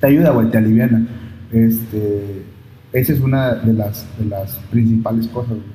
Te 0.00 0.06
ayuda, 0.08 0.30
güey, 0.30 0.50
te 0.50 0.58
aliviana. 0.58 1.06
Este, 1.50 2.42
esa 2.92 3.12
es 3.12 3.20
una 3.20 3.54
de 3.54 3.72
las, 3.72 4.06
de 4.18 4.26
las 4.26 4.56
principales 4.70 5.26
cosas, 5.28 5.52
güey. 5.52 5.73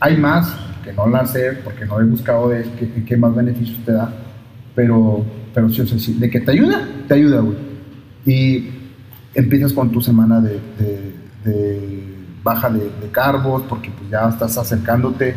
Hay 0.00 0.16
más 0.16 0.54
que 0.84 0.92
no 0.92 1.06
las 1.06 1.32
sé 1.32 1.52
porque 1.64 1.86
no 1.86 2.00
he 2.00 2.04
buscado 2.04 2.50
de 2.50 2.64
qué, 3.06 3.16
más 3.16 3.34
beneficios 3.34 3.78
te 3.84 3.92
da, 3.92 4.12
pero, 4.74 5.24
pero 5.54 5.70
sí, 5.70 5.80
o 5.80 5.86
sea, 5.86 5.98
sí, 5.98 6.14
de 6.14 6.28
que 6.28 6.40
te 6.40 6.50
ayuda, 6.50 6.86
te 7.08 7.14
ayuda, 7.14 7.40
güey. 7.40 7.56
Y 8.26 8.68
empiezas 9.34 9.72
con 9.72 9.90
tu 9.90 10.00
semana 10.00 10.40
de, 10.40 10.60
baja 12.42 12.68
de, 12.68 12.80
de 13.00 13.08
carbos 13.10 13.62
porque 13.68 13.90
pues 13.90 14.10
ya 14.10 14.28
estás 14.28 14.58
acercándote. 14.58 15.34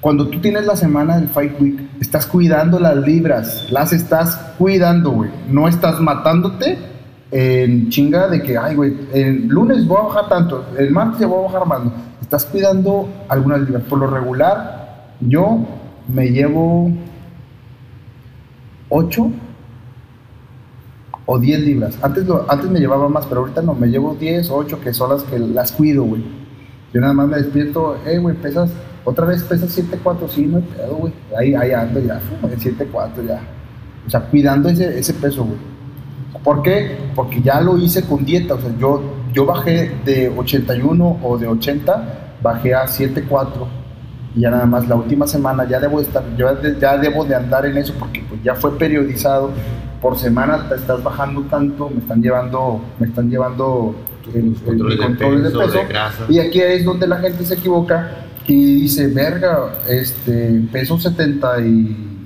Cuando 0.00 0.26
tú 0.26 0.40
tienes 0.40 0.66
la 0.66 0.74
semana 0.74 1.16
del 1.16 1.28
Fight 1.28 1.60
Week, 1.60 1.80
estás 2.00 2.26
cuidando 2.26 2.80
las 2.80 2.96
libras, 2.96 3.68
las 3.70 3.92
estás 3.92 4.34
cuidando, 4.58 5.12
güey. 5.12 5.30
No 5.48 5.68
estás 5.68 6.00
matándote 6.00 6.76
en 7.30 7.88
chinga 7.88 8.28
de 8.28 8.42
que, 8.42 8.58
ay, 8.58 8.74
güey, 8.74 8.94
el 9.14 9.46
lunes 9.46 9.86
voy 9.86 9.98
a 9.98 10.06
bajar 10.08 10.28
tanto, 10.28 10.66
el 10.76 10.90
martes 10.90 11.26
voy 11.26 11.44
a 11.44 11.52
bajar 11.52 11.66
más. 11.66 11.80
Estás 12.22 12.46
cuidando 12.46 13.08
algunas 13.28 13.60
libras. 13.60 13.82
Por 13.82 13.98
lo 13.98 14.06
regular, 14.06 15.10
yo 15.20 15.58
me 16.08 16.28
llevo 16.30 16.90
8 18.88 19.30
o 21.26 21.38
10 21.38 21.60
libras. 21.60 21.98
Antes, 22.02 22.26
lo- 22.26 22.46
antes 22.50 22.70
me 22.70 22.80
llevaba 22.80 23.08
más, 23.08 23.26
pero 23.26 23.40
ahorita 23.42 23.60
no, 23.62 23.74
me 23.74 23.88
llevo 23.88 24.14
10 24.14 24.48
o 24.50 24.56
8 24.56 24.80
que 24.80 24.94
son 24.94 25.10
las 25.10 25.22
que 25.24 25.38
las 25.38 25.72
cuido, 25.72 26.04
güey. 26.04 26.22
Yo 26.94 27.00
nada 27.00 27.12
más 27.12 27.28
me 27.28 27.36
despierto, 27.38 27.96
eh, 28.06 28.18
güey, 28.18 28.36
pesas, 28.36 28.70
otra 29.04 29.26
vez 29.26 29.42
pesas 29.42 29.70
7.4, 29.76 30.28
sí, 30.28 30.46
no 30.46 30.58
hay 30.58 30.62
pedo, 30.62 30.94
güey. 30.96 31.12
Ahí, 31.38 31.54
ahí 31.54 31.72
ando 31.72 32.00
ya, 32.00 32.20
fu, 32.20 32.46
en 32.46 32.58
7.4 32.58 33.26
ya. 33.26 33.40
O 34.06 34.10
sea, 34.10 34.20
cuidando 34.20 34.68
ese, 34.68 34.98
ese 34.98 35.14
peso, 35.14 35.44
güey. 35.44 35.58
¿Por 36.44 36.62
qué? 36.62 36.96
Porque 37.14 37.40
ya 37.40 37.60
lo 37.60 37.78
hice 37.78 38.04
con 38.04 38.24
dieta, 38.24 38.54
o 38.54 38.60
sea, 38.60 38.70
yo, 38.78 39.02
yo 39.32 39.46
bajé 39.46 39.92
de 40.04 40.32
81 40.36 41.18
o 41.22 41.38
de 41.38 41.46
80, 41.46 42.36
bajé 42.42 42.74
a 42.74 42.84
7.4 42.86 43.48
y 44.34 44.40
ya 44.40 44.50
nada 44.50 44.66
más 44.66 44.88
la 44.88 44.96
última 44.96 45.26
semana 45.26 45.68
ya 45.68 45.78
debo 45.78 45.98
de 45.98 46.04
estar, 46.06 46.24
yo 46.36 46.48
ya 46.80 46.96
debo 46.96 47.24
de 47.24 47.34
andar 47.34 47.66
en 47.66 47.76
eso 47.76 47.94
porque 47.98 48.24
pues 48.28 48.42
ya 48.42 48.54
fue 48.54 48.76
periodizado, 48.78 49.50
por 50.00 50.18
semana 50.18 50.68
te 50.68 50.74
estás 50.74 51.02
bajando 51.02 51.42
tanto, 51.42 51.90
me 51.90 52.00
están 52.00 52.20
llevando, 52.22 52.80
me 52.98 53.06
están 53.06 53.30
llevando 53.30 53.94
el, 54.34 54.56
el- 54.66 54.98
controles 54.98 55.42
de 55.44 55.48
peso, 55.66 55.78
de 55.78 55.84
y 56.28 56.38
aquí 56.40 56.60
es 56.60 56.84
donde 56.84 57.06
la 57.06 57.18
gente 57.18 57.44
se 57.44 57.54
equivoca 57.54 58.10
y 58.48 58.80
dice, 58.80 59.06
verga, 59.08 59.74
este, 59.88 60.60
peso 60.72 60.98
70 60.98 61.60
y 61.60 62.18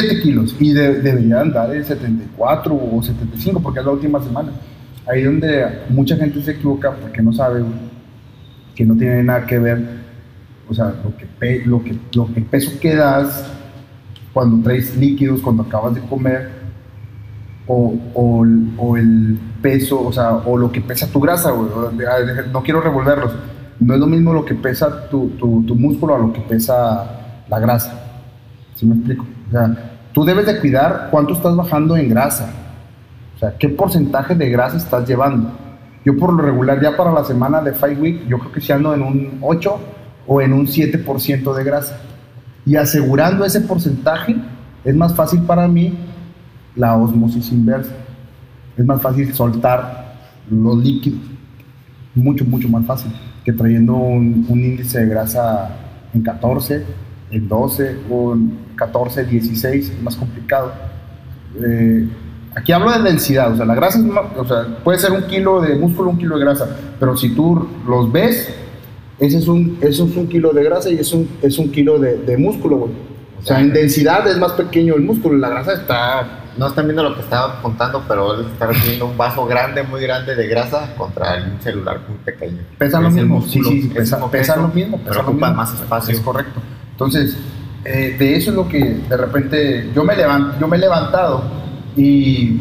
77 0.00 0.22
kilos 0.22 0.56
y 0.60 0.72
de- 0.72 1.00
debería 1.00 1.40
andar 1.40 1.74
en 1.74 1.84
74 1.84 2.74
o 2.74 3.02
75 3.02 3.60
porque 3.60 3.80
es 3.80 3.86
la 3.86 3.92
última 3.92 4.22
semana. 4.22 4.50
Ahí 5.06 5.22
donde 5.22 5.66
mucha 5.90 6.16
gente 6.16 6.42
se 6.42 6.52
equivoca 6.52 6.92
porque 6.92 7.20
no 7.22 7.32
sabe 7.32 7.62
que 8.74 8.84
no 8.84 8.96
tiene 8.96 9.22
nada 9.22 9.46
que 9.46 9.58
ver, 9.58 9.82
o 10.68 10.74
sea, 10.74 10.86
lo 11.04 11.16
que, 11.16 11.26
pe- 11.26 11.62
lo 11.66 11.82
que, 11.84 11.96
lo 12.14 12.32
que 12.32 12.40
peso 12.40 12.72
que 12.80 12.94
das 12.94 13.44
cuando 14.32 14.62
traes 14.64 14.96
líquidos, 14.96 15.40
cuando 15.42 15.62
acabas 15.62 15.94
de 15.94 16.00
comer, 16.00 16.48
o, 17.66 17.94
o, 18.14 18.46
o 18.78 18.96
el 18.96 19.38
peso, 19.62 20.02
o 20.04 20.12
sea, 20.12 20.32
o 20.36 20.56
lo 20.58 20.70
que 20.72 20.80
pesa 20.80 21.06
tu 21.10 21.20
grasa, 21.20 21.50
No 22.52 22.62
quiero 22.62 22.80
revolverlos. 22.80 23.32
No 23.80 23.94
es 23.94 24.00
lo 24.00 24.06
mismo 24.06 24.32
lo 24.32 24.44
que 24.44 24.54
pesa 24.54 25.08
tu, 25.08 25.30
tu, 25.30 25.62
tu 25.64 25.74
músculo 25.74 26.14
a 26.14 26.18
lo 26.18 26.32
que 26.32 26.40
pesa 26.40 27.42
la 27.48 27.58
grasa. 27.58 28.00
¿Sí 28.74 28.86
me 28.86 28.94
explico? 28.96 29.24
Sea, 29.54 30.00
tú 30.12 30.24
debes 30.24 30.46
de 30.46 30.58
cuidar 30.58 31.08
cuánto 31.12 31.34
estás 31.34 31.54
bajando 31.54 31.96
en 31.96 32.08
grasa. 32.08 32.50
O 33.36 33.38
sea, 33.38 33.56
qué 33.56 33.68
porcentaje 33.68 34.34
de 34.34 34.50
grasa 34.50 34.76
estás 34.76 35.08
llevando. 35.08 35.52
Yo 36.04 36.16
por 36.16 36.32
lo 36.32 36.42
regular, 36.42 36.82
ya 36.82 36.96
para 36.96 37.12
la 37.12 37.24
semana 37.24 37.60
de 37.60 37.72
Fight 37.72 38.00
Week, 38.00 38.26
yo 38.26 38.38
creo 38.38 38.52
que 38.52 38.60
si 38.60 38.72
ando 38.72 38.92
en 38.92 39.02
un 39.02 39.38
8 39.40 39.78
o 40.26 40.40
en 40.40 40.52
un 40.52 40.66
7% 40.66 41.54
de 41.54 41.64
grasa. 41.64 42.00
Y 42.66 42.74
asegurando 42.74 43.44
ese 43.44 43.60
porcentaje, 43.60 44.36
es 44.84 44.96
más 44.96 45.14
fácil 45.14 45.42
para 45.42 45.68
mí 45.68 45.96
la 46.74 46.96
osmosis 46.96 47.52
inversa. 47.52 47.92
Es 48.76 48.84
más 48.84 49.00
fácil 49.00 49.32
soltar 49.34 50.16
los 50.50 50.78
líquidos. 50.78 51.20
Mucho, 52.14 52.44
mucho 52.44 52.68
más 52.68 52.84
fácil 52.86 53.12
que 53.44 53.52
trayendo 53.52 53.94
un, 53.94 54.46
índice 54.48 55.00
de 55.00 55.06
grasa 55.06 55.70
en 56.12 56.22
14, 56.22 56.84
en 57.30 57.48
12 57.48 57.96
o 58.10 58.36
14, 58.76 59.24
16, 59.24 59.90
es 59.90 60.02
más 60.02 60.16
complicado. 60.16 60.72
Eh, 61.64 62.08
aquí 62.54 62.72
hablo 62.72 62.90
de 62.92 63.02
densidad, 63.02 63.52
o 63.52 63.56
sea, 63.56 63.64
la 63.64 63.74
grasa 63.74 63.98
es 63.98 64.04
ma- 64.04 64.22
o 64.36 64.44
sea, 64.46 64.66
puede 64.82 64.98
ser 64.98 65.12
un 65.12 65.22
kilo 65.22 65.60
de 65.60 65.76
músculo, 65.76 66.10
un 66.10 66.18
kilo 66.18 66.36
de 66.38 66.44
grasa, 66.44 66.68
pero 66.98 67.16
si 67.16 67.30
tú 67.34 67.68
los 67.86 68.10
ves, 68.10 68.52
ese 69.18 69.38
es 69.38 69.46
un, 69.48 69.78
eso 69.80 70.06
es 70.06 70.16
un 70.16 70.26
kilo 70.28 70.52
de 70.52 70.64
grasa 70.64 70.90
y 70.90 70.96
es 70.98 71.12
un, 71.12 71.28
es 71.42 71.58
un 71.58 71.70
kilo 71.70 71.98
de, 71.98 72.16
de 72.18 72.36
músculo, 72.36 72.76
güey. 72.78 72.92
O 73.40 73.46
sea, 73.46 73.60
en 73.60 73.72
densidad 73.74 74.26
es 74.26 74.38
más 74.38 74.52
pequeño 74.52 74.94
el 74.94 75.02
músculo, 75.02 75.36
la 75.36 75.50
grasa 75.50 75.74
está 75.74 76.40
No 76.56 76.66
están 76.68 76.86
viendo 76.86 77.02
lo 77.02 77.14
que 77.14 77.20
estaba 77.20 77.60
contando, 77.60 78.02
pero 78.08 78.34
él 78.40 78.46
está 78.52 78.66
viendo 78.68 79.04
un 79.06 79.16
vaso 79.18 79.44
grande, 79.44 79.82
muy 79.82 80.00
grande 80.00 80.34
de 80.34 80.46
grasa 80.48 80.94
contra 80.96 81.34
un 81.36 81.60
celular 81.60 82.00
muy 82.08 82.16
pequeño. 82.24 82.58
Pesa 82.78 83.00
lo 83.00 83.10
mismo, 83.10 83.36
músculo, 83.40 83.68
sí, 83.68 83.82
sí, 83.82 83.88
es 83.90 83.94
pesa, 83.94 84.30
pesa 84.30 84.56
lo 84.56 84.68
mismo, 84.68 84.96
pesa 84.98 85.10
pero 85.10 85.22
lo 85.24 85.28
ocupa 85.30 85.48
mismo. 85.48 85.62
más 85.62 85.74
espacio. 85.74 86.14
Es 86.14 86.20
correcto. 86.20 86.60
Entonces, 86.92 87.36
eh, 87.84 88.16
de 88.18 88.36
eso 88.36 88.50
es 88.50 88.56
lo 88.56 88.68
que 88.68 88.82
de 89.08 89.16
repente 89.16 89.90
yo 89.94 90.04
me, 90.04 90.16
levanto, 90.16 90.58
yo 90.58 90.66
me 90.66 90.76
he 90.76 90.80
levantado 90.80 91.44
y 91.96 92.60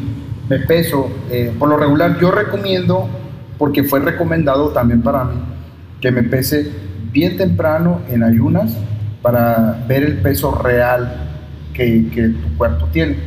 me 0.50 0.60
peso. 0.60 1.10
eh, 1.32 1.54
por 1.58 1.70
lo 1.70 1.78
regular, 1.78 2.20
yo 2.20 2.32
recomiendo, 2.32 3.08
porque 3.58 3.84
fue 3.84 4.00
recomendado 4.00 4.70
también 4.70 5.02
para 5.02 5.24
mí, 5.24 5.36
que 6.02 6.12
me 6.12 6.24
pese 6.24 6.72
bien 7.12 7.38
temprano 7.38 8.02
en 8.10 8.24
ayunas 8.24 8.76
para 9.22 9.84
ver 9.88 10.04
el 10.04 10.18
peso 10.18 10.54
real 10.56 11.16
que, 11.74 12.10
que 12.14 12.30
tu 12.30 12.58
cuerpo 12.58 12.88
tiene. 12.92 13.18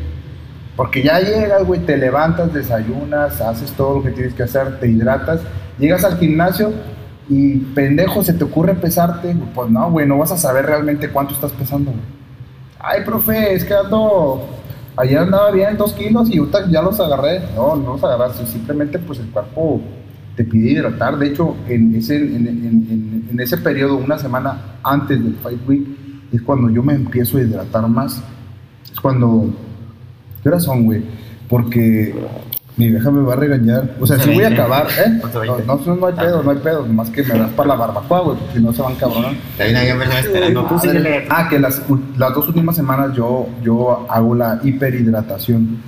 Porque 0.76 1.02
ya 1.02 1.20
llegas, 1.20 1.64
güey, 1.64 1.80
te 1.80 1.96
levantas, 1.96 2.52
desayunas, 2.52 3.40
haces 3.40 3.72
todo 3.72 3.98
lo 3.98 4.02
que 4.02 4.10
tienes 4.10 4.34
que 4.34 4.42
hacer, 4.42 4.78
te 4.78 4.86
hidratas, 4.86 5.40
llegas 5.78 6.04
al 6.04 6.18
gimnasio 6.18 6.72
y 7.28 7.58
pendejo, 7.58 8.22
se 8.22 8.32
te 8.34 8.44
ocurre 8.44 8.74
pesarte. 8.74 9.34
Pues 9.54 9.70
no, 9.70 9.90
güey, 9.90 10.06
no 10.06 10.18
vas 10.18 10.32
a 10.32 10.36
saber 10.38 10.66
realmente 10.66 11.08
cuánto 11.10 11.34
estás 11.34 11.52
pesando, 11.52 11.90
güey. 11.90 12.02
Ay, 12.78 13.02
profe, 13.04 13.54
es 13.54 13.64
que 13.64 13.74
ando. 13.74 14.48
Ayer 14.98 15.18
andaba 15.18 15.50
bien, 15.50 15.76
dos 15.76 15.92
kilos 15.92 16.30
y 16.30 16.40
ya 16.70 16.80
los 16.82 16.98
agarré. 17.00 17.40
No, 17.54 17.76
no 17.76 17.94
los 17.94 18.04
agarraste, 18.04 18.46
simplemente 18.46 18.98
pues 18.98 19.18
el 19.18 19.26
cuerpo 19.26 19.80
te 20.36 20.44
pide 20.44 20.70
hidratar. 20.70 21.18
De 21.18 21.26
hecho, 21.28 21.54
en 21.68 21.94
ese, 21.94 22.16
en- 22.16 23.26
en 23.30 23.40
ese 23.40 23.58
periodo, 23.58 23.96
una 23.96 24.18
semana 24.18 24.58
antes 24.82 25.22
del 25.22 25.34
Fight 25.36 25.60
Week, 25.68 25.86
es 26.32 26.40
cuando 26.42 26.70
yo 26.70 26.82
me 26.82 26.94
empiezo 26.94 27.38
a 27.38 27.42
hidratar 27.42 27.86
más. 27.88 28.22
Es 28.90 28.98
cuando 29.00 29.50
¿Qué 30.42 30.48
horas 30.48 30.62
son, 30.64 30.84
güey? 30.84 31.02
Porque 31.48 32.14
mi 32.76 32.90
vieja 32.90 33.10
me 33.10 33.22
va 33.22 33.32
a 33.32 33.36
regañar. 33.36 33.94
O 34.00 34.06
sea, 34.06 34.18
si 34.18 34.34
voy 34.34 34.44
a 34.44 34.48
11:20. 34.50 34.52
acabar, 34.54 34.86
¿eh? 34.88 35.20
11:20. 35.22 35.64
No, 35.66 35.80
no, 35.86 35.96
no 35.96 36.06
hay 36.06 36.12
pedo, 36.14 36.42
no 36.42 36.50
hay 36.50 36.58
pedo. 36.58 36.86
Nomás 36.86 37.10
que 37.10 37.22
me 37.22 37.38
das 37.38 37.50
para 37.52 37.68
la 37.70 37.74
barbacoa, 37.76 38.20
güey, 38.20 38.36
porque 38.38 38.54
si 38.58 38.62
no 38.62 38.72
se 38.72 38.82
van 38.82 38.94
síguele. 40.80 41.26
Ah, 41.30 41.48
que 41.48 41.58
las, 41.58 41.82
las 42.18 42.34
dos 42.34 42.48
últimas 42.48 42.76
semanas 42.76 43.14
yo, 43.14 43.48
yo 43.62 44.06
hago 44.10 44.34
la 44.34 44.60
hiperhidratación. 44.62 45.78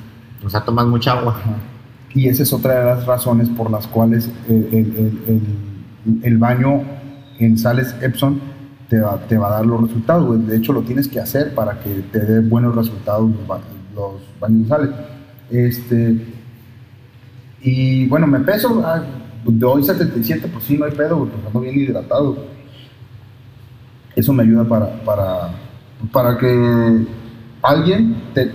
O 0.44 0.48
sea, 0.48 0.60
tomas 0.62 0.86
mucha 0.86 1.12
agua. 1.12 1.36
Ajá. 1.38 1.56
Y 2.14 2.28
esa 2.28 2.42
es 2.42 2.52
otra 2.52 2.78
de 2.80 2.84
las 2.86 3.06
razones 3.06 3.48
por 3.50 3.70
las 3.70 3.86
cuales 3.86 4.30
el, 4.48 4.56
el- 4.72 4.96
el- 4.96 5.18
el- 6.06 6.20
el 6.24 6.38
baño 6.38 6.82
en 7.38 7.58
sales 7.58 7.94
Epson 8.00 8.40
te 8.88 8.98
va, 8.98 9.18
te 9.28 9.36
va 9.36 9.48
a 9.48 9.50
dar 9.50 9.66
los 9.66 9.82
resultados, 9.82 10.24
güey. 10.26 10.40
De 10.40 10.56
hecho, 10.56 10.72
lo 10.72 10.80
tienes 10.82 11.06
que 11.06 11.20
hacer 11.20 11.54
para 11.54 11.80
que 11.80 11.90
te 12.10 12.18
dé 12.20 12.40
buenos 12.40 12.74
resultados 12.74 13.30
los, 13.30 13.46
ba- 13.46 13.60
los 13.94 14.12
baños 14.40 14.68
nasales. 14.68 14.90
Este, 15.50 16.16
y 17.60 18.06
bueno, 18.06 18.26
me 18.26 18.40
peso, 18.40 18.82
ah, 18.84 19.02
de 19.44 19.64
hoy 19.64 19.82
77, 19.82 20.48
pues 20.52 20.64
sí, 20.64 20.76
no 20.76 20.84
hay 20.84 20.92
pedo, 20.92 21.18
porque 21.18 21.34
ando 21.46 21.60
bien 21.60 21.78
hidratado. 21.78 22.36
Eso 24.14 24.32
me 24.32 24.42
ayuda 24.42 24.64
para, 24.64 25.04
para, 25.04 25.50
para 26.12 26.38
que 26.38 27.06
alguien, 27.62 28.16
te, 28.34 28.50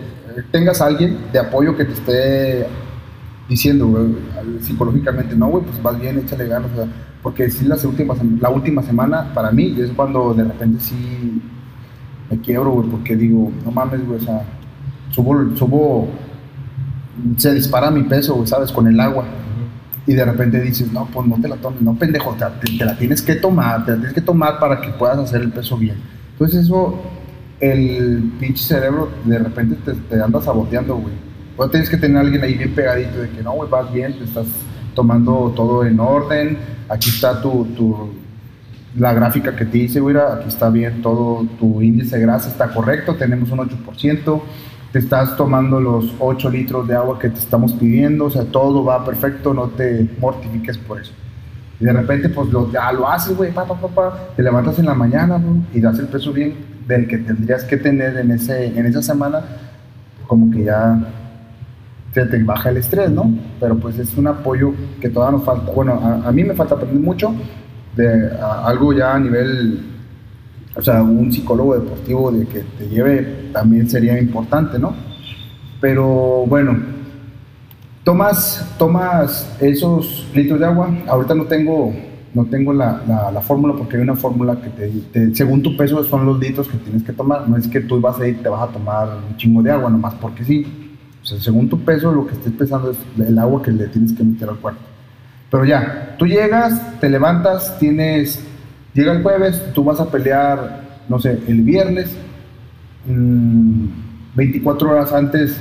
tengas 0.52 0.82
a 0.82 0.88
alguien 0.88 1.18
de 1.32 1.40
apoyo 1.40 1.76
que 1.76 1.86
te 1.86 1.94
esté 1.94 2.68
diciendo, 3.48 4.08
psicológicamente, 4.62 5.36
no, 5.36 5.48
güey, 5.48 5.64
pues 5.64 5.82
vas 5.82 6.00
bien, 6.00 6.18
échale 6.20 6.48
ganas, 6.48 6.72
o 6.72 6.76
sea, 6.76 6.88
porque 7.22 7.50
sí, 7.50 7.66
la 7.66 8.50
última 8.50 8.84
semana, 8.84 9.34
para 9.34 9.52
mí, 9.52 9.76
es 9.80 9.92
cuando 9.92 10.34
de 10.34 10.44
repente 10.44 10.80
sí 10.82 11.42
me 12.30 12.40
quiebro, 12.40 12.72
güey, 12.72 12.90
porque 12.90 13.16
digo, 13.16 13.52
no 13.64 13.72
mames, 13.72 14.06
güey, 14.06 14.20
o 14.20 14.22
sea, 14.22 14.44
subo, 15.12 15.56
subo, 15.56 16.10
se 17.38 17.54
dispara 17.54 17.92
mi 17.92 18.04
peso, 18.04 18.36
güey, 18.36 18.48
¿sabes? 18.48 18.72
Con 18.72 18.88
el 18.88 19.00
agua. 19.00 19.26
Y 20.06 20.14
de 20.14 20.26
repente 20.26 20.60
dices, 20.62 20.92
no, 20.92 21.06
pues 21.08 21.26
no 21.28 21.38
te 21.42 21.48
la 21.48 21.56
tomes, 21.56 21.82
no, 21.82 21.96
pendejo, 21.96 22.36
te, 22.36 22.46
te- 22.78 22.84
la 22.86 22.98
tienes 22.98 23.22
que 23.22 23.36
tomar, 23.36 23.86
te 23.86 23.92
la 23.92 23.98
tienes 23.98 24.14
que 24.14 24.22
tomar 24.22 24.60
para 24.60 24.82
que 24.82 24.90
puedas 24.90 25.18
hacer 25.18 25.42
el 25.42 25.52
peso 25.52 25.78
bien. 25.78 25.96
Entonces 26.34 26.66
eso, 26.66 27.00
el 27.62 28.32
pinche 28.40 28.64
cerebro 28.64 29.10
de 29.24 29.40
repente 29.40 29.76
te, 29.86 29.94
te 29.94 30.22
anda 30.22 30.42
saboteando, 30.42 30.98
güey. 30.98 31.14
Pues 31.56 31.72
tienes 31.72 31.90
que 31.90 31.98
tener 31.98 32.18
a 32.18 32.22
alguien 32.22 32.44
ahí 32.44 32.56
bien 32.56 32.74
pegadito 32.76 33.20
de 33.20 33.30
que 33.30 33.42
no, 33.44 33.54
güey, 33.54 33.70
vas 33.70 33.94
bien, 33.94 34.18
te 34.18 34.26
estás 34.26 34.48
tomando 34.94 35.54
todo 35.56 35.86
en 35.86 36.00
orden, 36.00 36.58
aquí 36.90 37.10
está 37.10 37.42
tu, 37.42 37.66
tu 37.76 38.10
la 38.98 39.14
gráfica 39.14 39.56
que 39.56 39.66
te 39.66 39.78
hice, 39.80 40.00
güey, 40.02 40.16
aquí 40.18 40.50
está 40.50 40.70
bien 40.70 41.02
todo, 41.02 41.46
tu 41.60 41.82
índice 41.82 42.18
de 42.18 42.22
grasa 42.24 42.50
está 42.50 42.74
correcto, 42.74 43.16
tenemos 43.16 43.50
un 43.52 43.60
8%, 43.60 44.42
te 44.94 45.00
estás 45.00 45.36
tomando 45.36 45.82
los 45.82 46.14
8 46.20 46.52
litros 46.52 46.88
de 46.88 46.96
agua 46.96 47.18
que 47.18 47.28
te 47.28 47.40
estamos 47.40 47.74
pidiendo, 47.74 48.26
o 48.26 48.30
sea, 48.30 48.46
todo 48.46 48.86
va 48.86 49.04
perfecto, 49.04 49.52
no 49.52 49.70
te 49.70 50.08
mortifiques 50.20 50.78
por 50.78 51.02
eso. 51.02 51.12
Y 51.80 51.86
de 51.86 51.94
repente, 51.94 52.30
pues 52.30 52.50
lo, 52.50 52.72
ya 52.72 52.92
lo 52.92 53.10
haces, 53.10 53.36
güey, 53.36 53.52
pa, 53.52 53.66
pa, 53.66 53.76
pa, 53.76 54.28
te 54.36 54.44
levantas 54.44 54.78
en 54.78 54.86
la 54.86 54.94
mañana, 54.94 55.40
güey, 55.40 55.62
y 55.74 55.82
das 55.82 55.98
el 55.98 56.06
peso 56.08 56.32
bien 56.32 56.54
del 56.88 57.08
que 57.08 57.18
tendrías 57.18 57.64
que 57.64 57.78
tener 57.78 58.18
en, 58.18 58.30
ese, 58.30 58.68
en 58.68 58.86
esa 58.86 59.02
semana, 59.02 59.42
como 60.28 60.52
que 60.52 60.66
ya 60.66 61.00
se 62.14 62.28
te 62.28 62.44
baja 62.44 62.70
el 62.70 62.78
estrés, 62.78 63.10
¿no? 63.10 63.36
Pero 63.60 63.76
pues 63.80 63.98
es 63.98 64.16
un 64.16 64.28
apoyo 64.28 64.76
que 65.02 65.10
todavía 65.10 65.40
nos 65.40 65.46
falta. 65.46 65.72
Bueno, 65.72 66.22
a, 66.24 66.32
mí 66.32 66.44
me 66.44 66.54
falta 66.54 66.76
aprender 66.76 67.02
mucho 67.02 67.34
de 67.96 68.30
algo 68.64 68.94
ya 68.94 69.16
a 69.16 69.20
nivel, 69.20 69.93
o 70.76 70.82
sea, 70.82 71.02
un 71.04 71.32
psicólogo 71.32 71.76
deportivo 71.76 72.32
de 72.32 72.46
que 72.48 72.60
te 72.78 72.88
lleve 72.90 73.50
también 73.54 73.90
sería 73.90 74.20
importante, 74.20 74.80
¿no? 74.80 74.94
Pero 75.80 76.46
bueno, 76.48 76.78
tomas, 78.04 78.66
tomas 78.78 79.50
esos 79.60 80.28
litros 80.34 80.60
de 80.60 80.66
agua. 80.66 80.90
Ahorita 81.08 81.36
no 81.36 81.46
tengo, 81.46 81.94
no 82.34 82.46
tengo 82.46 82.74
la, 82.74 83.02
la- 83.08 83.32
la 83.32 83.42
fórmula 83.42 83.74
porque 83.78 83.98
hay 83.98 84.04
una 84.04 84.16
fórmula 84.16 84.58
que 84.62 84.70
te, 84.70 84.90
te- 85.12 85.36
según 85.36 85.62
tu 85.62 85.76
peso 85.78 86.04
son 86.04 86.26
los 86.26 86.40
litros 86.40 86.68
que 86.68 86.78
tienes 86.78 87.04
que 87.04 87.14
tomar. 87.14 87.48
No 87.48 87.58
es 87.58 87.68
que 87.68 87.82
tú 87.82 88.00
vas 88.02 88.20
a 88.20 88.28
ir 88.28 88.42
te 88.42 88.50
vas 88.50 88.70
a 88.70 88.72
tomar 88.74 89.08
un 89.30 89.38
chingo 89.38 89.62
de 89.62 89.72
agua 89.72 89.90
nomás 89.90 90.14
porque 90.16 90.44
sí. 90.44 90.66
O 91.22 91.26
sea, 91.26 91.40
según 91.40 91.70
tu 91.70 91.80
peso, 91.80 92.12
lo 92.12 92.28
que 92.28 92.34
estés 92.34 92.52
pesando 92.52 92.92
es 92.92 92.98
el 93.26 93.38
agua 93.40 93.62
que 93.62 93.72
le 93.72 93.88
tienes 93.88 94.12
que 94.14 94.24
meter 94.24 94.50
al 94.50 94.58
cuerpo. 94.58 94.82
Pero 95.50 95.64
ya, 95.66 96.16
tú 96.18 96.26
llegas, 96.26 97.00
te 97.00 97.10
levantas, 97.10 97.78
tienes. 97.80 98.44
Llega 98.94 99.12
el 99.14 99.24
jueves, 99.24 99.74
tú 99.74 99.84
vas 99.84 100.00
a 100.00 100.10
pelear, 100.10 100.84
no 101.10 101.20
sé, 101.20 101.40
el 101.48 101.62
viernes. 101.62 102.16
mm, 103.06 103.88
24 104.36 104.90
horas 104.92 105.14
antes 105.14 105.60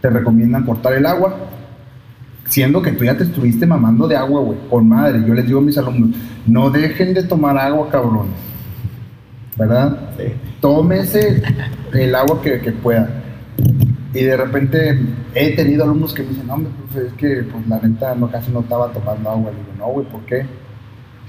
te 0.00 0.10
recomiendan 0.10 0.64
cortar 0.64 0.92
el 0.94 1.06
agua. 1.06 1.34
Siendo 2.46 2.82
que 2.82 2.92
tú 2.92 3.04
ya 3.04 3.16
te 3.16 3.24
estuviste 3.24 3.64
mamando 3.66 4.06
de 4.06 4.16
agua, 4.16 4.40
güey, 4.42 4.58
con 4.68 4.86
madre. 4.86 5.22
Yo 5.26 5.32
les 5.32 5.46
digo 5.46 5.60
a 5.60 5.62
mis 5.62 5.78
alumnos, 5.78 6.10
no 6.46 6.70
dejen 6.70 7.14
de 7.14 7.22
tomar 7.22 7.56
agua, 7.56 7.88
cabrones. 7.90 8.34
¿Verdad? 9.56 9.96
Sí. 10.18 10.24
tómese 10.60 11.40
el 11.92 12.14
agua 12.14 12.42
que, 12.42 12.60
que 12.60 12.72
pueda. 12.72 13.08
Y 14.12 14.22
de 14.24 14.36
repente 14.36 14.98
he 15.34 15.56
tenido 15.56 15.84
alumnos 15.84 16.12
que 16.12 16.22
me 16.22 16.30
dicen, 16.30 16.46
no, 16.46 16.54
hombre, 16.54 16.72
profe, 16.76 17.06
es 17.06 17.12
que 17.14 17.42
pues, 17.50 17.66
la 17.66 17.80
neta 17.80 18.14
no, 18.14 18.30
casi 18.30 18.50
no 18.50 18.60
estaba 18.60 18.92
tomando 18.92 19.30
agua. 19.30 19.50
Le 19.50 19.58
digo, 19.58 19.72
no, 19.78 19.86
güey, 19.92 20.06
¿por 20.06 20.20
qué? 20.22 20.44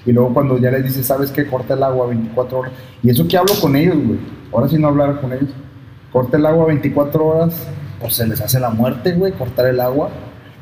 Y 0.06 0.12
luego 0.12 0.34
cuando 0.34 0.58
ya 0.58 0.72
les 0.72 0.84
dices, 0.84 1.06
¿sabes 1.06 1.32
qué? 1.32 1.48
Corta 1.48 1.74
el 1.74 1.84
agua 1.84 2.08
24 2.08 2.60
horas. 2.60 2.72
Y 3.02 3.10
eso 3.10 3.28
que 3.28 3.38
hablo 3.38 3.54
con 3.60 3.76
ellos, 3.76 3.98
güey. 3.98 4.20
Ahora 4.54 4.68
sí 4.70 4.78
no 4.78 4.88
hablar 4.88 5.20
con 5.20 5.34
ellos. 5.34 5.50
Corta 6.12 6.38
el 6.38 6.46
agua 6.46 6.68
24 6.68 7.26
horas, 7.26 7.68
pues 8.00 8.14
se 8.16 8.28
les 8.28 8.40
hace 8.40 8.60
la 8.60 8.70
muerte, 8.70 9.14
güey, 9.14 9.34
cortar 9.34 9.68
el 9.68 9.80
agua. 9.80 10.10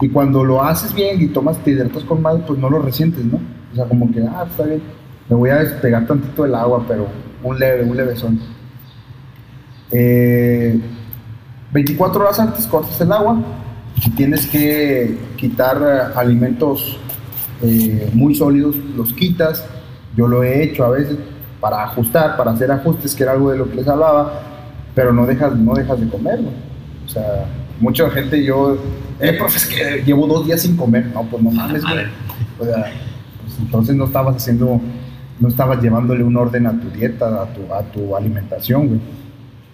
Y 0.01 0.09
cuando 0.09 0.43
lo 0.43 0.63
haces 0.63 0.93
bien 0.93 1.21
y 1.21 1.27
tomas, 1.27 1.57
te 1.59 1.71
hidratas 1.71 2.03
con 2.03 2.21
madre, 2.21 2.43
pues 2.47 2.57
no 2.59 2.69
lo 2.69 2.79
resientes, 2.79 3.23
¿no? 3.23 3.39
O 3.71 3.75
sea, 3.75 3.85
como 3.85 4.11
que, 4.11 4.21
ah, 4.21 4.39
pues, 4.41 4.51
está 4.51 4.63
bien. 4.63 4.81
Me 5.29 5.35
voy 5.35 5.49
a 5.49 5.57
despegar 5.57 6.07
tantito 6.07 6.43
del 6.43 6.55
agua, 6.55 6.83
pero 6.87 7.07
un 7.43 7.59
leve, 7.59 7.83
un 7.83 7.95
levesón. 7.95 8.39
Eh, 9.91 10.79
24 11.71 12.21
horas 12.21 12.39
antes 12.39 12.65
cortas 12.67 12.99
el 13.01 13.11
agua. 13.11 13.41
Si 14.01 14.09
tienes 14.11 14.47
que 14.47 15.17
quitar 15.37 15.77
eh, 15.81 16.19
alimentos 16.19 16.97
eh, 17.63 18.09
muy 18.13 18.35
sólidos, 18.35 18.75
los 18.95 19.13
quitas. 19.13 19.65
Yo 20.15 20.27
lo 20.27 20.43
he 20.43 20.63
hecho 20.63 20.85
a 20.85 20.89
veces 20.89 21.17
para 21.59 21.83
ajustar, 21.83 22.37
para 22.37 22.51
hacer 22.51 22.71
ajustes, 22.71 23.15
que 23.15 23.23
era 23.23 23.31
algo 23.31 23.51
de 23.51 23.57
lo 23.57 23.69
que 23.69 23.77
les 23.77 23.87
hablaba, 23.87 24.41
pero 24.93 25.11
no 25.13 25.25
dejas, 25.25 25.55
no 25.55 25.73
dejas 25.73 25.99
de 25.99 26.07
comer. 26.07 26.39
güey. 26.41 26.53
O 27.05 27.09
sea, 27.09 27.45
mucha 27.79 28.09
gente 28.11 28.43
yo, 28.43 28.77
eh, 29.19 29.33
profe, 29.37 29.57
es 29.57 29.65
que 29.65 30.03
llevo 30.05 30.27
dos 30.27 30.45
días 30.45 30.61
sin 30.61 30.75
comer. 30.77 31.07
No, 31.13 31.23
pues 31.23 31.41
no 31.41 31.51
mames, 31.51 31.81
güey. 31.83 32.05
O 32.59 32.65
sea, 32.65 32.91
pues 33.43 33.57
entonces 33.59 33.95
no 33.95 34.05
estabas 34.05 34.35
haciendo, 34.35 34.79
no 35.39 35.47
estabas 35.47 35.81
llevándole 35.81 36.23
un 36.23 36.35
orden 36.37 36.67
a 36.67 36.79
tu 36.79 36.89
dieta, 36.89 37.43
a 37.43 37.45
tu, 37.53 37.73
a 37.73 37.81
tu 37.83 38.15
alimentación, 38.15 38.87
güey. 38.87 38.99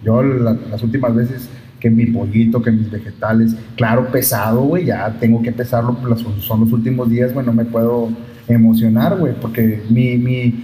Yo 0.02 0.22
la- 0.22 0.56
las 0.70 0.82
últimas 0.82 1.14
veces 1.14 1.48
que 1.80 1.90
mi 1.90 2.06
pollito, 2.06 2.62
que 2.62 2.70
mis 2.70 2.90
vegetales, 2.90 3.56
claro, 3.74 4.12
pesado, 4.12 4.60
güey, 4.60 4.84
ya 4.84 5.16
tengo 5.18 5.42
que 5.42 5.50
pesarlo, 5.50 5.96
son 6.40 6.60
los 6.60 6.72
últimos 6.72 7.08
días, 7.08 7.32
güey, 7.32 7.44
no 7.44 7.52
me 7.52 7.64
puedo 7.64 8.10
emocionar, 8.46 9.18
güey, 9.18 9.34
porque 9.40 9.82
mi, 9.88 10.18
mi, 10.18 10.54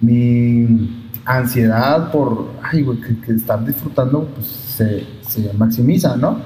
mi 0.00 1.06
ansiedad 1.24 2.12
por, 2.12 2.50
ay, 2.62 2.82
güey, 2.82 2.98
que, 3.00 3.32
estar 3.32 3.64
disfrutando, 3.64 4.28
pues 4.34 4.46
se, 4.46 5.04
se 5.22 5.52
maximiza, 5.54 6.16
¿no? 6.16 6.38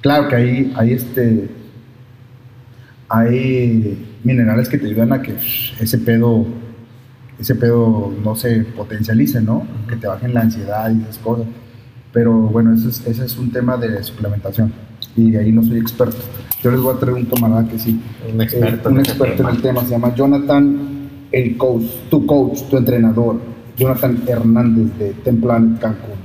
Claro 0.00 0.28
que 0.28 0.36
hay, 0.36 0.72
hay 0.76 0.92
este, 0.92 1.50
hay 3.08 4.06
minerales 4.22 4.68
que 4.68 4.78
te 4.78 4.86
ayudan 4.86 5.12
a 5.12 5.22
que 5.22 5.34
ese 5.80 5.98
pedo, 5.98 6.46
ese 7.38 7.54
pedo 7.54 8.14
no 8.22 8.36
se 8.36 8.60
potencialice, 8.64 9.40
¿no? 9.40 9.66
Que 9.88 9.96
te 9.96 10.06
bajen 10.06 10.34
la 10.34 10.42
ansiedad 10.42 10.90
y 10.90 11.02
esas 11.02 11.18
cosas. 11.18 11.46
Pero 12.12 12.32
bueno, 12.32 12.74
ese 12.74 12.88
es, 12.88 13.06
ese 13.06 13.24
es 13.24 13.36
un 13.36 13.50
tema 13.52 13.76
de 13.76 14.02
suplementación 14.02 14.72
y 15.16 15.36
ahí 15.36 15.52
no 15.52 15.62
soy 15.62 15.78
experto. 15.78 16.16
Yo 16.62 16.70
les 16.70 16.80
voy 16.80 16.94
a 16.94 16.98
traer 16.98 17.16
un 17.16 17.24
camarada 17.26 17.68
que 17.68 17.78
sí, 17.78 18.00
Un 18.32 18.40
experto 18.40 18.88
eh, 18.88 18.92
un 18.92 18.98
experto 19.00 19.42
en 19.42 19.48
el 19.50 19.62
tema, 19.62 19.82
se 19.84 19.90
llama 19.90 20.14
Jonathan, 20.14 21.08
el 21.32 21.56
coach, 21.56 21.84
tu 22.10 22.24
coach, 22.26 22.62
tu 22.70 22.76
entrenador, 22.78 23.36
Jonathan 23.76 24.22
Hernández 24.26 24.98
de 24.98 25.12
Templanet 25.24 25.78
Cancún. 25.80 26.16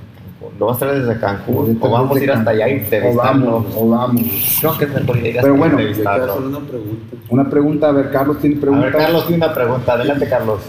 Lo 0.60 0.68
vas 0.68 0.78
a 0.78 0.80
traer 0.82 1.04
desde 1.04 1.20
Cancún 1.20 1.74
Desde 1.74 1.80
o 1.88 1.90
vamos 1.90 2.16
a 2.16 2.24
ir 2.24 2.32
hasta 2.32 2.52
allá 2.52 2.70
y 2.70 2.74
O 2.74 2.76
entrevistarlo. 2.78 3.52
vamos, 3.52 3.66
o 3.76 3.90
vamos. 3.90 4.58
Creo 4.60 4.78
que 4.78 4.86
es 4.86 4.94
mejor 4.94 5.18
ir 5.18 5.38
Pero 5.42 5.56
bueno, 5.56 5.80
Yo 5.80 5.94
quiero 5.94 6.10
hacer 6.12 6.44
una 6.44 6.60
pregunta. 6.60 7.16
Una 7.30 7.50
pregunta, 7.50 7.90
a 7.90 7.92
ver, 7.94 8.12
Carlos 8.12 8.38
tiene 8.40 8.58
A 8.58 8.60
pregunta. 8.62 8.86
ver, 8.86 8.96
Carlos 8.96 9.28
tiene 9.28 9.44
una 9.46 9.54
pregunta. 9.56 9.94
Adelante, 9.94 10.30
Carlos. 10.30 10.62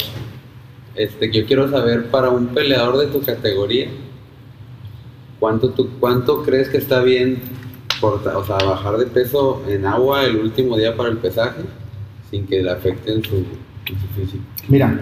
Este, 0.95 1.31
yo 1.31 1.45
quiero 1.47 1.71
saber 1.71 2.07
para 2.11 2.31
un 2.31 2.47
peleador 2.49 2.99
de 2.99 3.07
tu 3.09 3.21
categoría, 3.23 3.89
¿cuánto, 5.43 5.70
tú, 5.70 5.88
cuánto 5.99 6.45
crees 6.45 6.68
que 6.68 6.76
está 6.78 7.03
bien 7.03 7.40
o 8.01 8.45
sea, 8.45 8.57
bajar 8.64 8.97
de 8.97 9.07
peso 9.07 9.61
en 9.68 9.84
agua 9.86 10.24
el 10.24 10.36
último 10.36 10.76
día 10.76 10.97
para 10.97 11.09
el 11.09 11.16
pesaje 11.18 11.62
sin 12.30 12.47
que 12.47 12.62
le 12.62 12.70
afecten 12.70 13.24
su, 13.24 13.34
en 13.38 14.01
su 14.01 14.07
físico? 14.14 14.45
Mira, 14.68 15.01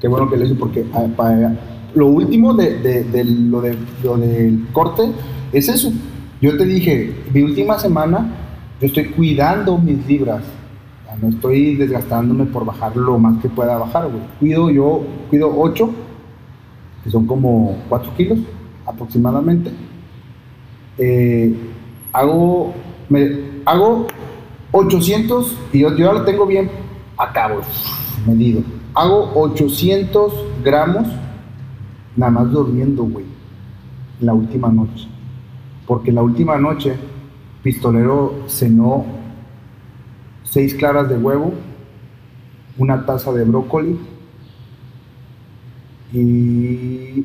qué 0.00 0.06
bueno 0.06 0.30
que 0.30 0.36
lo 0.36 0.44
hizo 0.44 0.54
porque 0.54 0.84
ah, 0.94 1.06
pa- 1.16 1.52
lo 1.94 2.06
último 2.06 2.54
de, 2.54 2.78
de- 2.78 3.02
de 3.02 3.24
lo, 3.24 3.60
de, 3.60 3.76
lo 4.04 4.16
del 4.16 4.64
corte 4.72 5.10
es 5.52 5.68
eso. 5.68 5.92
Yo 6.40 6.56
te 6.56 6.64
dije, 6.64 7.12
mi 7.34 7.42
última 7.42 7.76
semana 7.76 8.32
yo 8.80 8.86
estoy 8.86 9.06
cuidando 9.06 9.76
mis 9.76 10.06
libras. 10.06 10.44
No 11.20 11.28
estoy 11.30 11.74
desgastándome 11.74 12.44
por 12.46 12.64
bajar 12.64 12.96
lo 12.96 13.18
más 13.18 13.42
que 13.42 13.48
pueda 13.48 13.76
bajar, 13.76 14.04
güey. 14.08 14.22
Cuido 14.38 14.70
yo, 14.70 15.02
cuido 15.28 15.52
8, 15.54 15.90
que 17.02 17.10
son 17.10 17.26
como 17.26 17.76
4 17.88 18.12
kilos 18.16 18.38
aproximadamente. 18.90 19.70
Eh, 20.98 21.54
hago, 22.12 22.74
me, 23.08 23.30
hago 23.64 24.06
800 24.72 25.56
y 25.72 25.80
yo, 25.80 25.96
yo 25.96 26.12
lo 26.12 26.24
tengo 26.24 26.46
bien 26.46 26.70
acá, 27.16 27.48
güey, 27.48 27.64
medido. 28.26 28.62
Hago 28.94 29.32
800 29.34 30.32
gramos 30.64 31.06
nada 32.16 32.32
más 32.32 32.50
durmiendo, 32.50 33.04
güey, 33.04 33.24
la 34.20 34.34
última 34.34 34.68
noche. 34.68 35.08
Porque 35.86 36.12
la 36.12 36.22
última 36.22 36.58
noche, 36.58 36.94
Pistolero 37.62 38.44
cenó 38.46 39.04
seis 40.44 40.74
claras 40.74 41.08
de 41.08 41.16
huevo, 41.16 41.52
una 42.78 43.06
taza 43.06 43.32
de 43.32 43.44
brócoli 43.44 43.98
y 46.12 47.24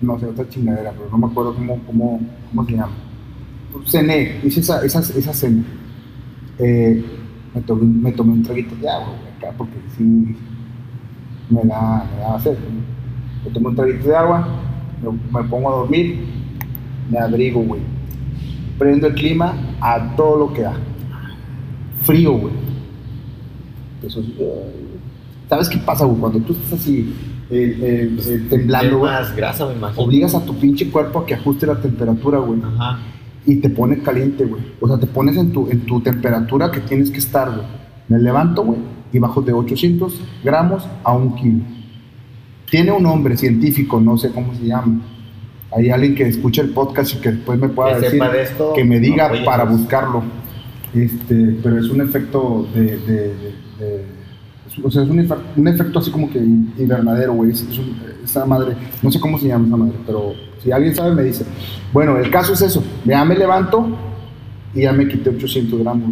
no 0.00 0.18
sé, 0.18 0.26
otra 0.26 0.48
chingadera, 0.48 0.92
pero 0.92 1.08
no 1.10 1.18
me 1.18 1.26
acuerdo 1.26 1.54
cómo, 1.54 1.78
cómo, 1.86 2.20
cómo 2.50 2.64
se 2.66 2.72
llama. 2.72 2.92
Cené, 3.86 4.40
hice 4.44 4.60
esa, 4.60 4.84
esa, 4.84 5.00
esa 5.00 5.32
cena. 5.32 5.62
Eh, 6.58 7.04
me, 7.54 7.60
tomé, 7.62 7.82
me 7.84 8.12
tomé 8.12 8.32
un 8.32 8.42
traguito 8.42 8.74
de 8.76 8.88
agua, 8.88 9.08
güey, 9.08 9.32
acá, 9.36 9.56
porque 9.56 9.74
sí 9.96 10.36
me 11.50 11.62
da, 11.64 12.04
me 12.14 12.20
da 12.22 12.40
sed. 12.40 12.56
Me 13.44 13.50
tomé 13.50 13.68
un 13.68 13.76
traguito 13.76 14.08
de 14.08 14.16
agua, 14.16 14.48
me, 15.32 15.44
pongo 15.44 15.68
a 15.70 15.76
dormir, 15.78 16.24
me 17.10 17.18
abrigo, 17.18 17.60
güey. 17.60 17.80
Prendo 18.78 19.06
el 19.06 19.14
clima 19.14 19.54
a 19.80 20.14
todo 20.16 20.38
lo 20.38 20.52
que 20.52 20.62
da. 20.62 20.74
Frío, 22.02 22.32
güey. 22.32 22.54
Así, 24.06 24.36
"Ay". 24.38 24.98
¿Sabes 25.48 25.68
qué 25.68 25.78
pasa, 25.78 26.04
güey? 26.04 26.18
Cuando 26.20 26.40
tú 26.40 26.52
estás 26.52 26.74
así, 26.74 27.14
eh, 27.48 27.78
eh, 27.80 28.16
eh, 28.26 28.46
temblando, 28.50 28.98
güey, 28.98 29.12
más 29.12 29.36
grasa, 29.36 29.66
me 29.66 29.74
imagino. 29.74 30.02
obligas 30.02 30.34
a 30.34 30.44
tu 30.44 30.54
pinche 30.56 30.90
cuerpo 30.90 31.20
a 31.20 31.26
que 31.26 31.34
ajuste 31.34 31.66
la 31.66 31.80
temperatura, 31.80 32.38
güey. 32.38 32.60
Ajá. 32.62 32.98
Y 33.44 33.56
te 33.56 33.70
pone 33.70 33.98
caliente, 33.98 34.44
güey. 34.44 34.62
O 34.80 34.88
sea, 34.88 34.98
te 34.98 35.06
pones 35.06 35.36
en 35.36 35.52
tu, 35.52 35.70
en 35.70 35.80
tu 35.86 36.00
temperatura 36.00 36.70
que 36.70 36.80
tienes 36.80 37.10
que 37.10 37.18
estar, 37.18 37.48
güey. 37.48 37.66
Me 38.08 38.18
levanto, 38.18 38.64
güey, 38.64 38.78
y 39.12 39.18
bajo 39.18 39.42
de 39.42 39.52
800 39.52 40.20
gramos 40.42 40.88
a 41.04 41.14
un 41.14 41.34
kilo. 41.36 41.60
Tiene 42.68 42.90
un 42.90 43.04
nombre 43.04 43.36
científico, 43.36 44.00
no 44.00 44.18
sé 44.18 44.30
cómo 44.30 44.52
se 44.54 44.66
llama. 44.66 45.00
Hay 45.70 45.90
alguien 45.90 46.14
que 46.14 46.26
escuche 46.26 46.62
el 46.62 46.70
podcast 46.70 47.14
y 47.14 47.18
que 47.18 47.32
después 47.32 47.58
me 47.58 47.68
pueda 47.68 47.90
Que 47.90 48.00
decir, 48.00 48.10
sepa 48.10 48.32
de 48.32 48.42
esto, 48.42 48.72
que 48.74 48.84
me 48.84 48.98
diga 48.98 49.30
para 49.44 49.64
buscarlo. 49.64 50.22
Este, 50.94 51.56
pero 51.62 51.78
es 51.78 51.88
un 51.90 52.00
efecto 52.00 52.66
de, 52.74 53.54
o 54.82 54.90
sea, 54.90 55.02
es 55.02 55.08
un, 55.08 55.28
un 55.56 55.68
efecto 55.68 55.98
así 55.98 56.10
como 56.10 56.30
que 56.30 56.38
invernadero, 56.38 57.34
güey. 57.34 57.52
Esa 58.24 58.44
madre, 58.44 58.76
no 59.02 59.10
sé 59.10 59.20
cómo 59.20 59.38
se 59.38 59.48
llama 59.48 59.66
esa 59.66 59.76
madre, 59.76 59.94
pero 60.06 60.34
si 60.62 60.72
alguien 60.72 60.94
sabe 60.94 61.14
me 61.14 61.22
dice. 61.22 61.44
Bueno, 61.92 62.16
el 62.18 62.30
caso 62.30 62.52
es 62.52 62.62
eso. 62.62 62.82
Ya 63.04 63.24
me 63.24 63.36
levanto 63.36 63.86
y 64.74 64.82
ya 64.82 64.92
me 64.92 65.08
quité 65.08 65.30
800 65.30 65.80
gramos. 65.80 66.10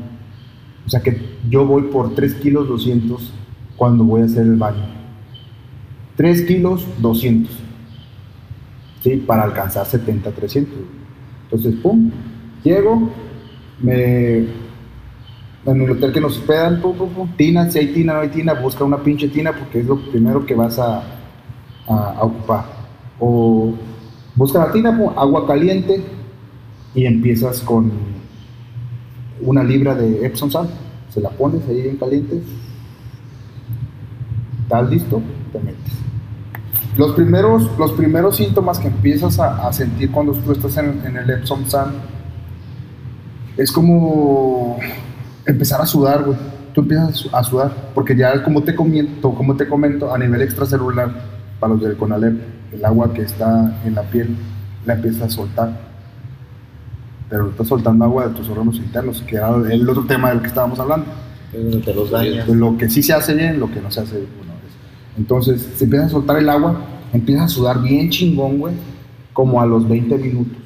O 0.86 0.88
sea 0.88 1.00
que 1.00 1.20
yo 1.48 1.66
voy 1.66 1.82
por 1.84 2.14
3 2.14 2.34
kilos 2.34 2.68
200 2.68 3.32
cuando 3.76 4.04
voy 4.04 4.22
a 4.22 4.24
hacer 4.26 4.42
el 4.42 4.56
baño. 4.56 4.84
3 6.16 6.42
kilos 6.42 6.86
200. 6.98 7.52
¿Sí? 9.02 9.16
Para 9.26 9.44
alcanzar 9.44 9.86
70, 9.86 10.30
300. 10.30 10.74
Entonces, 11.44 11.74
pum, 11.82 12.10
llego, 12.62 13.10
me... 13.80 14.63
En 15.66 15.80
el 15.80 15.90
hotel 15.90 16.12
que 16.12 16.20
nos 16.20 16.36
hospedan, 16.38 16.82
tina, 17.36 17.70
si 17.70 17.78
hay 17.78 17.86
tina, 17.88 18.12
no 18.12 18.20
hay 18.20 18.28
tina, 18.28 18.52
busca 18.52 18.84
una 18.84 18.98
pinche 18.98 19.28
tina 19.28 19.52
porque 19.52 19.80
es 19.80 19.86
lo 19.86 19.98
primero 19.98 20.44
que 20.44 20.54
vas 20.54 20.78
a, 20.78 21.02
a- 21.88 22.22
ocupar. 22.22 22.66
O 23.18 23.72
busca 24.34 24.58
la 24.58 24.72
tina, 24.72 24.94
pum, 24.96 25.10
agua 25.16 25.46
caliente 25.46 26.04
y 26.94 27.06
empiezas 27.06 27.60
con 27.60 27.90
una 29.40 29.64
libra 29.64 29.94
de 29.94 30.26
Epsom 30.26 30.50
salt, 30.50 30.70
se 31.08 31.20
la 31.20 31.30
pones 31.30 31.66
ahí 31.68 31.82
bien 31.82 31.96
caliente, 31.96 32.42
estás 34.62 34.90
listo, 34.90 35.22
te 35.52 35.60
metes. 35.60 35.92
Los 36.96 37.12
primeros, 37.14 37.70
los 37.78 37.92
primeros 37.92 38.36
síntomas 38.36 38.78
que 38.78 38.88
empiezas 38.88 39.38
a, 39.40 39.72
sentir 39.72 40.10
cuando 40.10 40.32
tú 40.32 40.52
estás 40.52 40.76
en, 40.76 41.02
en 41.04 41.16
el 41.16 41.28
Epsom 41.30 41.66
salt 41.66 41.94
es 43.56 43.72
como 43.72 44.78
empezar 45.46 45.80
a 45.80 45.86
sudar, 45.86 46.22
güey. 46.24 46.36
Tú 46.74 46.80
empiezas 46.80 47.08
a 47.08 47.12
su- 47.12 47.36
a 47.36 47.44
sudar, 47.44 47.72
porque 47.94 48.16
ya 48.16 48.42
como 48.42 48.62
te 48.62 48.74
comento, 48.74 49.30
como 49.34 49.56
te 49.56 49.68
comento, 49.68 50.12
a 50.12 50.18
nivel 50.18 50.42
extracelular, 50.42 51.10
para 51.60 51.72
los 51.74 51.82
del 51.82 51.96
CONALEP, 51.96 52.34
el 52.72 52.84
agua 52.84 53.12
que 53.14 53.22
está 53.22 53.80
en 53.84 53.94
la 53.94 54.02
piel 54.02 54.36
la 54.84 54.94
empiezas 54.94 55.22
a 55.22 55.30
soltar 55.30 55.94
pero 57.28 57.48
estás 57.50 57.66
soltando 57.66 58.04
agua 58.04 58.28
de 58.28 58.34
tus 58.34 58.48
órganos 58.48 58.76
internos, 58.76 59.22
que 59.26 59.36
era 59.36 59.48
el 59.70 59.88
otro 59.88 60.04
tema 60.04 60.30
del 60.30 60.40
que 60.40 60.46
estábamos 60.48 60.78
hablando. 60.78 61.06
Te 61.84 61.92
los 61.94 62.10
daña. 62.10 62.44
De 62.44 62.54
lo 62.54 62.76
que 62.76 62.88
sí 62.88 63.02
se 63.02 63.12
hace 63.12 63.34
bien, 63.34 63.58
lo 63.58 63.68
que 63.70 63.80
no 63.80 63.90
se 63.90 64.00
hace 64.00 64.16
bien. 64.18 64.28
Entonces, 65.16 65.68
se 65.76 65.84
empieza 65.84 66.06
a 66.06 66.08
soltar 66.10 66.36
el 66.36 66.48
agua, 66.48 66.76
empiezas 67.12 67.46
a 67.46 67.48
sudar 67.48 67.82
bien 67.82 68.10
chingón, 68.10 68.58
güey, 68.58 68.74
como 69.32 69.60
a 69.60 69.66
los 69.66 69.88
20 69.88 70.16
minutos. 70.18 70.58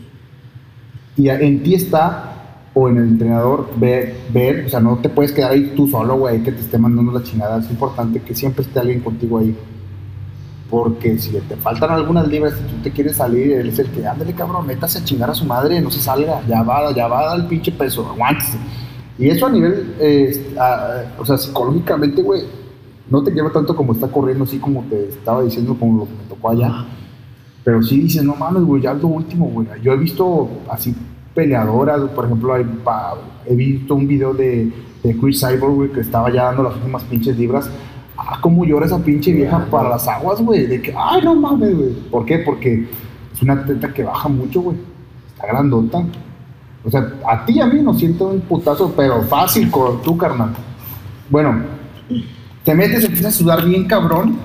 Y 1.17 1.29
en 1.29 1.63
ti 1.63 1.75
está, 1.75 2.28
o 2.81 2.89
en 2.89 2.97
el 2.99 3.05
entrenador, 3.09 3.69
ver, 3.77 4.15
ver, 4.33 4.67
o 4.67 4.69
sea, 4.69 4.79
no 4.79 4.99
te 4.99 5.09
puedes 5.09 5.33
quedar 5.33 5.51
ahí 5.51 5.73
tú 5.75 5.89
solo, 5.89 6.17
güey, 6.17 6.43
que 6.45 6.53
te 6.53 6.61
esté 6.61 6.79
mandando 6.79 7.11
la 7.11 7.23
chingada. 7.25 7.59
Es 7.59 7.69
importante 7.71 8.21
que 8.21 8.35
siempre 8.37 8.63
esté 8.63 8.79
alguien 8.79 9.01
contigo 9.01 9.39
ahí. 9.39 9.57
Porque 10.71 11.19
si 11.19 11.31
te 11.31 11.57
faltan 11.57 11.91
algunas 11.91 12.29
libras 12.29 12.55
y 12.61 12.71
tú 12.71 12.83
te 12.83 12.91
quieres 12.91 13.17
salir, 13.17 13.53
él 13.53 13.71
es 13.71 13.79
el 13.79 13.87
que, 13.91 14.07
ándale 14.07 14.33
cabrón, 14.35 14.67
métase 14.67 14.99
a 14.99 15.05
chingar 15.05 15.31
a 15.31 15.35
su 15.35 15.45
madre, 15.47 15.81
no 15.81 15.91
se 15.91 16.01
salga, 16.01 16.43
ya 16.47 16.63
va, 16.63 16.93
ya 16.95 17.09
va 17.09 17.35
el 17.35 17.47
pinche 17.47 17.73
peso, 17.73 18.07
aguántese. 18.07 18.59
Y 19.19 19.29
eso 19.31 19.47
a 19.47 19.51
nivel, 19.51 19.95
eh, 19.99 20.55
a- 20.61 21.05
o 21.19 21.25
sea, 21.25 21.39
psicológicamente, 21.39 22.23
güey, 22.23 22.43
no 23.11 23.23
te 23.25 23.31
lleva 23.33 23.51
tanto 23.51 23.75
como 23.75 23.93
está 23.95 24.07
corriendo, 24.09 24.45
así 24.45 24.59
como 24.59 24.83
te 24.85 25.09
estaba 25.09 25.43
diciendo, 25.43 25.75
como 25.79 26.01
lo 26.01 26.05
que 26.05 26.13
me 26.13 26.29
tocó 26.29 26.51
allá. 26.51 26.85
Pero 27.65 27.83
sí 27.83 27.99
dices, 28.01 28.23
no 28.23 28.37
mames, 28.37 28.63
güey, 28.63 28.83
ya 28.83 28.93
es 28.93 29.01
lo 29.03 29.09
último, 29.09 29.47
güey. 29.47 29.67
Yo 29.83 29.93
he 29.93 29.97
visto 29.97 30.49
así 30.71 30.95
peleadoras, 31.39 32.01
por 32.17 32.25
ejemplo, 32.25 32.53
hay 32.53 32.67
he 33.47 33.55
visto 33.55 33.95
un 33.95 34.09
video 34.09 34.35
de, 34.35 34.73
de 35.05 35.17
Chris 35.17 35.41
Cyborg, 35.41 35.73
güey, 35.75 35.93
que 35.93 36.01
estaba 36.01 36.33
ya 36.33 36.47
dando 36.47 36.65
las 36.65 36.75
últimas 36.75 37.05
pinches 37.05 37.39
libras. 37.39 37.71
Ah, 38.17 38.39
cómo 38.41 38.65
llora 38.65 38.87
esa 38.87 38.99
pinche 38.99 39.33
vieja 39.33 39.65
para 39.71 39.89
las 39.89 40.09
aguas, 40.09 40.43
güey. 40.43 40.67
De 40.67 40.83
que, 40.83 40.93
ay, 40.99 41.23
no 41.23 41.37
mames, 41.37 41.77
güey. 41.77 41.91
¿Por 42.11 42.25
qué? 42.27 42.39
Porque 42.39 42.89
es 43.33 43.41
una 43.43 43.65
teta 43.65 43.95
que 43.95 44.03
baja 44.03 44.29
mucho, 44.29 44.63
güey. 44.63 44.77
Está 45.29 45.47
grandota. 45.47 46.05
O 46.85 46.91
sea, 46.91 47.13
a 47.29 47.45
ti 47.45 47.53
y 47.53 47.61
a 47.61 47.67
mí 47.67 47.81
nos 47.81 47.99
siento 47.99 48.27
un 48.29 48.41
putazo, 48.41 48.93
pero 48.97 49.23
fácil 49.23 49.71
con 49.71 50.03
tú, 50.03 50.17
carnal. 50.19 50.51
Bueno, 51.31 51.63
te 52.65 52.75
metes, 52.75 53.05
empiezas 53.05 53.35
a 53.37 53.39
sudar 53.39 53.65
bien 53.65 53.85
cabrón. 53.87 54.37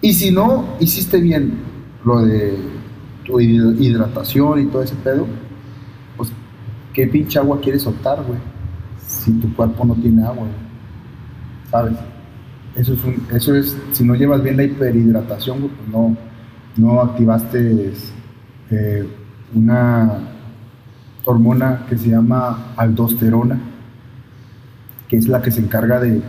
Y 0.00 0.12
si 0.12 0.30
no 0.30 0.64
hiciste 0.78 1.20
bien 1.20 1.54
lo 2.04 2.20
de 2.24 2.56
tu 3.24 3.40
hid- 3.40 3.76
hidratación 3.80 4.60
y 4.60 4.66
todo 4.66 4.82
ese 4.84 4.94
pedo, 4.94 5.26
¿qué 6.98 7.06
pinche 7.06 7.38
agua 7.38 7.60
quieres 7.60 7.82
soltar, 7.82 8.24
güey? 8.24 8.40
Si 9.06 9.30
tu 9.34 9.54
cuerpo 9.54 9.84
no 9.84 9.94
tiene 9.94 10.24
agua. 10.24 10.48
¿Sabes? 11.70 11.92
Eso 12.74 12.94
es, 12.94 12.98
eso 13.32 13.54
es, 13.54 13.76
si 13.92 14.02
no 14.02 14.16
llevas 14.16 14.42
bien 14.42 14.56
la 14.56 14.64
hiperhidratación, 14.64 15.60
pues 15.60 15.72
no, 15.92 16.16
no 16.76 17.00
activaste 17.00 17.92
eh, 18.72 19.08
una 19.54 20.18
hormona 21.24 21.86
que 21.88 21.96
se 21.96 22.08
llama 22.08 22.72
aldosterona, 22.74 23.60
que 25.06 25.18
es 25.18 25.28
la 25.28 25.40
que 25.40 25.52
se 25.52 25.60
encarga 25.60 26.00
de, 26.00 26.20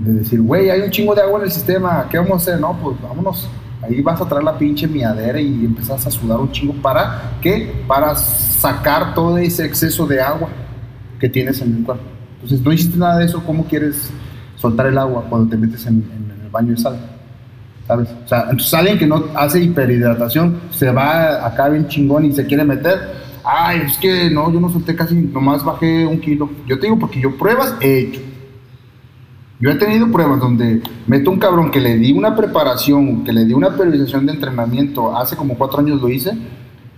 de 0.00 0.12
decir, 0.12 0.42
güey, 0.42 0.70
hay 0.70 0.80
un 0.80 0.90
chingo 0.90 1.14
de 1.14 1.22
agua 1.22 1.38
en 1.38 1.44
el 1.44 1.52
sistema, 1.52 2.08
¿qué 2.10 2.18
vamos 2.18 2.32
a 2.32 2.36
hacer? 2.36 2.60
No, 2.60 2.76
pues 2.82 3.00
vámonos. 3.00 3.48
Ahí 3.82 4.00
vas 4.02 4.20
a 4.20 4.28
traer 4.28 4.44
la 4.44 4.58
pinche 4.58 4.86
miadera 4.86 5.40
y 5.40 5.64
empezás 5.64 6.06
a 6.06 6.10
sudar 6.10 6.38
un 6.38 6.52
chingo. 6.52 6.74
¿Para 6.74 7.32
qué? 7.40 7.84
Para 7.86 8.14
sacar 8.14 9.14
todo 9.14 9.38
ese 9.38 9.64
exceso 9.64 10.06
de 10.06 10.20
agua 10.20 10.48
que 11.18 11.28
tienes 11.28 11.60
en 11.62 11.76
el 11.76 11.84
cuerpo. 11.84 12.04
Entonces, 12.34 12.60
no 12.60 12.72
hiciste 12.72 12.98
nada 12.98 13.18
de 13.18 13.26
eso, 13.26 13.42
¿cómo 13.44 13.64
quieres 13.64 14.10
soltar 14.56 14.86
el 14.86 14.98
agua 14.98 15.24
cuando 15.28 15.48
te 15.48 15.56
metes 15.56 15.86
en, 15.86 16.04
el 16.44 16.50
baño 16.50 16.72
de 16.72 16.76
sal? 16.76 16.98
¿Sabes? 17.86 18.08
O 18.24 18.28
sea, 18.28 18.42
entonces 18.42 18.72
alguien 18.74 18.98
que 18.98 19.06
no 19.06 19.24
hace 19.34 19.60
hiperhidratación 19.60 20.60
se 20.70 20.90
va 20.90 21.46
acá 21.46 21.68
bien 21.68 21.88
chingón 21.88 22.24
y 22.24 22.32
se 22.32 22.46
quiere 22.46 22.64
meter. 22.64 22.98
Ay, 23.44 23.82
es 23.86 23.96
que 23.96 24.30
no, 24.30 24.52
yo 24.52 24.60
no 24.60 24.70
solté 24.70 24.94
casi, 24.94 25.14
nomás 25.14 25.64
bajé 25.64 26.06
un 26.06 26.20
kilo. 26.20 26.50
Yo 26.66 26.78
te 26.78 26.86
digo 26.86 26.98
porque 26.98 27.20
yo 27.20 27.36
pruebas 27.36 27.74
he 27.80 28.00
hecho. 28.00 28.20
Yo 29.60 29.70
he 29.70 29.74
tenido 29.74 30.10
pruebas 30.10 30.40
donde 30.40 30.82
meto 31.06 31.30
un 31.30 31.38
cabrón 31.38 31.70
que 31.70 31.80
le 31.80 31.96
di 31.96 32.12
una 32.12 32.34
preparación, 32.34 33.24
que 33.24 33.32
le 33.32 33.44
di 33.44 33.52
una 33.52 33.76
periodización 33.76 34.24
de 34.26 34.32
entrenamiento, 34.32 35.14
hace 35.16 35.36
como 35.36 35.54
cuatro 35.56 35.80
años 35.80 36.00
lo 36.00 36.08
hice, 36.08 36.32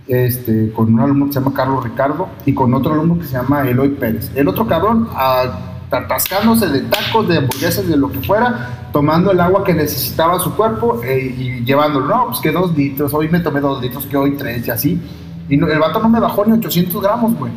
este, 0.07 0.71
con 0.71 0.93
un 0.93 0.99
alumno 1.01 1.25
que 1.27 1.33
se 1.33 1.39
llama 1.39 1.53
Carlos 1.53 1.83
Ricardo 1.83 2.29
y 2.45 2.53
con 2.53 2.73
otro 2.73 2.93
alumno 2.93 3.19
que 3.19 3.25
se 3.25 3.33
llama 3.33 3.67
Eloy 3.67 3.89
Pérez. 3.89 4.31
El 4.35 4.47
otro 4.47 4.65
cabrón, 4.65 5.07
a- 5.13 5.71
atascándose 5.91 6.67
de 6.69 6.81
tacos, 6.81 7.27
de 7.27 7.37
hamburguesas, 7.37 7.87
de 7.87 7.95
lo 7.97 8.11
que 8.11 8.19
fuera, 8.19 8.89
tomando 8.91 9.31
el 9.31 9.39
agua 9.39 9.63
que 9.63 9.73
necesitaba 9.73 10.39
su 10.39 10.55
cuerpo 10.55 11.01
eh, 11.03 11.35
y 11.37 11.65
llevándolo. 11.65 12.07
No, 12.07 12.25
pues 12.27 12.39
que 12.39 12.51
dos 12.51 12.75
litros, 12.75 13.13
hoy 13.13 13.29
me 13.29 13.39
tomé 13.41 13.59
dos 13.59 13.81
litros, 13.81 14.05
que 14.07 14.17
hoy 14.17 14.31
tres 14.37 14.65
y 14.67 14.71
así. 14.71 15.01
Y 15.49 15.57
no- 15.57 15.67
el 15.67 15.79
vato 15.79 15.99
no 15.99 16.09
me 16.09 16.19
bajó 16.19 16.45
ni 16.45 16.53
800 16.53 17.01
gramos, 17.01 17.35
güey. 17.37 17.51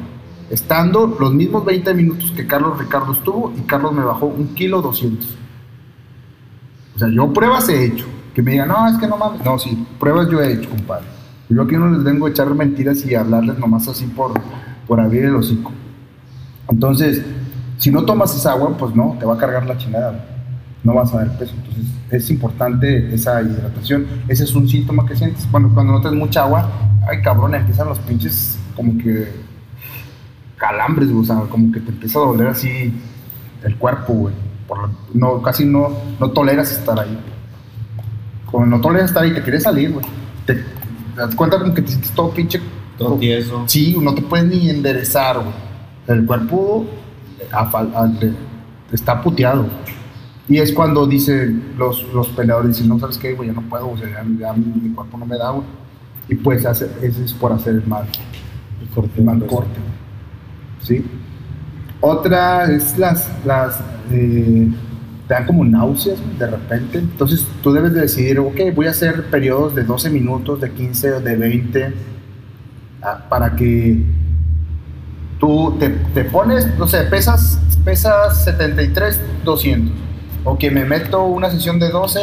Estando 0.50 1.16
los 1.18 1.34
mismos 1.34 1.64
20 1.64 1.92
minutos 1.94 2.32
que 2.32 2.46
Carlos 2.46 2.78
Ricardo 2.78 3.12
estuvo 3.12 3.52
y 3.56 3.62
Carlos 3.62 3.92
me 3.92 4.04
bajó 4.04 4.26
un 4.26 4.54
kilo 4.54 4.80
200. 4.80 5.36
O 6.94 6.98
sea, 6.98 7.08
yo 7.08 7.32
pruebas 7.32 7.68
he 7.68 7.84
hecho. 7.84 8.06
Que 8.34 8.42
me 8.42 8.52
digan, 8.52 8.68
no, 8.68 8.86
es 8.88 8.96
que 8.98 9.06
no 9.06 9.16
mames. 9.16 9.44
No, 9.44 9.58
sí, 9.58 9.86
pruebas 9.98 10.28
yo 10.30 10.40
he 10.40 10.52
hecho, 10.52 10.68
compadre. 10.68 11.06
Yo 11.48 11.62
aquí 11.62 11.76
no 11.76 11.88
les 11.88 12.04
vengo 12.04 12.26
a 12.26 12.30
echar 12.30 12.52
mentiras 12.54 13.04
y 13.06 13.14
hablarles 13.14 13.58
nomás 13.58 13.88
así 13.88 14.06
por, 14.06 14.32
por 14.86 15.00
abrir 15.00 15.24
el 15.24 15.36
hocico. 15.36 15.72
Entonces, 16.68 17.22
si 17.78 17.90
no 17.90 18.04
tomas 18.04 18.34
esa 18.34 18.52
agua, 18.52 18.76
pues 18.76 18.94
no, 18.94 19.16
te 19.18 19.26
va 19.26 19.34
a 19.34 19.38
cargar 19.38 19.66
la 19.66 19.76
chingada. 19.76 20.24
No 20.82 20.94
vas 20.94 21.12
a 21.14 21.18
dar 21.18 21.38
peso. 21.38 21.54
Entonces, 21.56 21.84
es 22.10 22.30
importante 22.30 23.14
esa 23.14 23.42
hidratación. 23.42 24.06
Ese 24.28 24.44
es 24.44 24.54
un 24.54 24.68
síntoma 24.68 25.06
que 25.06 25.16
sientes. 25.16 25.46
Cuando, 25.50 25.70
cuando 25.70 25.92
notas 25.92 26.12
mucha 26.12 26.42
agua, 26.42 26.68
ay 27.08 27.22
cabrón, 27.22 27.54
empiezan 27.54 27.88
los 27.88 27.98
pinches 28.00 28.58
como 28.74 28.96
que 28.98 29.45
calambres, 30.56 31.10
güey, 31.10 31.22
o 31.22 31.26
sea, 31.26 31.36
como 31.50 31.72
que 31.72 31.80
te 31.80 31.90
empieza 31.90 32.18
a 32.18 32.22
doler 32.22 32.48
así 32.48 32.92
el 33.62 33.76
cuerpo, 33.76 34.12
güey. 34.12 34.34
Por 34.66 34.90
no, 35.14 35.40
casi 35.42 35.64
no, 35.64 35.88
no 36.18 36.30
toleras 36.30 36.72
estar 36.72 36.98
ahí. 36.98 37.18
Cuando 38.50 38.76
no 38.76 38.82
toleras 38.82 39.10
estar 39.10 39.22
ahí, 39.24 39.32
te 39.34 39.42
quieres 39.42 39.62
salir, 39.64 39.92
güey. 39.92 40.04
Te, 40.46 40.54
te 40.54 40.62
das 41.16 41.34
cuenta 41.34 41.58
como 41.58 41.74
que 41.74 41.82
te 41.82 41.88
sientes 41.88 42.10
todo 42.12 42.30
pinche. 42.30 42.60
Todo 42.98 43.16
tieso. 43.16 43.64
Sí, 43.66 43.96
no 44.00 44.14
te 44.14 44.22
puedes 44.22 44.46
ni 44.46 44.70
enderezar, 44.70 45.36
güey. 45.38 45.54
El 46.06 46.24
cuerpo 46.24 46.86
a 47.52 47.60
a- 47.60 48.12
está 48.92 49.20
puteado. 49.22 49.66
Y 50.48 50.58
es 50.58 50.72
cuando 50.72 51.06
dicen 51.06 51.74
los, 51.76 52.04
los 52.14 52.28
peleadores, 52.28 52.70
dicen, 52.76 52.88
no, 52.88 52.98
¿sabes 53.00 53.18
qué, 53.18 53.34
güey? 53.34 53.48
Ya 53.48 53.54
no 53.54 53.62
puedo, 53.62 53.90
o 53.90 53.98
sea, 53.98 54.08
ya, 54.08 54.24
ya 54.38 54.52
mi, 54.52 54.64
mi 54.80 54.94
cuerpo 54.94 55.18
no 55.18 55.26
me 55.26 55.36
da, 55.36 55.50
güey. 55.50 55.64
Y 56.28 56.36
pues 56.36 56.64
hace, 56.64 56.88
ese 57.02 57.24
es 57.24 57.32
por 57.34 57.52
hacer 57.52 57.74
el 57.74 57.86
mal, 57.86 58.06
El 58.80 58.88
corte 58.88 59.10
el 59.18 59.24
mal 59.24 59.38
peso. 59.40 59.56
corte. 59.56 59.78
¿Sí? 60.86 61.04
Otra 62.00 62.70
es 62.70 62.96
las, 62.96 63.28
las 63.44 63.80
eh, 64.12 64.68
te 65.26 65.34
dan 65.34 65.46
como 65.46 65.64
náuseas 65.64 66.18
de 66.38 66.46
repente. 66.46 66.98
Entonces 66.98 67.44
tú 67.62 67.72
debes 67.72 67.92
de 67.94 68.02
decidir, 68.02 68.38
ok, 68.38 68.60
voy 68.74 68.86
a 68.86 68.90
hacer 68.90 69.24
periodos 69.24 69.74
de 69.74 69.82
12 69.82 70.10
minutos, 70.10 70.60
de 70.60 70.70
15 70.70 71.14
o 71.14 71.20
de 71.20 71.36
20, 71.36 71.92
ah, 73.02 73.26
para 73.28 73.56
que 73.56 74.00
tú 75.40 75.76
te, 75.80 75.88
te 75.88 76.24
pones, 76.24 76.78
no 76.78 76.86
sé, 76.86 77.02
pesas, 77.02 77.58
pesas 77.84 78.44
73, 78.44 79.20
200. 79.44 79.92
O 80.44 80.56
que 80.56 80.70
me 80.70 80.84
meto 80.84 81.24
una 81.24 81.50
sesión 81.50 81.80
de 81.80 81.88
12, 81.88 82.20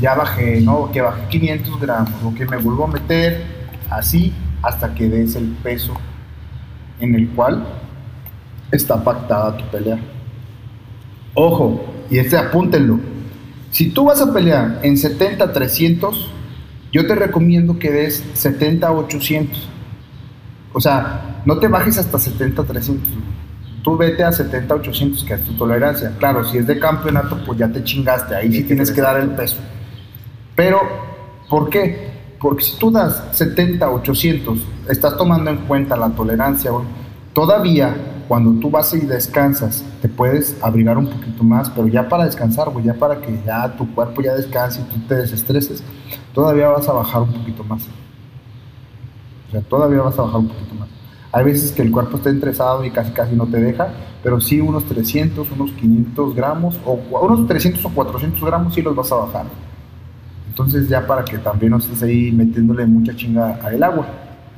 ya 0.00 0.14
bajé, 0.14 0.60
¿no? 0.60 0.76
O 0.76 0.92
que 0.92 1.00
bajé 1.00 1.22
500 1.28 1.80
gramos. 1.80 2.12
O 2.24 2.32
que 2.32 2.46
me 2.46 2.56
vuelvo 2.56 2.84
a 2.84 2.88
meter 2.88 3.42
así 3.90 4.32
hasta 4.62 4.94
que 4.94 5.08
des 5.08 5.34
el 5.34 5.48
peso 5.64 5.94
en 7.00 7.16
el 7.16 7.28
cual 7.30 7.66
está 8.76 9.02
pactada 9.02 9.56
tu 9.56 9.64
pelea. 9.66 9.98
Ojo, 11.34 11.84
y 12.10 12.18
este 12.18 12.36
apúntenlo. 12.36 12.98
Si 13.70 13.90
tú 13.90 14.04
vas 14.04 14.20
a 14.20 14.32
pelear 14.32 14.80
en 14.82 14.94
70-300, 14.94 16.26
yo 16.92 17.06
te 17.06 17.14
recomiendo 17.14 17.78
que 17.78 17.90
des 17.90 18.22
70-800. 18.34 19.48
O 20.72 20.80
sea, 20.80 21.42
no 21.44 21.58
te 21.58 21.68
bajes 21.68 21.98
hasta 21.98 22.18
70-300. 22.18 22.98
Tú 23.82 23.96
vete 23.96 24.24
a 24.24 24.30
70-800, 24.30 25.24
que 25.26 25.34
es 25.34 25.44
tu 25.44 25.56
tolerancia. 25.56 26.12
Claro, 26.18 26.44
si 26.44 26.58
es 26.58 26.66
de 26.66 26.78
campeonato, 26.78 27.38
pues 27.44 27.58
ya 27.58 27.68
te 27.68 27.82
chingaste. 27.82 28.34
Ahí 28.34 28.52
sí 28.52 28.62
tienes 28.62 28.90
que 28.90 29.00
dar 29.00 29.20
el 29.20 29.30
peso. 29.30 29.56
Pero, 30.54 30.80
¿por 31.50 31.68
qué? 31.68 32.12
Porque 32.40 32.64
si 32.64 32.78
tú 32.78 32.90
das 32.90 33.24
70, 33.32 33.90
800, 33.90 34.58
estás 34.88 35.16
tomando 35.16 35.50
en 35.50 35.58
cuenta 35.58 35.96
la 35.96 36.10
tolerancia, 36.10 36.70
güey. 36.70 36.84
Todavía, 37.32 37.94
cuando 38.28 38.58
tú 38.60 38.70
vas 38.70 38.92
y 38.94 39.00
descansas, 39.00 39.84
te 40.00 40.08
puedes 40.08 40.56
abrigar 40.62 40.98
un 40.98 41.06
poquito 41.06 41.42
más, 41.44 41.70
pero 41.70 41.86
ya 41.88 42.08
para 42.08 42.24
descansar, 42.24 42.70
güey, 42.70 42.84
ya 42.84 42.94
para 42.94 43.20
que 43.20 43.40
ya 43.44 43.76
tu 43.76 43.92
cuerpo 43.94 44.22
ya 44.22 44.34
descanse 44.34 44.80
y 44.80 44.84
tú 44.84 45.00
te 45.06 45.16
desestreses, 45.16 45.82
todavía 46.32 46.68
vas 46.68 46.88
a 46.88 46.92
bajar 46.92 47.22
un 47.22 47.32
poquito 47.32 47.64
más. 47.64 47.82
O 49.48 49.50
sea, 49.52 49.60
todavía 49.62 50.00
vas 50.00 50.18
a 50.18 50.22
bajar 50.22 50.40
un 50.40 50.48
poquito 50.48 50.74
más. 50.74 50.88
Hay 51.32 51.44
veces 51.44 51.72
que 51.72 51.82
el 51.82 51.90
cuerpo 51.90 52.16
está 52.16 52.30
estresado 52.30 52.84
y 52.84 52.90
casi 52.90 53.10
casi 53.12 53.34
no 53.34 53.46
te 53.46 53.60
deja, 53.60 53.88
pero 54.22 54.40
sí 54.40 54.60
unos 54.60 54.84
300, 54.84 55.50
unos 55.50 55.72
500 55.72 56.34
gramos, 56.34 56.80
o 56.84 56.98
unos 57.20 57.46
300 57.46 57.84
o 57.84 57.90
400 57.90 58.44
gramos 58.44 58.74
sí 58.74 58.82
los 58.82 58.94
vas 58.94 59.10
a 59.12 59.16
bajar. 59.16 59.46
Entonces 60.48 60.88
ya 60.88 61.06
para 61.06 61.24
que 61.24 61.38
también 61.38 61.72
no 61.72 61.78
estés 61.78 62.02
ahí 62.02 62.30
metiéndole 62.30 62.86
mucha 62.86 63.14
chinga 63.16 63.58
al 63.62 63.82
agua, 63.82 64.06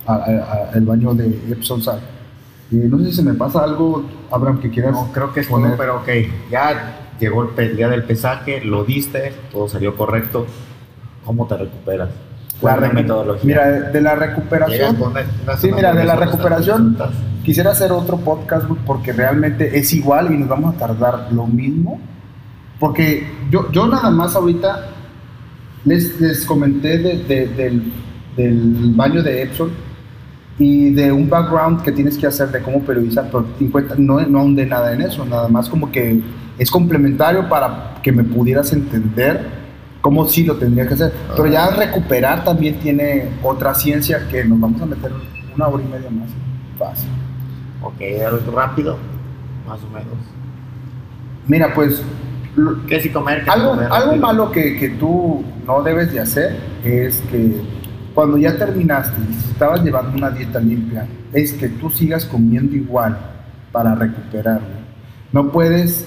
al 0.06 0.84
baño 0.84 1.14
de 1.14 1.26
Epsom 1.50 1.80
salt. 1.80 2.15
Y 2.70 2.76
no 2.76 2.98
sé 2.98 3.06
si 3.06 3.12
se 3.12 3.22
me 3.22 3.34
pasa 3.34 3.62
algo, 3.62 4.04
Abraham, 4.30 4.58
que 4.60 4.70
quieras 4.70 4.92
No, 4.92 5.10
creo 5.12 5.32
que 5.32 5.40
es 5.40 5.46
poner. 5.46 5.70
todo, 5.72 5.78
pero 5.78 5.96
ok, 5.98 6.08
ya 6.50 6.96
llegó 7.20 7.48
el 7.56 7.76
día 7.76 7.88
del 7.88 8.02
pesaje, 8.04 8.60
lo 8.64 8.84
diste, 8.84 9.32
todo 9.52 9.68
salió 9.68 9.96
correcto. 9.96 10.46
¿Cómo 11.24 11.46
te 11.46 11.56
recuperas? 11.56 12.08
¿Cuál 12.60 12.80
la 12.80 12.88
metodología? 12.90 13.42
Mira, 13.44 13.70
de, 13.90 14.00
la 14.00 14.14
recuperación, 14.14 14.96
Sí, 15.58 15.70
mira, 15.72 15.92
de 15.94 16.04
la 16.04 16.16
recuperación, 16.16 16.96
quisiera 17.44 17.70
hacer 17.72 17.92
otro 17.92 18.16
podcast 18.16 18.66
porque 18.86 19.12
realmente 19.12 19.78
es 19.78 19.92
igual 19.92 20.32
y 20.32 20.38
nos 20.38 20.48
vamos 20.48 20.74
a 20.74 20.78
tardar 20.78 21.28
lo 21.32 21.46
mismo. 21.46 22.00
Porque 22.80 23.30
yo, 23.50 23.70
yo 23.72 23.86
nada 23.86 24.10
más 24.10 24.34
ahorita 24.36 24.86
les, 25.84 26.20
les 26.20 26.44
comenté 26.44 26.98
de- 26.98 27.18
de- 27.24 27.46
del, 27.48 27.92
del 28.36 28.92
baño 28.94 29.22
de 29.22 29.42
Epson 29.42 29.70
y 30.58 30.90
de 30.90 31.12
un 31.12 31.28
background 31.28 31.82
que 31.82 31.92
tienes 31.92 32.16
que 32.16 32.26
hacer 32.26 32.50
de 32.50 32.62
cómo 32.62 32.80
periodizar, 32.80 33.28
pero 33.30 33.46
no, 33.98 34.20
no 34.20 34.38
ahondé 34.38 34.66
nada 34.66 34.92
en 34.92 35.02
eso, 35.02 35.24
nada 35.24 35.48
más 35.48 35.68
como 35.68 35.90
que 35.90 36.22
es 36.58 36.70
complementario 36.70 37.48
para 37.48 37.94
que 38.02 38.10
me 38.12 38.24
pudieras 38.24 38.72
entender 38.72 39.46
cómo 40.00 40.26
sí 40.26 40.44
lo 40.44 40.56
tendría 40.56 40.86
que 40.86 40.94
hacer. 40.94 41.12
Pero 41.36 41.46
ya 41.48 41.68
recuperar 41.70 42.44
también 42.44 42.78
tiene 42.78 43.28
otra 43.42 43.74
ciencia 43.74 44.26
que 44.30 44.44
nos 44.44 44.58
vamos 44.58 44.80
a 44.80 44.86
meter 44.86 45.12
una 45.54 45.68
hora 45.68 45.82
y 45.82 45.88
media 45.88 46.10
más. 46.10 46.30
Fácil. 46.78 47.10
Ok, 47.82 48.54
rápido, 48.54 48.96
más 49.66 49.80
o 49.82 49.88
menos. 49.88 50.14
Mira, 51.46 51.72
pues 51.74 52.02
¿Qué 52.88 53.00
si 53.00 53.10
comer? 53.10 53.44
¿Qué 53.44 53.50
algo, 53.50 53.70
comer 53.70 53.88
algo 53.90 54.16
malo 54.16 54.50
que, 54.50 54.76
que 54.78 54.90
tú 54.90 55.44
no 55.66 55.82
debes 55.82 56.12
de 56.12 56.20
hacer 56.20 56.56
es 56.84 57.20
que 57.30 57.60
cuando 58.16 58.38
ya 58.38 58.56
terminaste 58.56 59.20
y 59.20 59.50
estabas 59.50 59.84
llevando 59.84 60.16
una 60.16 60.30
dieta 60.30 60.58
limpia, 60.58 61.06
es 61.34 61.52
que 61.52 61.68
tú 61.68 61.90
sigas 61.90 62.24
comiendo 62.24 62.74
igual 62.74 63.14
para 63.70 63.94
recuperar. 63.94 64.60
güey. 64.60 64.86
No 65.32 65.52
puedes, 65.52 66.06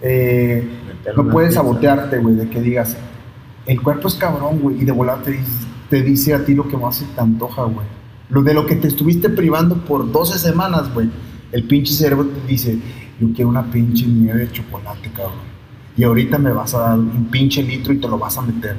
eh, 0.00 0.66
no 1.14 1.28
puedes 1.28 1.52
sabotearte, 1.52 2.16
güey, 2.16 2.36
de 2.36 2.48
que 2.48 2.62
digas, 2.62 2.96
el 3.66 3.82
cuerpo 3.82 4.08
es 4.08 4.14
cabrón, 4.14 4.60
güey, 4.60 4.80
y 4.80 4.86
de 4.86 4.92
volar 4.92 5.22
te 5.22 5.32
dice, 5.32 5.66
te 5.90 6.02
dice 6.02 6.32
a 6.32 6.46
ti 6.46 6.54
lo 6.54 6.66
que 6.66 6.78
más 6.78 6.96
se 6.96 7.04
te 7.04 7.20
antoja, 7.20 7.64
güey. 7.64 7.86
Lo 8.30 8.40
de 8.40 8.54
lo 8.54 8.64
que 8.64 8.76
te 8.76 8.88
estuviste 8.88 9.28
privando 9.28 9.84
por 9.84 10.10
12 10.10 10.38
semanas, 10.38 10.94
güey. 10.94 11.10
El 11.52 11.64
pinche 11.64 11.92
cerebro 11.92 12.24
te 12.24 12.46
dice, 12.50 12.78
yo 13.20 13.28
quiero 13.34 13.50
una 13.50 13.70
pinche 13.70 14.06
nieve 14.06 14.46
de 14.46 14.52
chocolate, 14.52 15.10
cabrón. 15.10 15.52
Y 15.94 16.04
ahorita 16.04 16.38
me 16.38 16.52
vas 16.52 16.74
a 16.74 16.78
dar 16.78 16.98
un 16.98 17.28
pinche 17.30 17.62
litro 17.62 17.92
y 17.92 17.98
te 17.98 18.08
lo 18.08 18.18
vas 18.18 18.38
a 18.38 18.40
meter. 18.40 18.78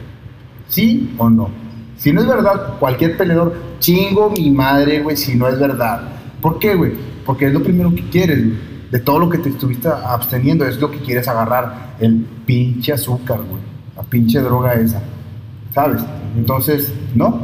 ¿Sí 0.67 1.13
o 1.19 1.29
no? 1.29 1.62
Si 2.04 2.12
no 2.12 2.20
es 2.20 2.28
verdad, 2.28 2.80
cualquier 2.82 3.16
peleador, 3.16 3.56
chingo 3.80 4.30
mi 4.30 4.51
madre, 4.51 4.99
güey, 4.99 5.16
si 5.16 5.38
no 5.38 5.47
es 5.47 5.58
verdad. 5.58 6.01
¿Por 6.41 6.60
qué, 6.60 6.76
güey? 6.76 6.91
Porque 7.26 7.47
es 7.47 7.54
lo 7.54 7.64
primero 7.64 7.95
que 7.95 8.04
quieres. 8.10 8.43
De 8.91 8.99
todo 8.99 9.20
lo 9.20 9.30
que 9.30 9.38
te 9.38 9.47
estuviste 9.47 9.88
absteniendo, 9.88 10.66
es 10.66 10.82
lo 10.82 10.91
que 10.91 10.97
quieres 10.97 11.30
agarrar. 11.30 11.95
El 12.01 12.26
pinche 12.45 12.91
azúcar, 12.91 13.39
güey. 13.49 13.62
La 13.95 14.04
pinche 14.04 14.41
droga 14.41 14.74
esa. 14.74 15.01
¿Sabes? 15.74 16.04
Entonces, 16.36 16.93
no. 17.16 17.39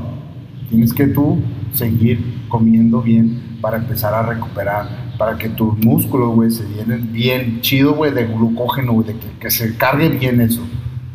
Tienes 0.70 0.94
que 0.94 1.08
tú 1.08 1.42
seguir 1.74 2.44
comiendo 2.50 3.02
bien 3.02 3.60
para 3.62 3.78
empezar 3.78 4.14
a 4.14 4.24
recuperar, 4.24 4.90
para 5.18 5.38
que 5.38 5.48
tus 5.48 5.78
músculos, 5.78 6.36
güey, 6.36 6.52
se 6.52 6.68
llenen 6.68 7.14
bien 7.14 7.62
chido, 7.62 7.94
güey, 7.94 8.12
de 8.12 8.26
glucógeno, 8.26 8.92
güey, 8.92 9.08
de 9.08 9.14
que, 9.14 9.28
que 9.40 9.52
se 9.52 9.78
cargue 9.78 10.10
bien 10.10 10.42
eso, 10.42 10.62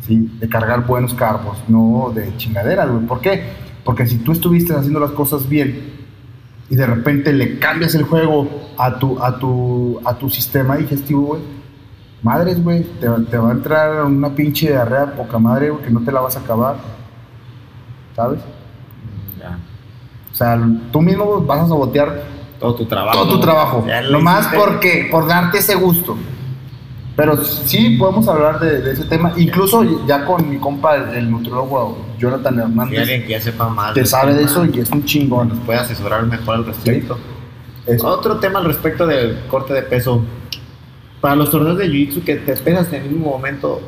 ¿sí? 0.05 0.29
De 0.39 0.47
cargar 0.49 0.85
buenos 0.85 1.13
carbos, 1.13 1.57
no 1.67 2.11
de 2.13 2.35
chingaderas, 2.37 2.89
güey. 2.89 3.05
¿Por 3.05 3.21
qué? 3.21 3.43
Porque 3.83 4.05
si 4.07 4.17
tú 4.17 4.31
estuviste 4.31 4.73
haciendo 4.73 4.99
las 4.99 5.11
cosas 5.11 5.47
bien 5.47 5.93
y 6.69 6.75
de 6.75 6.85
repente 6.85 7.31
le 7.33 7.59
cambias 7.59 7.93
el 7.95 8.03
juego 8.03 8.47
a 8.77 8.97
tu, 8.97 9.21
a 9.23 9.37
tu, 9.37 9.99
a 10.05 10.15
tu 10.15 10.29
sistema 10.29 10.77
digestivo, 10.77 11.21
güey, 11.27 11.41
madres, 12.23 12.63
güey, 12.63 12.83
te, 12.99 13.07
te 13.29 13.37
va 13.37 13.49
a 13.49 13.51
entrar 13.51 14.03
una 14.05 14.29
pinche 14.33 14.67
diarrea 14.69 15.13
poca 15.13 15.37
madre, 15.37 15.69
güey, 15.69 15.83
que 15.83 15.91
no 15.91 16.01
te 16.01 16.11
la 16.11 16.21
vas 16.21 16.35
a 16.35 16.39
acabar, 16.39 16.77
¿sabes? 18.15 18.39
Ya. 19.39 19.59
O 20.31 20.35
sea, 20.35 20.59
tú 20.91 21.01
mismo 21.01 21.41
vas 21.41 21.61
a 21.61 21.67
sabotear 21.67 22.23
Todo 22.59 22.73
tu 22.75 22.85
trabajo. 22.85 23.19
todo 23.19 23.35
tu 23.35 23.39
trabajo. 23.39 23.85
Nomás 24.11 24.47
porque, 24.47 25.07
por 25.11 25.27
darte 25.27 25.59
ese 25.59 25.75
gusto. 25.75 26.17
Pero 27.15 27.41
sí 27.43 27.95
podemos 27.97 28.27
hablar 28.27 28.59
de, 28.59 28.81
de 28.81 28.91
ese 28.91 29.05
tema. 29.05 29.31
Incluso 29.37 30.05
ya 30.05 30.25
con 30.25 30.49
mi 30.49 30.57
compa, 30.57 30.95
el, 30.95 31.17
el 31.17 31.31
nutriólogo 31.31 31.97
Jonathan 32.19 32.55
Si 32.55 32.61
Hernández, 32.61 32.99
alguien 32.99 33.21
que 33.23 33.29
ya 33.29 33.41
sepa 33.41 33.69
más. 33.69 33.95
del 33.95 34.05
sabe 34.05 34.33
de 34.33 34.43
eso 34.43 34.65
y 34.65 34.79
es 34.79 34.89
un 34.91 35.05
chingón. 35.05 35.49
Nos 35.49 35.59
puede 35.59 35.79
asesorar 35.79 36.23
mejor 36.25 36.55
al 36.55 36.65
respecto. 36.65 37.17
Es- 37.85 38.03
Otro 38.03 38.37
tema 38.39 38.59
al 38.59 38.65
respecto 38.65 39.07
del 39.07 39.37
corte 39.47 39.73
de 39.73 39.83
peso. 39.83 40.23
Para 41.21 41.35
los 41.37 41.49
torneos 41.49 41.77
de 41.77 41.87
Jiu-Jitsu 41.87 42.23
que 42.23 42.35
te 42.35 42.53
pesas 42.57 42.91
en 42.93 43.03
el 43.03 43.09
mismo 43.11 43.29
momento, 43.31 43.81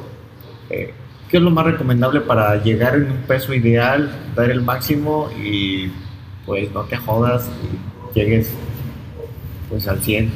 eh, 0.69 0.93
¿Qué 1.29 1.35
es 1.35 1.43
lo 1.43 1.49
más 1.51 1.65
recomendable 1.65 2.21
para 2.21 2.55
llegar 2.63 2.95
en 2.95 3.11
un 3.11 3.17
peso 3.27 3.53
ideal, 3.53 4.09
dar 4.33 4.49
el 4.49 4.61
máximo 4.61 5.29
y 5.43 5.91
pues 6.45 6.71
no 6.71 6.83
te 6.83 6.95
jodas 6.95 7.49
y 8.13 8.17
llegues 8.17 8.53
pues 9.69 9.85
al 9.89 9.99
100? 10.01 10.31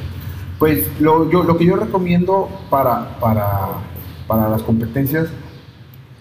Pues 0.62 0.88
lo, 0.99 1.28
yo, 1.32 1.41
lo 1.41 1.57
que 1.57 1.66
yo 1.66 1.76
recomiendo 1.76 2.47
para, 2.70 3.18
para, 3.20 3.70
para 4.28 4.47
las 4.47 4.62
competencias 4.62 5.28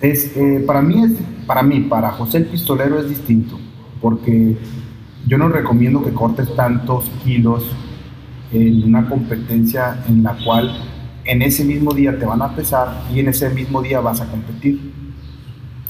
es, 0.01 0.34
eh, 0.34 0.64
para 0.66 0.80
mí, 0.80 1.05
es, 1.05 1.12
para 1.47 1.62
mí, 1.62 1.80
para 1.80 2.11
José 2.12 2.38
el 2.38 2.47
Pistolero 2.47 2.99
es 2.99 3.07
distinto, 3.07 3.59
porque 4.01 4.57
yo 5.26 5.36
no 5.36 5.51
recomiendo 5.51 6.03
que 6.03 6.14
cortes 6.14 6.57
tantos 6.57 7.11
kilos 7.22 7.70
en 8.51 8.82
una 8.82 9.11
competencia 9.11 10.03
en 10.09 10.22
la 10.22 10.34
cual 10.43 10.74
en 11.24 11.43
ese 11.43 11.62
mismo 11.62 11.93
día 11.93 12.18
te 12.18 12.24
van 12.24 12.41
a 12.41 12.57
pesar 12.57 13.03
y 13.12 13.20
en 13.20 13.28
ese 13.28 13.51
mismo 13.51 13.82
día 13.82 14.01
vas 14.01 14.22
a 14.22 14.30
competir. 14.30 14.80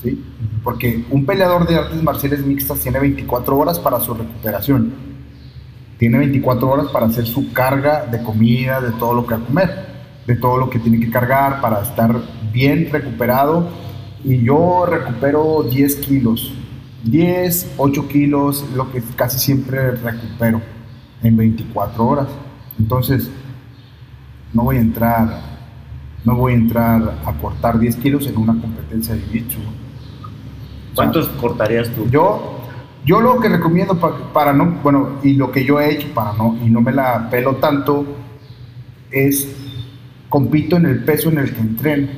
¿sí? 0.03 0.25
Porque 0.65 1.05
un 1.09 1.25
peleador 1.25 1.69
de 1.69 1.77
artes 1.77 2.03
marciales 2.03 2.45
mixtas 2.45 2.81
tiene 2.81 2.99
24 2.99 3.57
horas 3.57 3.79
para 3.79 4.01
su 4.01 4.13
recuperación. 4.13 5.10
Tiene 6.01 6.17
24 6.17 6.67
horas 6.67 6.87
para 6.89 7.05
hacer 7.05 7.27
su 7.27 7.53
carga 7.53 8.07
de 8.07 8.23
comida, 8.23 8.81
de 8.81 8.91
todo 8.93 9.13
lo 9.13 9.27
que 9.27 9.35
va 9.35 9.43
a 9.43 9.45
comer, 9.45 9.87
de 10.27 10.35
todo 10.35 10.57
lo 10.57 10.71
que 10.71 10.79
tiene 10.79 10.99
que 10.99 11.11
cargar 11.11 11.61
para 11.61 11.83
estar 11.83 12.19
bien 12.51 12.89
recuperado. 12.91 13.69
Y 14.25 14.43
yo 14.43 14.87
recupero 14.87 15.63
10 15.63 15.97
kilos. 15.97 16.55
10, 17.05 17.75
8 17.77 18.09
kilos, 18.09 18.65
lo 18.75 18.91
que 18.91 19.03
casi 19.15 19.39
siempre 19.39 19.91
recupero 19.91 20.63
en 21.23 21.37
24 21.37 22.07
horas. 22.07 22.29
Entonces, 22.79 23.31
no 24.55 24.63
voy 24.63 24.79
a 24.79 24.81
entrar, 24.81 25.43
no 26.25 26.35
voy 26.35 26.55
a 26.55 26.57
entrar 26.57 27.19
a 27.27 27.33
cortar 27.35 27.79
10 27.79 27.97
kilos 27.97 28.27
en 28.27 28.39
una 28.39 28.59
competencia 28.59 29.15
de 29.15 29.21
jiu 29.21 29.45
¿Cuántos 30.95 31.29
cortarías 31.29 31.91
tú? 31.91 32.09
Yo, 32.09 32.60
yo 33.05 33.21
lo 33.21 33.41
que 33.41 33.49
recomiendo 33.49 33.99
para, 34.33 34.53
no, 34.53 34.79
bueno, 34.83 35.19
y 35.23 35.35
lo 35.35 35.51
que 35.51 35.65
yo 35.65 35.81
he 35.81 35.93
hecho 35.93 36.09
para 36.15 36.33
no, 36.35 36.59
y 36.63 36.69
no 36.69 36.81
me 36.81 36.93
la 36.93 37.29
pelo 37.31 37.57
tanto, 37.57 38.05
es 39.11 39.49
compito 40.29 40.77
en 40.77 40.87
el 40.87 41.05
peso 41.05 41.29
en 41.31 41.39
el 41.39 41.55
que 41.55 41.61
entreno. 41.61 42.09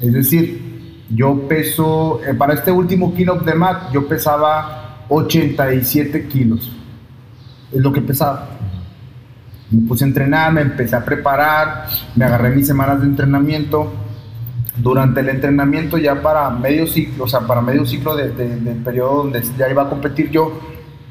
Es 0.00 0.12
decir, 0.12 1.04
yo 1.10 1.46
peso, 1.48 2.20
eh, 2.26 2.34
para 2.34 2.54
este 2.54 2.72
último 2.72 3.14
kilo 3.14 3.36
de 3.36 3.54
mat, 3.54 3.92
yo 3.92 4.08
pesaba 4.08 5.04
87 5.08 6.26
kilos. 6.28 6.76
Es 7.72 7.80
lo 7.80 7.92
que 7.92 8.00
pesaba 8.00 8.48
me 9.70 9.86
puse 9.86 10.04
a 10.04 10.08
entrenar, 10.08 10.52
me 10.52 10.62
empecé 10.62 10.96
a 10.96 11.04
preparar, 11.04 11.86
me 12.16 12.24
agarré 12.24 12.50
mis 12.50 12.66
semanas 12.66 13.00
de 13.00 13.06
entrenamiento. 13.06 13.92
Durante 14.76 15.20
el 15.20 15.28
entrenamiento 15.28 15.98
ya 15.98 16.22
para 16.22 16.48
medio 16.50 16.86
ciclo, 16.86 17.24
o 17.24 17.28
sea, 17.28 17.40
para 17.40 17.60
medio 17.60 17.84
ciclo 17.84 18.14
de, 18.14 18.30
del 18.30 18.76
periodo 18.78 19.24
donde 19.24 19.42
ya 19.58 19.70
iba 19.70 19.82
a 19.82 19.90
competir 19.90 20.30
yo, 20.30 20.60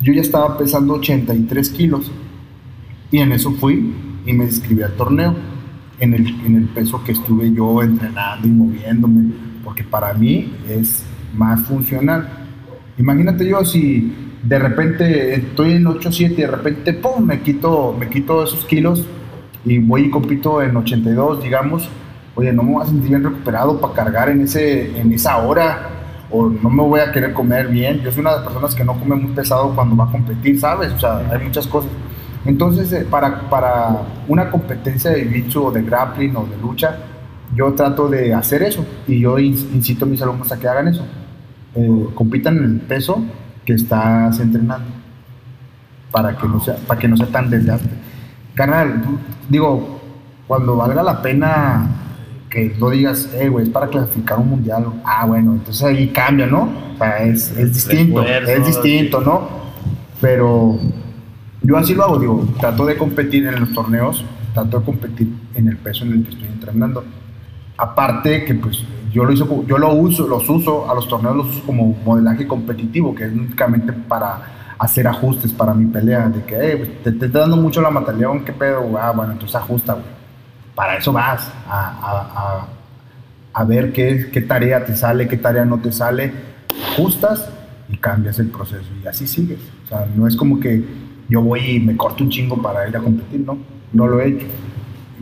yo 0.01 0.13
ya 0.13 0.21
estaba 0.21 0.57
pesando 0.57 0.95
83 0.95 1.69
kilos. 1.69 2.11
Y 3.11 3.19
en 3.19 3.31
eso 3.31 3.51
fui 3.51 3.93
y 4.25 4.33
me 4.33 4.45
inscribí 4.45 4.83
al 4.83 4.93
torneo, 4.93 5.35
en 5.99 6.13
el, 6.13 6.27
en 6.45 6.55
el 6.55 6.65
peso 6.69 7.03
que 7.03 7.11
estuve 7.11 7.51
yo 7.51 7.81
entrenando 7.81 8.47
y 8.47 8.51
moviéndome, 8.51 9.33
porque 9.63 9.83
para 9.83 10.13
mí 10.13 10.53
es 10.69 11.03
más 11.35 11.61
funcional. 11.61 12.29
Imagínate 12.97 13.47
yo 13.47 13.63
si 13.65 14.13
de 14.43 14.59
repente 14.59 15.35
estoy 15.35 15.73
en 15.73 15.85
8-7 15.85 16.31
y 16.31 16.35
de 16.35 16.47
repente, 16.47 16.93
¡pum!, 16.93 17.25
me 17.25 17.41
quito, 17.41 17.95
me 17.99 18.09
quito 18.09 18.43
esos 18.43 18.65
kilos 18.65 19.05
y 19.65 19.79
voy 19.79 20.03
y 20.03 20.09
compito 20.09 20.61
en 20.61 20.75
82, 20.77 21.43
digamos, 21.43 21.89
oye, 22.39 22.53
no 22.53 22.63
me 22.63 22.73
voy 22.73 22.83
a 22.83 22.85
sentir 22.85 23.09
bien 23.09 23.23
recuperado 23.23 23.79
para 23.79 23.93
cargar 23.93 24.29
en, 24.29 24.41
ese, 24.41 24.97
en 24.99 25.11
esa 25.11 25.37
hora 25.37 25.89
o 26.31 26.47
no 26.47 26.69
me 26.69 26.83
voy 26.83 26.99
a 27.01 27.11
querer 27.11 27.33
comer 27.33 27.67
bien. 27.67 27.99
Yo 28.01 28.11
soy 28.11 28.21
una 28.21 28.31
de 28.31 28.35
las 28.37 28.45
personas 28.45 28.75
que 28.75 28.83
no 28.83 28.97
come 28.97 29.15
muy 29.15 29.33
pesado 29.33 29.75
cuando 29.75 29.95
va 29.95 30.05
a 30.05 30.11
competir, 30.11 30.59
¿sabes? 30.59 30.93
O 30.93 30.99
sea, 30.99 31.17
hay 31.17 31.43
muchas 31.43 31.67
cosas. 31.67 31.91
Entonces, 32.45 32.91
eh, 32.93 33.05
para, 33.09 33.49
para 33.49 34.03
una 34.27 34.49
competencia 34.49 35.11
de 35.11 35.23
bicho 35.23 35.65
o 35.65 35.71
de 35.71 35.81
grappling 35.81 36.35
o 36.37 36.45
de 36.45 36.57
lucha, 36.57 36.97
yo 37.55 37.73
trato 37.73 38.07
de 38.07 38.33
hacer 38.33 38.63
eso 38.63 38.85
y 39.07 39.19
yo 39.19 39.37
incito 39.39 40.05
a 40.05 40.07
mis 40.07 40.21
alumnos 40.21 40.51
a 40.51 40.59
que 40.59 40.67
hagan 40.67 40.87
eso. 40.87 41.05
Eh, 41.75 42.07
compitan 42.13 42.57
en 42.57 42.63
el 42.63 42.79
peso 42.79 43.21
que 43.65 43.73
estás 43.73 44.39
entrenando 44.39 44.87
para 46.11 46.37
que 46.37 46.47
no 46.47 46.59
sea, 46.59 46.77
para 46.87 46.99
que 46.99 47.07
no 47.07 47.17
sea 47.17 47.27
tan 47.27 47.49
desgaste. 47.49 47.89
Carnal, 48.55 49.01
digo, 49.49 49.99
cuando 50.47 50.75
valga 50.75 51.03
la 51.03 51.21
pena 51.21 52.08
que 52.49 52.75
no 52.79 52.89
digas, 52.89 53.29
eh, 53.35 53.47
güey, 53.47 53.65
es 53.65 53.71
para 53.71 53.87
clasificar 53.87 54.39
un 54.39 54.49
mundial. 54.49 54.85
Ah, 55.05 55.25
bueno, 55.25 55.53
entonces 55.53 55.83
ahí 55.83 56.07
cambia, 56.09 56.47
¿no? 56.47 56.69
O 56.95 56.97
sea, 56.97 57.23
es, 57.23 57.55
es 57.57 57.73
distinto, 57.73 58.23
es 58.23 58.65
distinto, 58.65 59.21
¿no? 59.21 59.47
Pero 60.19 60.77
yo 61.61 61.77
así 61.77 61.93
lo 61.93 62.03
hago, 62.03 62.19
digo, 62.19 62.47
trato 62.59 62.85
de 62.85 62.97
competir 62.97 63.45
en 63.45 63.59
los 63.59 63.73
torneos, 63.73 64.25
trato 64.53 64.79
de 64.79 64.85
competir 64.85 65.27
en 65.53 65.67
el 65.67 65.77
peso 65.77 66.05
en 66.05 66.13
el 66.13 66.23
que 66.23 66.31
estoy 66.31 66.47
entrenando. 66.47 67.03
Aparte 67.77 68.43
que 68.43 68.55
pues 68.55 68.83
yo 69.13 69.23
lo, 69.23 69.31
hizo, 69.31 69.65
yo 69.65 69.77
lo 69.77 69.93
uso, 69.93 70.27
los 70.27 70.49
uso, 70.49 70.89
a 70.89 70.95
los 70.95 71.07
torneos 71.07 71.35
los 71.35 71.49
uso 71.49 71.65
como 71.65 71.95
modelaje 72.03 72.47
competitivo, 72.47 73.13
que 73.13 73.25
es 73.25 73.31
únicamente 73.31 73.93
para 73.93 74.75
hacer 74.77 75.07
ajustes 75.07 75.51
para 75.51 75.73
mi 75.73 75.85
pelea, 75.85 76.29
de 76.29 76.43
que, 76.43 76.57
hey, 76.59 76.99
te, 77.03 77.11
te 77.11 77.25
está 77.27 77.39
dando 77.39 77.57
mucho 77.57 77.81
la 77.81 77.89
mataleón, 77.89 78.43
¿qué 78.43 78.53
pedo? 78.53 78.97
Ah, 78.97 79.11
bueno, 79.11 79.33
entonces 79.33 79.55
ajusta, 79.55 79.93
güey. 79.93 80.18
Para 80.79 80.95
eso 80.95 81.11
vas 81.11 81.51
a, 81.67 81.89
a, 81.91 82.67
a, 83.51 83.63
ver 83.65 83.91
qué, 83.91 84.29
qué 84.31 84.39
tarea 84.39 84.85
te 84.85 84.95
sale, 84.95 85.27
qué 85.27 85.35
tarea 85.35 85.65
no 85.65 85.79
te 85.79 85.91
sale, 85.91 86.31
ajustas 86.93 87.49
y 87.89 87.97
cambias 87.97 88.39
el 88.39 88.47
proceso 88.47 88.87
y 89.03 89.05
así 89.05 89.27
sigues. 89.27 89.59
O 89.83 89.87
sea, 89.89 90.07
no 90.15 90.25
es 90.25 90.37
como 90.37 90.57
que 90.57 90.81
yo 91.27 91.41
voy 91.41 91.59
y 91.59 91.79
me 91.81 91.97
corto 91.97 92.23
un 92.23 92.29
chingo 92.29 92.61
para 92.61 92.87
ir 92.87 92.95
a 92.95 93.01
competir, 93.01 93.41
no, 93.41 93.57
no 93.91 94.07
lo 94.07 94.21
he 94.21 94.29
hecho 94.29 94.45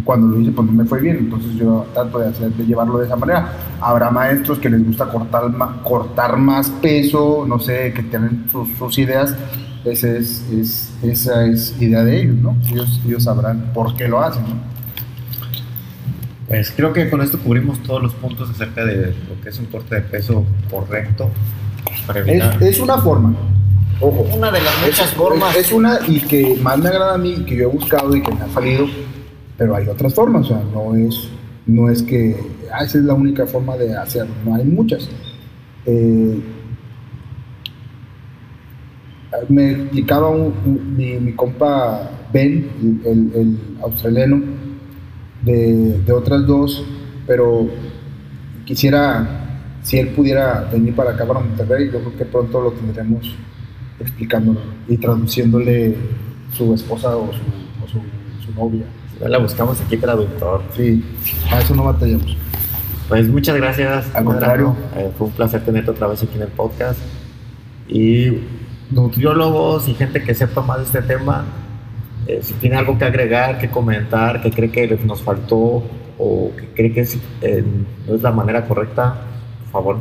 cuando 0.04 0.28
lo 0.28 0.40
hice 0.40 0.52
pues 0.52 0.68
no 0.68 0.74
me 0.74 0.86
fue 0.86 1.02
bien, 1.02 1.18
entonces 1.18 1.56
yo 1.56 1.88
trato 1.92 2.20
de, 2.20 2.28
hacer, 2.28 2.52
de 2.52 2.64
llevarlo 2.64 3.00
de 3.00 3.08
esa 3.08 3.16
manera. 3.16 3.52
Habrá 3.82 4.12
maestros 4.12 4.60
que 4.60 4.70
les 4.70 4.86
gusta 4.86 5.08
cortar, 5.08 5.52
cortar 5.84 6.38
más 6.38 6.70
peso, 6.70 7.46
no 7.48 7.58
sé, 7.58 7.94
que 7.94 8.04
tienen 8.04 8.46
sus, 8.52 8.70
sus 8.78 8.96
ideas, 9.00 9.36
esa 9.86 10.08
es, 10.08 10.48
es, 10.52 10.94
esa 11.02 11.48
es 11.48 11.76
idea 11.82 12.04
de 12.04 12.22
ellos, 12.22 12.36
¿no? 12.36 12.56
Ellos, 12.70 13.02
ellos 13.08 13.24
sabrán 13.24 13.72
por 13.74 13.96
qué 13.96 14.08
lo 14.08 14.22
hacen, 14.22 14.44
¿no? 14.44 14.77
Pues 16.48 16.72
creo 16.76 16.94
que 16.94 17.10
con 17.10 17.22
esto 17.22 17.38
cubrimos 17.40 17.82
todos 17.84 18.02
los 18.02 18.14
puntos 18.14 18.50
acerca 18.50 18.86
de 18.86 19.08
lo 19.08 19.42
que 19.44 19.50
es 19.50 19.60
un 19.60 19.66
corte 19.66 19.96
de 19.96 20.02
peso 20.02 20.46
correcto. 20.70 21.30
Para 22.06 22.22
es, 22.22 22.62
es 22.62 22.80
una 22.80 22.98
forma, 23.00 23.36
Ojo, 24.00 24.28
una 24.36 24.52
de 24.52 24.62
las 24.62 24.74
muchas 24.82 25.10
es, 25.10 25.16
formas. 25.16 25.56
Es, 25.56 25.68
es, 25.68 25.72
una 25.72 26.00
y 26.08 26.20
que 26.22 26.56
más 26.62 26.78
me 26.78 26.90
agrada 26.90 27.16
a 27.16 27.18
mí, 27.18 27.44
que 27.46 27.56
yo 27.56 27.64
he 27.64 27.72
buscado 27.72 28.16
y 28.16 28.22
que 28.22 28.32
me 28.32 28.42
ha 28.42 28.50
salido, 28.50 28.86
pero 29.58 29.76
hay 29.76 29.88
otras 29.88 30.14
formas, 30.14 30.46
o 30.46 30.50
sea, 30.50 30.64
no 30.72 30.96
es, 30.96 31.30
no 31.66 31.90
es 31.90 32.04
que 32.04 32.38
ah, 32.72 32.84
esa 32.84 33.00
es 33.00 33.04
la 33.04 33.14
única 33.14 33.48
forma 33.48 33.76
de 33.76 33.96
hacerlo, 33.96 34.34
no 34.46 34.56
hay 34.56 34.66
muchas. 34.66 35.10
Eh, 35.86 36.40
me 39.50 39.72
explicaba 39.72 40.30
un, 40.30 40.54
un, 40.66 40.96
mi, 40.96 41.14
mi, 41.14 41.34
compa 41.34 42.12
Ben, 42.32 42.70
el, 43.04 43.32
el 43.34 43.58
australiano, 43.82 44.42
de, 45.48 46.00
de, 46.06 46.14
otras 46.14 46.46
dos, 46.46 46.84
pero 47.26 47.68
quisiera, 48.66 49.72
si 49.82 49.98
él 49.98 50.10
pudiera 50.10 50.70
venir 50.72 50.96
para 50.96 51.12
acá, 51.12 51.26
para 51.26 51.40
Monterrey, 51.40 51.90
yo 51.92 52.00
creo 52.00 52.18
que 52.18 52.26
pronto 52.26 52.62
lo 52.62 52.72
tendremos 52.72 53.34
explicándolo 54.00 54.60
y 54.88 54.98
traduciéndole 54.98 55.96
su 56.56 56.74
esposa 56.74 57.16
o 57.18 57.32
su, 57.34 57.40
o 57.84 57.88
su, 57.88 58.00
su 58.46 58.54
novia. 58.54 58.86
La 59.26 59.40
buscamos 59.40 59.82
aquí 59.82 59.98
traductor. 59.98 60.62
Sí, 60.76 61.04
a 61.52 61.60
eso 61.60 61.74
no 61.74 61.86
batallamos. 61.86 62.38
Pues 63.08 63.28
muchas 63.28 63.56
gracias. 63.56 64.06
Al 64.14 64.26
contrario. 64.26 64.76
Eh, 64.96 65.12
fue 65.18 65.28
un 65.28 65.34
placer 65.34 65.64
tenerte 65.64 65.92
otra 65.92 66.08
vez 66.08 66.22
aquí 66.22 66.36
en 66.36 66.44
el 66.44 66.50
podcast. 66.50 67.00
Y 67.88 68.44
nutriólogos 68.92 69.88
y 69.88 69.94
gente 69.94 70.24
que 70.24 70.36
sepa 70.36 70.62
más 70.62 70.78
de 70.80 70.84
este 70.84 71.02
tema, 71.02 71.46
eh, 72.28 72.42
si 72.44 72.54
tiene 72.56 72.76
algo 72.76 72.98
que 72.98 73.06
agregar, 73.06 73.58
que 73.58 73.70
comentar, 73.70 74.42
que 74.42 74.52
cree 74.52 74.70
que 74.70 74.88
nos 75.06 75.22
faltó 75.22 75.84
o 76.18 76.52
que 76.58 76.68
cree 76.74 76.92
que 76.94 77.08
eh, 77.42 77.64
no 78.08 78.16
es 78.16 78.22
la 78.22 78.32
manera 78.32 78.66
correcta, 78.66 79.16
por 79.64 79.72
favor, 79.72 80.00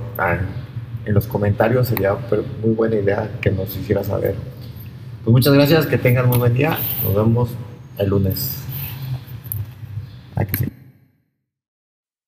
en 1.05 1.15
los 1.15 1.27
comentarios 1.27 1.89
sería 1.89 2.17
muy 2.63 2.75
buena 2.75 2.97
idea 2.97 3.31
que 3.41 3.51
nos 3.51 3.77
hiciera 3.77 4.03
saber. 4.03 4.35
Pues 5.25 5.33
muchas 5.33 5.55
gracias, 5.55 5.87
que 5.87 5.99
tengan 5.99 6.29
muy 6.29 6.39
buen 6.39 6.55
día. 6.55 6.79
Nos 7.05 7.15
vemos 7.15 7.51
el 7.99 8.09
lunes. 8.09 8.63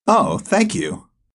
Oh, 0.06 0.38
thank 0.38 0.74
you. 0.74 1.07